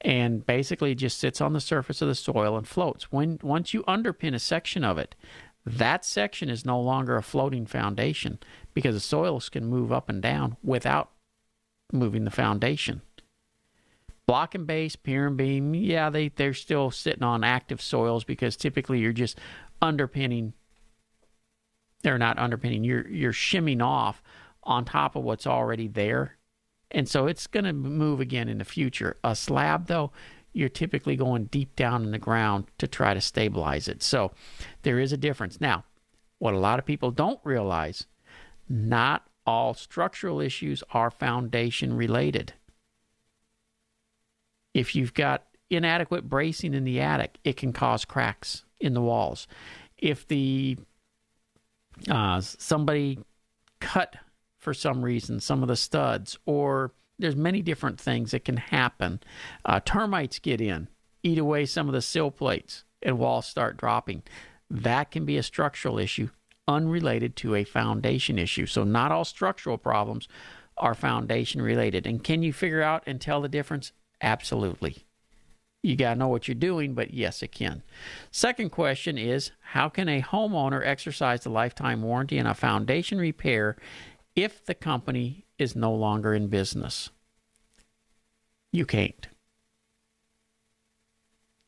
and 0.00 0.44
basically 0.44 0.94
just 0.94 1.18
sits 1.18 1.40
on 1.40 1.52
the 1.52 1.60
surface 1.60 2.02
of 2.02 2.08
the 2.08 2.14
soil 2.14 2.56
and 2.58 2.68
floats. 2.68 3.10
When 3.10 3.38
once 3.42 3.72
you 3.72 3.82
underpin 3.84 4.34
a 4.34 4.38
section 4.38 4.84
of 4.84 4.98
it, 4.98 5.14
that 5.66 6.04
section 6.04 6.50
is 6.50 6.64
no 6.64 6.80
longer 6.80 7.16
a 7.16 7.22
floating 7.22 7.66
foundation 7.66 8.38
because 8.74 8.94
the 8.94 9.00
soils 9.00 9.48
can 9.48 9.66
move 9.66 9.92
up 9.92 10.08
and 10.08 10.20
down 10.20 10.56
without 10.62 11.10
moving 11.92 12.24
the 12.24 12.30
foundation. 12.30 13.02
Block 14.26 14.54
and 14.54 14.66
base, 14.66 14.96
pier 14.96 15.26
and 15.26 15.36
beam, 15.36 15.74
yeah, 15.74 16.10
they, 16.10 16.28
they're 16.28 16.54
still 16.54 16.90
sitting 16.90 17.22
on 17.22 17.44
active 17.44 17.80
soils 17.80 18.24
because 18.24 18.56
typically 18.56 18.98
you're 18.98 19.12
just 19.12 19.38
underpinning 19.82 20.54
they're 22.02 22.18
not 22.18 22.38
underpinning, 22.38 22.84
you're 22.84 23.08
you're 23.08 23.32
shimming 23.32 23.80
off 23.80 24.22
on 24.62 24.84
top 24.84 25.16
of 25.16 25.24
what's 25.24 25.46
already 25.46 25.88
there 25.88 26.36
and 26.94 27.08
so 27.08 27.26
it's 27.26 27.48
going 27.48 27.64
to 27.64 27.72
move 27.72 28.20
again 28.20 28.48
in 28.48 28.58
the 28.58 28.64
future. 28.64 29.16
A 29.24 29.34
slab, 29.34 29.88
though, 29.88 30.12
you're 30.54 30.68
typically 30.68 31.16
going 31.16 31.44
deep 31.46 31.76
down 31.76 32.04
in 32.04 32.12
the 32.12 32.18
ground 32.18 32.64
to 32.78 32.86
try 32.86 33.12
to 33.12 33.20
stabilize 33.20 33.88
it. 33.88 34.02
So 34.02 34.32
there 34.82 34.98
is 34.98 35.12
a 35.12 35.18
difference. 35.18 35.60
Now, 35.60 35.84
what 36.38 36.54
a 36.54 36.58
lot 36.58 36.78
of 36.78 36.86
people 36.86 37.10
don't 37.10 37.40
realize, 37.44 38.06
not 38.68 39.26
all 39.46 39.74
structural 39.74 40.40
issues 40.40 40.82
are 40.92 41.10
foundation 41.10 41.94
related. 41.94 42.54
If 44.72 44.94
you've 44.94 45.12
got 45.12 45.44
inadequate 45.70 46.28
bracing 46.28 46.72
in 46.72 46.84
the 46.84 47.00
attic, 47.00 47.38
it 47.44 47.56
can 47.56 47.72
cause 47.72 48.04
cracks 48.04 48.64
in 48.80 48.94
the 48.94 49.00
walls. 49.02 49.46
If 49.98 50.26
the 50.26 50.78
uh, 52.10 52.40
somebody 52.40 53.18
cut 53.80 54.16
for 54.58 54.74
some 54.74 55.04
reason, 55.04 55.40
some 55.40 55.62
of 55.62 55.68
the 55.68 55.76
studs, 55.76 56.38
or 56.46 56.92
there's 57.18 57.36
many 57.36 57.62
different 57.62 58.00
things 58.00 58.32
that 58.32 58.44
can 58.44 58.56
happen. 58.56 59.20
Uh, 59.64 59.80
termites 59.84 60.38
get 60.38 60.60
in, 60.60 60.88
eat 61.22 61.38
away 61.38 61.66
some 61.66 61.88
of 61.88 61.94
the 61.94 62.02
sill 62.02 62.30
plates, 62.30 62.84
and 63.02 63.18
walls 63.18 63.46
start 63.46 63.76
dropping. 63.76 64.22
That 64.70 65.10
can 65.10 65.24
be 65.24 65.36
a 65.36 65.42
structural 65.42 65.98
issue 65.98 66.30
unrelated 66.66 67.36
to 67.36 67.54
a 67.54 67.64
foundation 67.64 68.38
issue. 68.38 68.66
So, 68.66 68.84
not 68.84 69.12
all 69.12 69.24
structural 69.24 69.78
problems 69.78 70.28
are 70.76 70.94
foundation 70.94 71.62
related. 71.62 72.06
And 72.06 72.24
can 72.24 72.42
you 72.42 72.52
figure 72.52 72.82
out 72.82 73.02
and 73.06 73.20
tell 73.20 73.40
the 73.40 73.48
difference? 73.48 73.92
Absolutely. 74.20 75.04
You 75.82 75.96
got 75.96 76.14
to 76.14 76.18
know 76.18 76.28
what 76.28 76.48
you're 76.48 76.54
doing, 76.54 76.94
but 76.94 77.12
yes, 77.12 77.42
it 77.42 77.52
can. 77.52 77.82
Second 78.30 78.70
question 78.70 79.18
is 79.18 79.52
How 79.60 79.88
can 79.88 80.08
a 80.08 80.22
homeowner 80.22 80.84
exercise 80.84 81.42
the 81.42 81.50
lifetime 81.50 82.02
warranty 82.02 82.40
on 82.40 82.46
a 82.46 82.54
foundation 82.54 83.18
repair 83.18 83.76
if 84.36 84.64
the 84.64 84.74
company 84.74 85.46
is 85.58 85.76
no 85.76 85.92
longer 85.92 86.34
in 86.34 86.48
business. 86.48 87.10
You 88.72 88.86
can't. 88.86 89.28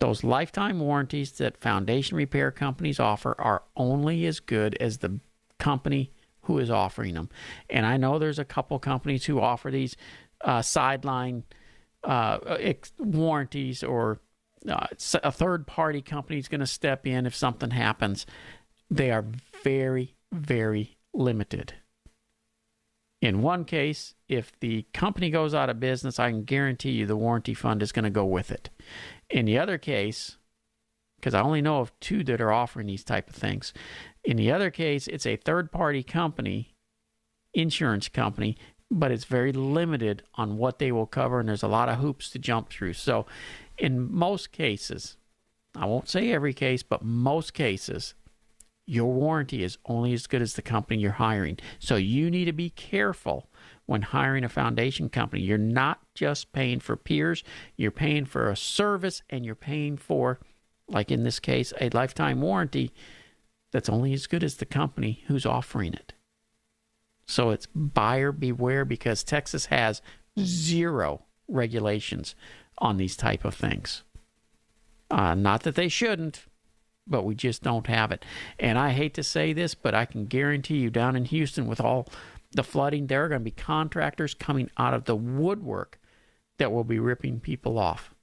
Those 0.01 0.25
lifetime 0.25 0.81
warranties 0.81 1.33
that 1.33 1.57
foundation 1.57 2.17
repair 2.17 2.51
companies 2.51 3.01
offer 3.01 3.35
are 3.41 3.63
only 3.77 4.27
as 4.27 4.41
good 4.41 4.77
as 4.81 4.99
the 4.99 5.21
company 5.59 6.13
who 6.43 6.59
is 6.59 6.71
offering 6.71 7.15
them. 7.15 7.31
And 7.71 7.87
I 7.87 7.97
know 7.97 8.19
there's 8.19 8.39
a 8.39 8.45
couple 8.45 8.79
companies 8.79 9.25
who 9.25 9.41
offer 9.41 9.71
these 9.71 9.97
uh, 10.43 10.63
sideline 10.63 11.45
uh, 12.05 12.39
ex- 12.61 12.93
warranties, 12.99 13.83
or 13.83 14.21
uh, 14.69 14.87
a 15.25 15.33
third 15.33 15.67
party 15.67 16.03
company 16.03 16.39
is 16.39 16.49
going 16.49 16.61
to 16.61 16.67
step 16.67 17.07
in 17.07 17.27
if 17.27 17.35
something 17.35 17.71
happens. 17.71 18.27
They 18.91 19.11
are 19.11 19.25
very, 19.65 20.15
very 20.31 20.99
limited. 21.15 21.75
In 23.23 23.43
one 23.43 23.65
case, 23.65 24.15
if 24.29 24.53
the 24.61 24.85
company 24.93 25.31
goes 25.31 25.55
out 25.55 25.71
of 25.71 25.81
business, 25.81 26.19
I 26.19 26.31
can 26.31 26.45
guarantee 26.45 26.91
you 26.91 27.07
the 27.07 27.17
warranty 27.17 27.55
fund 27.55 27.83
is 27.83 27.93
going 27.93 28.05
to 28.05 28.11
go 28.11 28.25
with 28.25 28.51
it. 28.51 28.71
In 29.31 29.47
the 29.47 29.59
other 29.59 29.79
case, 29.79 30.37
because 31.17 31.35
I 31.35 31.41
only 31.41 31.63
know 31.63 31.81
of 31.81 31.99
two 31.99 32.23
that 32.25 32.41
are 32.41 32.53
offering 32.53 32.87
these 32.87 33.05
type 33.05 33.29
of 33.29 33.35
things. 33.35 33.73
In 34.25 34.37
the 34.37 34.53
other 34.53 34.71
case, 34.71 35.09
it's 35.09 35.27
a 35.27 35.37
third 35.37 35.73
party 35.73 36.03
company, 36.03 36.75
insurance 37.55 38.09
company, 38.09 38.57
but 38.91 39.11
it's 39.11 39.25
very 39.25 39.53
limited 39.53 40.23
on 40.35 40.59
what 40.59 40.79
they 40.79 40.93
will 40.93 41.07
cover, 41.07 41.41
and 41.41 41.49
there's 41.49 41.63
a 41.63 41.69
lot 41.69 41.89
of 41.89 41.99
hoops 41.99 42.31
to 42.31 42.39
jump 42.39 42.71
through. 42.71 42.93
So, 42.93 43.27
in 43.79 44.13
most 44.13 44.53
cases, 44.53 45.17
I 45.75 45.87
won't 45.87 46.09
say 46.09 46.31
every 46.31 46.55
case, 46.55 46.83
but 46.83 47.05
most 47.05 47.55
cases, 47.55 48.15
your 48.87 49.13
warranty 49.13 49.65
is 49.65 49.79
only 49.87 50.13
as 50.13 50.27
good 50.27 50.41
as 50.41 50.55
the 50.55 50.63
company 50.63 51.01
you're 51.01 51.13
hiring. 51.13 51.59
So 51.79 51.97
you 51.97 52.31
need 52.31 52.45
to 52.47 52.53
be 52.53 52.71
careful 52.71 53.49
when 53.87 54.03
hiring 54.03 54.45
a 54.45 54.49
foundation 54.49 55.09
company. 55.09 55.43
You're 55.43 55.59
not 55.59 56.01
just 56.15 56.53
paying 56.53 56.81
for 56.81 56.97
piers, 56.97 57.43
you're 57.77 57.91
paying 57.91 58.25
for 58.25 58.49
a 58.49 58.57
service 58.57 59.23
and 59.29 59.45
you're 59.45 59.55
paying 59.55 59.97
for, 59.97 60.39
like 60.89 61.11
in 61.11 61.25
this 61.25 61.41
case, 61.41 61.73
a 61.81 61.91
lifetime 61.91 62.41
warranty 62.41 62.93
that's 63.73 63.89
only 63.89 64.13
as 64.13 64.27
good 64.27 64.45
as 64.45 64.57
the 64.57 64.67
company 64.67 65.25
who's 65.27 65.45
offering 65.45 65.93
it. 65.93 66.13
So 67.27 67.51
it's 67.51 67.67
buyer 67.75 68.31
beware 68.31 68.85
because 68.85 69.25
Texas 69.25 69.67
has 69.67 70.01
zero 70.39 71.25
regulations 71.49 72.37
on 72.79 72.99
these 72.99 73.17
type 73.17 73.45
of 73.45 73.55
things. 73.55 74.05
Uh, 75.11 75.35
not 75.35 75.63
that 75.65 75.75
they 75.75 75.89
shouldn't, 75.89 76.47
but 77.07 77.25
we 77.25 77.35
just 77.35 77.63
don't 77.63 77.87
have 77.87 78.13
it. 78.13 78.25
And 78.59 78.79
I 78.79 78.91
hate 78.91 79.15
to 79.15 79.23
say 79.23 79.53
this, 79.53 79.75
but 79.75 79.95
I 79.95 80.05
can 80.05 80.27
guarantee 80.27 80.79
you 80.79 80.91
down 80.91 81.17
in 81.17 81.25
Houston 81.27 81.67
with 81.67 81.81
all 81.81 82.09
the 82.53 82.65
flooding, 82.65 83.07
there 83.07 83.25
are 83.25 83.29
going 83.29 83.41
to 83.41 83.45
be 83.45 83.51
contractors 83.51 84.35
coming 84.35 84.71
out 84.79 84.95
of 84.95 85.05
the 85.05 85.17
woodwork 85.17 85.99
that 86.59 86.73
will 86.73 86.85
be 86.85 86.99
ripping 86.99 87.41
people 87.41 87.79
off 87.79 88.15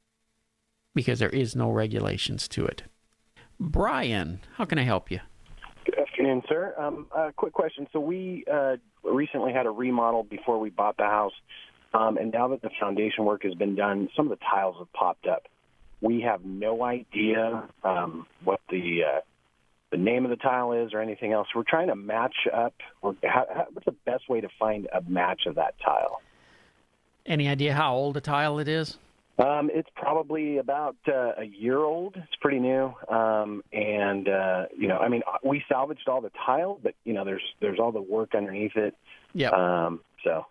because 0.95 1.19
there 1.19 1.29
is 1.29 1.55
no 1.55 1.71
regulations 1.71 2.47
to 2.47 2.65
it. 2.65 2.83
Brian, 3.59 4.39
how 4.55 4.65
can 4.65 4.77
I 4.77 4.83
help 4.83 5.11
you? 5.11 5.19
Good 5.85 5.99
afternoon, 5.99 6.41
sir. 6.47 6.73
Um, 6.77 7.07
quick 7.35 7.53
question. 7.53 7.87
So 7.91 7.99
we 7.99 8.43
uh, 8.51 8.77
recently 9.03 9.53
had 9.53 9.65
a 9.65 9.71
remodel 9.71 10.23
before 10.23 10.59
we 10.59 10.69
bought 10.69 10.97
the 10.97 11.03
house, 11.03 11.33
um, 11.93 12.17
and 12.17 12.31
now 12.31 12.47
that 12.49 12.61
the 12.61 12.69
foundation 12.79 13.25
work 13.25 13.43
has 13.43 13.53
been 13.53 13.75
done, 13.75 14.09
some 14.15 14.31
of 14.31 14.37
the 14.37 14.43
tiles 14.49 14.75
have 14.79 14.91
popped 14.93 15.27
up. 15.27 15.43
We 16.03 16.21
have 16.21 16.43
no 16.43 16.83
idea 16.83 17.67
um, 17.83 18.27
what 18.43 18.59
the 18.69 19.03
uh, 19.07 19.19
the 19.89 19.97
name 19.97 20.25
of 20.25 20.31
the 20.31 20.37
tile 20.37 20.73
is 20.73 20.93
or 20.93 20.99
anything 20.99 21.31
else. 21.31 21.47
We're 21.55 21.63
trying 21.63 21.87
to 21.87 21.95
match 21.95 22.35
up. 22.53 22.73
How, 23.01 23.15
how, 23.23 23.67
what's 23.71 23.85
the 23.85 23.95
best 24.05 24.27
way 24.27 24.41
to 24.41 24.49
find 24.59 24.87
a 24.93 25.01
match 25.09 25.43
of 25.45 25.55
that 25.55 25.75
tile? 25.83 26.21
Any 27.25 27.47
idea 27.47 27.73
how 27.73 27.95
old 27.95 28.17
a 28.17 28.21
tile 28.21 28.59
it 28.59 28.67
is? 28.67 28.97
Um, 29.39 29.69
it's 29.73 29.87
probably 29.95 30.57
about 30.57 30.97
uh, 31.07 31.31
a 31.37 31.45
year 31.45 31.77
old. 31.77 32.17
It's 32.17 32.35
pretty 32.41 32.59
new, 32.59 32.93
um, 33.07 33.63
and 33.71 34.27
uh, 34.27 34.65
you 34.77 34.89
know, 34.89 34.97
I 34.97 35.07
mean, 35.07 35.21
we 35.41 35.63
salvaged 35.69 36.09
all 36.09 36.19
the 36.19 36.31
tile, 36.45 36.79
but 36.83 36.95
you 37.05 37.13
know, 37.13 37.23
there's 37.23 37.41
there's 37.61 37.79
all 37.79 37.93
the 37.93 38.01
work 38.01 38.35
underneath 38.35 38.75
it. 38.75 38.93
Yeah. 39.33 39.51
Um, 39.51 40.01
so. 40.25 40.45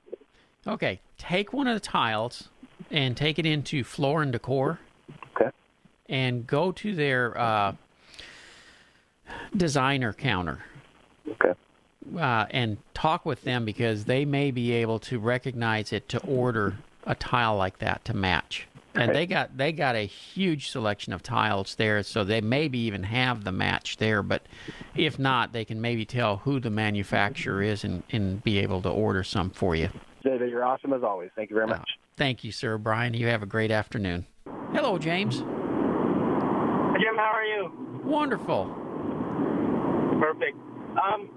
Okay, 0.66 1.00
take 1.18 1.52
one 1.52 1.66
of 1.66 1.74
the 1.74 1.80
tiles 1.80 2.48
and 2.90 3.16
take 3.16 3.38
it 3.38 3.46
into 3.46 3.84
Floor 3.84 4.22
and 4.22 4.32
Decor 4.32 4.78
and 6.12 6.46
go 6.46 6.70
to 6.70 6.94
their 6.94 7.37
uh, 7.37 7.75
designer 9.57 10.12
counter. 10.12 10.62
Okay. 11.26 11.55
Uh, 12.16 12.47
and 12.51 12.76
talk 12.95 13.24
with 13.24 13.43
them 13.43 13.64
because 13.64 14.05
they 14.05 14.24
may 14.24 14.51
be 14.51 14.72
able 14.72 14.99
to 14.99 15.18
recognize 15.18 15.93
it 15.93 16.09
to 16.11 16.20
order 16.20 16.76
a 17.07 17.14
tile 17.14 17.57
like 17.57 17.78
that 17.78 18.05
to 18.05 18.14
match. 18.14 18.68
And 18.95 19.05
okay. 19.05 19.20
they 19.20 19.26
got 19.26 19.57
they 19.57 19.72
got 19.72 19.97
a 19.97 20.05
huge 20.05 20.68
selection 20.68 21.14
of 21.14 21.22
tiles 21.22 21.76
there, 21.76 22.03
so 22.03 22.24
they 22.24 22.43
maybe 22.43 22.78
even 22.80 23.05
have 23.05 23.43
the 23.43 23.53
match 23.53 23.97
there. 23.97 24.22
But 24.22 24.43
if 24.95 25.18
not, 25.18 25.55
they 25.55 25.64
can 25.64 25.80
maybe 25.80 26.05
tell 26.05 26.36
who 26.36 26.61
the 26.61 26.68
manufacturer 26.68 27.62
is 27.62 27.84
and, 27.84 28.03
and 28.11 28.45
be 28.45 28.59
able 28.59 28.82
to 28.82 28.91
order 28.91 29.24
some 29.24 29.49
for 29.49 29.74
you. 29.74 29.89
David, 30.22 30.51
you're 30.51 30.64
awesome 30.64 30.93
as 30.93 31.03
always. 31.03 31.30
Thank 31.34 31.49
you 31.49 31.57
very 31.57 31.68
much. 31.68 31.78
Uh, 31.78 31.84
thank 32.18 32.45
you, 32.45 32.53
sir. 32.53 32.76
Brian, 32.76 33.14
you 33.14 33.28
have 33.28 33.43
a 33.43 33.47
great 33.47 33.70
afternoon. 33.70 34.26
Hello, 34.74 34.99
James. 34.99 35.43
Jim, 37.03 37.16
how 37.16 37.32
are 37.34 37.44
you? 37.44 37.72
Wonderful. 38.05 38.66
Perfect. 40.20 40.57
Um, 41.03 41.28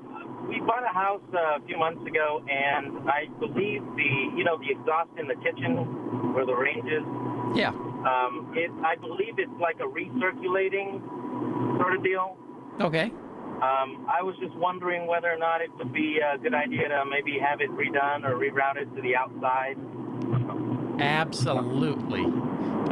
we 0.48 0.60
bought 0.62 0.84
a 0.84 0.94
house 0.94 1.24
uh, 1.34 1.58
a 1.58 1.66
few 1.66 1.80
months 1.80 2.06
ago, 2.06 2.46
and 2.48 3.10
I 3.10 3.26
believe 3.40 3.82
the 3.96 4.12
you 4.38 4.44
know 4.44 4.60
the 4.60 4.70
exhaust 4.70 5.10
in 5.18 5.28
the 5.28 5.34
kitchen 5.42 6.34
where 6.36 6.46
the 6.46 6.54
range 6.54 6.86
is 6.86 7.02
Yeah. 7.58 7.70
Um, 8.06 8.54
it, 8.54 8.70
I 8.86 8.96
believe 8.96 9.40
it's 9.40 9.58
like 9.60 9.78
a 9.82 9.90
recirculating 9.90 11.02
sort 11.82 11.96
of 11.96 12.04
deal. 12.04 12.38
Okay. 12.80 13.10
Um, 13.66 14.06
I 14.06 14.22
was 14.22 14.36
just 14.40 14.54
wondering 14.58 15.08
whether 15.08 15.32
or 15.32 15.38
not 15.38 15.62
it 15.62 15.72
would 15.80 15.92
be 15.92 16.20
a 16.22 16.38
good 16.38 16.54
idea 16.54 16.90
to 16.90 17.06
maybe 17.10 17.40
have 17.42 17.62
it 17.62 17.72
redone 17.72 18.24
or 18.24 18.36
rerouted 18.38 18.94
to 18.96 19.02
the 19.02 19.16
outside. 19.16 19.78
Absolutely. 21.00 22.22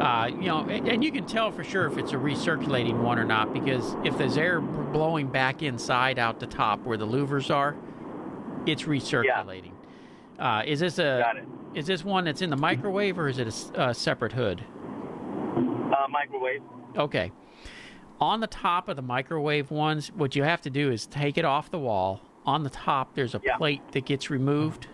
Uh, 0.00 0.26
you 0.26 0.46
know, 0.46 0.60
and, 0.68 0.88
and 0.88 1.04
you 1.04 1.12
can 1.12 1.24
tell 1.26 1.50
for 1.52 1.62
sure 1.62 1.86
if 1.86 1.96
it's 1.98 2.12
a 2.12 2.16
recirculating 2.16 3.00
one 3.00 3.18
or 3.18 3.24
not 3.24 3.52
because 3.52 3.94
if 4.04 4.16
there's 4.18 4.36
air 4.36 4.60
blowing 4.60 5.28
back 5.28 5.62
inside 5.62 6.18
out 6.18 6.40
the 6.40 6.46
top 6.46 6.80
where 6.84 6.96
the 6.96 7.06
louvers 7.06 7.54
are, 7.54 7.76
it's 8.66 8.82
recirculating. 8.82 9.72
Uh, 10.38 10.62
is 10.66 10.80
this 10.80 10.98
a 10.98 11.32
is 11.74 11.86
this 11.86 12.04
one 12.04 12.24
that's 12.24 12.42
in 12.42 12.50
the 12.50 12.56
microwave 12.56 13.18
or 13.18 13.28
is 13.28 13.38
it 13.38 13.48
a 13.74 13.94
separate 13.94 14.32
hood? 14.32 14.64
Uh, 15.56 16.06
microwave. 16.08 16.60
Okay. 16.96 17.30
On 18.20 18.40
the 18.40 18.46
top 18.46 18.88
of 18.88 18.96
the 18.96 19.02
microwave 19.02 19.70
ones, 19.70 20.10
what 20.12 20.34
you 20.36 20.42
have 20.44 20.60
to 20.62 20.70
do 20.70 20.90
is 20.90 21.06
take 21.06 21.36
it 21.36 21.44
off 21.44 21.70
the 21.70 21.78
wall. 21.78 22.20
On 22.46 22.62
the 22.62 22.70
top, 22.70 23.14
there's 23.14 23.34
a 23.34 23.40
Yeah. 23.44 23.56
plate 23.56 23.80
that 23.92 24.04
gets 24.04 24.30
removed, 24.30 24.86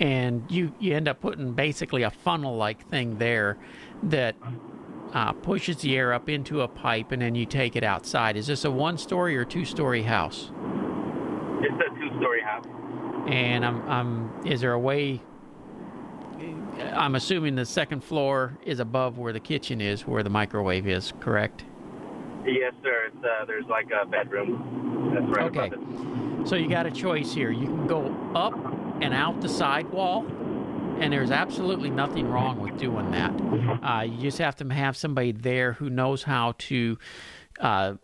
and 0.00 0.44
you 0.48 0.72
you 0.78 0.94
end 0.94 1.08
up 1.08 1.20
putting 1.20 1.52
basically 1.52 2.02
a 2.02 2.10
funnel-like 2.10 2.88
thing 2.88 3.18
there 3.18 3.58
that 4.04 4.36
uh, 5.12 5.32
pushes 5.32 5.78
the 5.78 5.96
air 5.96 6.12
up 6.12 6.28
into 6.28 6.60
a 6.60 6.68
pipe, 6.68 7.12
and 7.12 7.22
then 7.22 7.34
you 7.34 7.46
take 7.46 7.76
it 7.76 7.82
outside. 7.84 8.36
Is 8.36 8.46
this 8.46 8.64
a 8.64 8.70
one-story 8.70 9.36
or 9.36 9.44
two-story 9.44 10.02
house? 10.02 10.50
It's 11.60 11.74
a 11.74 11.98
two-story 11.98 12.42
house. 12.42 12.64
And 13.28 13.64
I'm, 13.64 13.88
I'm 13.88 14.46
is 14.46 14.60
there 14.60 14.72
a 14.72 14.78
way? 14.78 15.20
I'm 16.92 17.16
assuming 17.16 17.56
the 17.56 17.66
second 17.66 18.04
floor 18.04 18.56
is 18.64 18.78
above 18.78 19.18
where 19.18 19.32
the 19.32 19.40
kitchen 19.40 19.80
is, 19.80 20.06
where 20.06 20.22
the 20.22 20.30
microwave 20.30 20.86
is. 20.86 21.12
Correct. 21.18 21.64
Yes, 22.46 22.72
sir. 22.82 23.10
It's, 23.12 23.24
uh, 23.24 23.44
there's 23.46 23.66
like 23.66 23.88
a 23.90 24.06
bedroom. 24.06 25.12
That's 25.12 25.26
right 25.26 25.46
Okay. 25.46 25.66
above 25.74 26.42
it. 26.44 26.48
So 26.48 26.54
you 26.54 26.68
got 26.68 26.86
a 26.86 26.90
choice 26.90 27.34
here. 27.34 27.50
You 27.50 27.66
can 27.66 27.86
go 27.88 28.14
up 28.34 28.54
and 29.00 29.14
out 29.14 29.40
the 29.40 29.48
side 29.48 29.90
wall, 29.90 30.26
and 31.00 31.12
there's 31.12 31.30
absolutely 31.30 31.90
nothing 31.90 32.28
wrong 32.28 32.60
with 32.60 32.76
doing 32.78 33.10
that. 33.12 33.30
Uh, 33.82 34.02
you 34.02 34.20
just 34.20 34.38
have 34.38 34.56
to 34.56 34.68
have 34.68 34.96
somebody 34.96 35.32
there 35.32 35.72
who 35.72 35.88
knows 35.88 36.22
how 36.22 36.54
to 36.58 36.98
uh, 37.60 37.94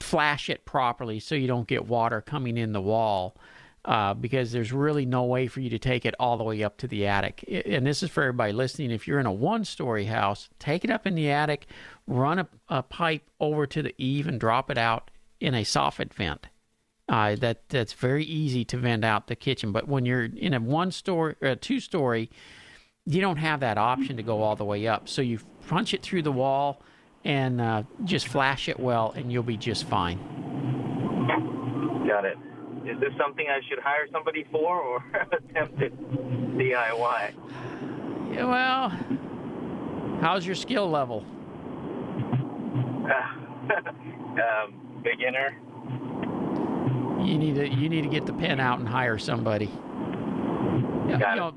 flash 0.00 0.50
it 0.50 0.64
properly 0.64 1.18
so 1.20 1.34
you 1.34 1.46
don't 1.46 1.66
get 1.66 1.86
water 1.86 2.20
coming 2.20 2.56
in 2.58 2.72
the 2.72 2.80
wall. 2.80 3.36
Uh, 3.84 4.12
because 4.12 4.52
there's 4.52 4.70
really 4.70 5.06
no 5.06 5.24
way 5.24 5.46
for 5.46 5.60
you 5.60 5.70
to 5.70 5.78
take 5.78 6.04
it 6.04 6.14
all 6.20 6.36
the 6.36 6.44
way 6.44 6.62
up 6.62 6.76
to 6.76 6.86
the 6.86 7.06
attic. 7.06 7.42
And 7.64 7.86
this 7.86 8.02
is 8.02 8.10
for 8.10 8.22
everybody 8.22 8.52
listening. 8.52 8.90
If 8.90 9.08
you're 9.08 9.20
in 9.20 9.24
a 9.24 9.32
one 9.32 9.64
story 9.64 10.04
house, 10.04 10.50
take 10.58 10.84
it 10.84 10.90
up 10.90 11.06
in 11.06 11.14
the 11.14 11.30
attic, 11.30 11.66
run 12.06 12.38
a, 12.40 12.48
a 12.68 12.82
pipe 12.82 13.22
over 13.40 13.66
to 13.66 13.80
the 13.80 13.94
eave, 13.96 14.26
and 14.26 14.38
drop 14.38 14.70
it 14.70 14.76
out 14.76 15.10
in 15.40 15.54
a 15.54 15.62
soffit 15.62 16.12
vent. 16.12 16.48
Uh, 17.08 17.36
that 17.36 17.68
that's 17.70 17.94
very 17.94 18.24
easy 18.24 18.64
to 18.66 18.76
vent 18.76 19.04
out 19.04 19.28
the 19.28 19.36
kitchen. 19.36 19.72
But 19.72 19.88
when 19.88 20.04
you're 20.04 20.24
in 20.24 20.52
a 20.52 20.60
one 20.60 20.90
story, 20.90 21.36
or 21.40 21.48
a 21.48 21.56
two 21.56 21.80
story, 21.80 22.30
you 23.06 23.22
don't 23.22 23.38
have 23.38 23.60
that 23.60 23.78
option 23.78 24.18
to 24.18 24.22
go 24.22 24.42
all 24.42 24.56
the 24.56 24.64
way 24.64 24.86
up. 24.86 25.08
So 25.08 25.22
you 25.22 25.38
punch 25.66 25.94
it 25.94 26.02
through 26.02 26.22
the 26.22 26.32
wall 26.32 26.82
and 27.24 27.60
uh, 27.60 27.82
just 28.04 28.28
flash 28.28 28.68
it 28.68 28.78
well, 28.78 29.12
and 29.16 29.32
you'll 29.32 29.42
be 29.42 29.56
just 29.56 29.84
fine. 29.84 30.18
Got 32.06 32.26
it. 32.26 32.36
Is 32.84 32.98
this 33.00 33.12
something 33.18 33.46
I 33.48 33.60
should 33.68 33.80
hire 33.80 34.06
somebody 34.12 34.46
for 34.50 34.80
or 34.80 35.04
attempt 35.32 35.80
it 35.82 35.94
DIY? 36.56 37.34
Yeah, 38.32 38.44
well, 38.44 38.90
how's 40.20 40.46
your 40.46 40.54
skill 40.54 40.88
level? 40.90 41.24
um, 43.08 45.00
beginner. 45.02 45.56
You 47.18 47.38
need 47.38 47.54
to 47.56 47.68
you 47.68 47.88
need 47.88 48.02
to 48.02 48.08
get 48.08 48.26
the 48.26 48.32
pen 48.32 48.60
out 48.60 48.78
and 48.78 48.88
hire 48.88 49.18
somebody. 49.18 49.70
You 51.08 51.16
know, 51.16 51.54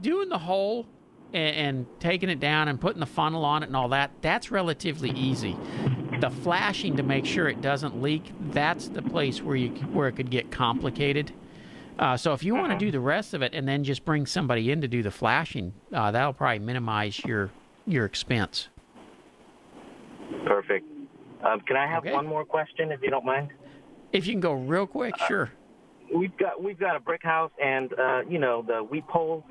doing 0.00 0.28
the 0.28 0.38
hole 0.38 0.86
and, 1.32 1.56
and 1.56 1.86
taking 2.00 2.28
it 2.28 2.40
down 2.40 2.68
and 2.68 2.80
putting 2.80 3.00
the 3.00 3.06
funnel 3.06 3.44
on 3.44 3.62
it 3.62 3.66
and 3.66 3.76
all 3.76 3.88
that, 3.88 4.12
that's 4.20 4.50
relatively 4.50 5.10
easy. 5.10 5.56
The 6.20 6.30
flashing 6.30 6.96
to 6.96 7.02
make 7.02 7.26
sure 7.26 7.48
it 7.48 7.60
doesn't 7.60 8.00
leak, 8.00 8.32
that's 8.52 8.88
the 8.88 9.02
place 9.02 9.42
where 9.42 9.56
you 9.56 9.70
where 9.92 10.08
it 10.08 10.12
could 10.12 10.30
get 10.30 10.50
complicated. 10.50 11.32
Uh, 11.98 12.16
so 12.16 12.32
if 12.32 12.42
you 12.42 12.54
want 12.54 12.72
to 12.72 12.78
do 12.78 12.90
the 12.90 13.00
rest 13.00 13.34
of 13.34 13.42
it 13.42 13.54
and 13.54 13.68
then 13.68 13.84
just 13.84 14.04
bring 14.04 14.24
somebody 14.24 14.70
in 14.70 14.80
to 14.80 14.88
do 14.88 15.02
the 15.02 15.10
flashing, 15.10 15.74
uh, 15.92 16.10
that'll 16.10 16.32
probably 16.32 16.58
minimize 16.60 17.24
your 17.24 17.50
your 17.86 18.04
expense. 18.04 18.68
Perfect. 20.46 20.86
Um, 21.44 21.60
can 21.60 21.76
I 21.76 21.86
have 21.86 22.04
Okay. 22.04 22.12
one 22.12 22.26
more 22.26 22.44
question, 22.44 22.92
if 22.92 23.02
you 23.02 23.10
don't 23.10 23.24
mind? 23.24 23.50
If 24.12 24.26
you 24.26 24.34
can 24.34 24.40
go 24.40 24.52
real 24.52 24.86
quick, 24.86 25.16
sure. 25.26 25.50
We've 26.14 26.36
got 26.36 26.62
we've 26.62 26.78
got 26.78 26.96
a 26.96 27.00
brick 27.00 27.22
house, 27.22 27.50
and 27.62 27.92
uh, 27.98 28.22
you 28.28 28.38
know 28.38 28.62
the 28.62 28.82
weep 28.82 29.08
holes. 29.08 29.44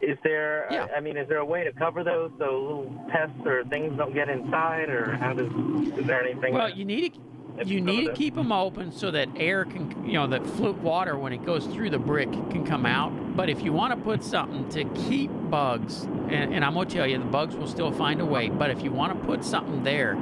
Is 0.00 0.18
there? 0.22 0.66
Yeah. 0.70 0.86
I 0.94 1.00
mean, 1.00 1.16
is 1.16 1.28
there 1.28 1.38
a 1.38 1.44
way 1.44 1.64
to 1.64 1.72
cover 1.72 2.04
those 2.04 2.30
so 2.38 2.44
little 2.44 3.06
pests 3.10 3.40
or 3.46 3.64
things 3.64 3.96
don't 3.96 4.12
get 4.14 4.28
inside, 4.28 4.90
or 4.90 5.16
how 5.16 5.32
does? 5.32 5.50
Is 5.98 6.06
there 6.06 6.22
anything? 6.22 6.54
Well, 6.54 6.68
that- 6.68 6.76
you 6.76 6.84
need 6.84 7.14
to 7.14 7.20
you 7.64 7.80
need 7.80 8.06
to 8.06 8.12
keep 8.12 8.34
them 8.34 8.50
open 8.50 8.90
so 8.90 9.12
that 9.12 9.28
air 9.36 9.64
can, 9.64 10.04
you 10.04 10.14
know, 10.14 10.26
that 10.26 10.44
fluid 10.44 10.82
water 10.82 11.16
when 11.16 11.32
it 11.32 11.44
goes 11.44 11.64
through 11.66 11.88
the 11.90 11.98
brick 12.00 12.30
can 12.50 12.66
come 12.66 12.84
out. 12.84 13.36
But 13.36 13.48
if 13.48 13.62
you 13.62 13.72
want 13.72 13.96
to 13.96 14.04
put 14.04 14.24
something 14.24 14.68
to 14.70 14.84
keep 15.08 15.30
bugs, 15.50 16.02
and, 16.02 16.52
and 16.52 16.64
I'm 16.64 16.74
gonna 16.74 16.90
tell 16.90 17.06
you, 17.06 17.16
the 17.18 17.24
bugs 17.24 17.54
will 17.54 17.68
still 17.68 17.92
find 17.92 18.20
a 18.20 18.24
way. 18.24 18.48
But 18.48 18.70
if 18.70 18.82
you 18.82 18.90
want 18.90 19.16
to 19.16 19.24
put 19.24 19.44
something 19.44 19.84
there, 19.84 20.14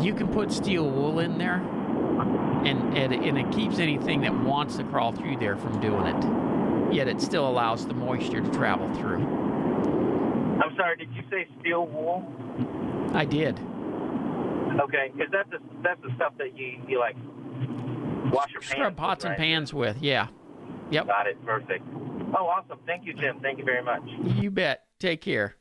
you 0.00 0.14
can 0.14 0.28
put 0.28 0.50
steel 0.50 0.90
wool 0.90 1.20
in 1.20 1.38
there, 1.38 1.62
and 2.66 2.96
and, 2.96 3.12
and 3.12 3.38
it 3.38 3.50
keeps 3.52 3.78
anything 3.78 4.20
that 4.22 4.34
wants 4.44 4.76
to 4.76 4.84
crawl 4.84 5.12
through 5.12 5.36
there 5.38 5.56
from 5.56 5.80
doing 5.80 6.06
it. 6.06 6.94
Yet 6.94 7.08
it 7.08 7.20
still 7.20 7.48
allows 7.48 7.86
the 7.86 7.94
moisture 7.94 8.40
to 8.40 8.50
travel 8.50 8.92
through. 8.94 9.22
I'm 10.62 10.74
sorry. 10.76 10.96
Did 10.96 11.12
you 11.12 11.22
say 11.30 11.46
steel 11.60 11.86
wool? 11.86 12.26
I 13.12 13.24
did. 13.24 13.58
Okay, 14.80 15.12
because 15.14 15.30
that's 15.32 15.50
the 15.50 15.58
that's 15.82 16.00
the 16.02 16.10
stuff 16.16 16.34
that 16.38 16.56
you 16.56 16.80
you 16.88 16.98
like 16.98 17.16
wash 18.32 18.50
your 18.52 18.60
pans. 18.60 18.72
Scrub 18.72 18.92
with, 18.92 18.96
pots 18.96 19.24
and 19.24 19.32
right? 19.32 19.38
pans 19.38 19.74
with, 19.74 20.00
yeah. 20.00 20.28
Yep. 20.90 21.06
Got 21.06 21.26
it. 21.26 21.44
Perfect. 21.44 21.84
Oh, 22.38 22.46
awesome. 22.46 22.78
Thank 22.86 23.06
you, 23.06 23.14
Jim. 23.14 23.40
Thank 23.40 23.58
you 23.58 23.64
very 23.64 23.82
much. 23.82 24.02
You 24.36 24.50
bet. 24.50 24.84
Take 24.98 25.20
care. 25.20 25.56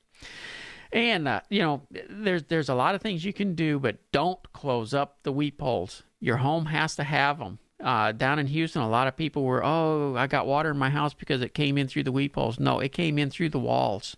And 0.92 1.28
uh, 1.28 1.42
you 1.50 1.62
know, 1.62 1.82
there's 2.10 2.44
there's 2.44 2.70
a 2.70 2.76
lot 2.76 2.96
of 2.96 3.02
things 3.02 3.26
you 3.26 3.34
can 3.34 3.56
do, 3.56 3.80
but 3.80 3.98
don't 4.12 4.40
close 4.54 4.94
up 4.94 5.18
the 5.24 5.32
weep 5.32 5.60
holes. 5.62 6.04
Your 6.20 6.38
home 6.38 6.66
has 6.68 6.96
to 6.96 7.04
have 7.04 7.40
them. 7.40 7.60
Uh, 7.84 8.12
down 8.12 8.40
in 8.40 8.48
Houston, 8.48 8.82
a 8.82 8.90
lot 8.90 9.08
of 9.08 9.16
people 9.16 9.44
were, 9.44 9.64
oh, 9.64 10.16
I 10.16 10.26
got 10.28 10.48
water 10.48 10.72
in 10.72 10.78
my 10.78 10.90
house 10.90 11.14
because 11.14 11.42
it 11.42 11.54
came 11.54 11.78
in 11.78 11.88
through 11.88 12.04
the 12.04 12.12
weep 12.12 12.36
holes. 12.36 12.60
No, 12.60 12.80
it 12.80 12.90
came 12.90 13.20
in 13.20 13.30
through 13.30 13.50
the 13.50 13.60
walls. 13.60 14.18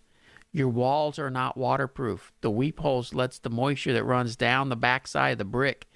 Your 0.52 0.70
walls 0.70 1.20
are 1.20 1.30
not 1.30 1.58
waterproof. 1.58 2.32
The 2.42 2.50
weep 2.50 2.80
holes 2.80 3.14
lets 3.14 3.38
the 3.38 3.50
moisture 3.50 3.94
that 3.94 4.06
runs 4.06 4.36
down 4.36 4.70
the 4.70 4.76
backside 4.76 5.34
of 5.34 5.38
the 5.40 5.46
brick 5.46 5.88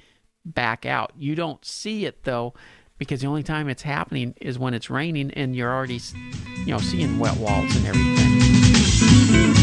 back 0.45 0.85
out. 0.85 1.13
You 1.17 1.35
don't 1.35 1.63
see 1.63 2.05
it 2.05 2.23
though, 2.23 2.53
because 2.97 3.21
the 3.21 3.27
only 3.27 3.43
time 3.43 3.69
it's 3.69 3.83
happening 3.83 4.35
is 4.41 4.59
when 4.59 4.73
it's 4.73 4.89
raining 4.89 5.31
and 5.31 5.55
you're 5.55 5.73
already, 5.73 6.01
you 6.57 6.67
know, 6.67 6.79
seeing 6.79 7.17
wet 7.17 7.37
walls 7.37 7.75
and 7.77 7.87
everything. 7.87 9.62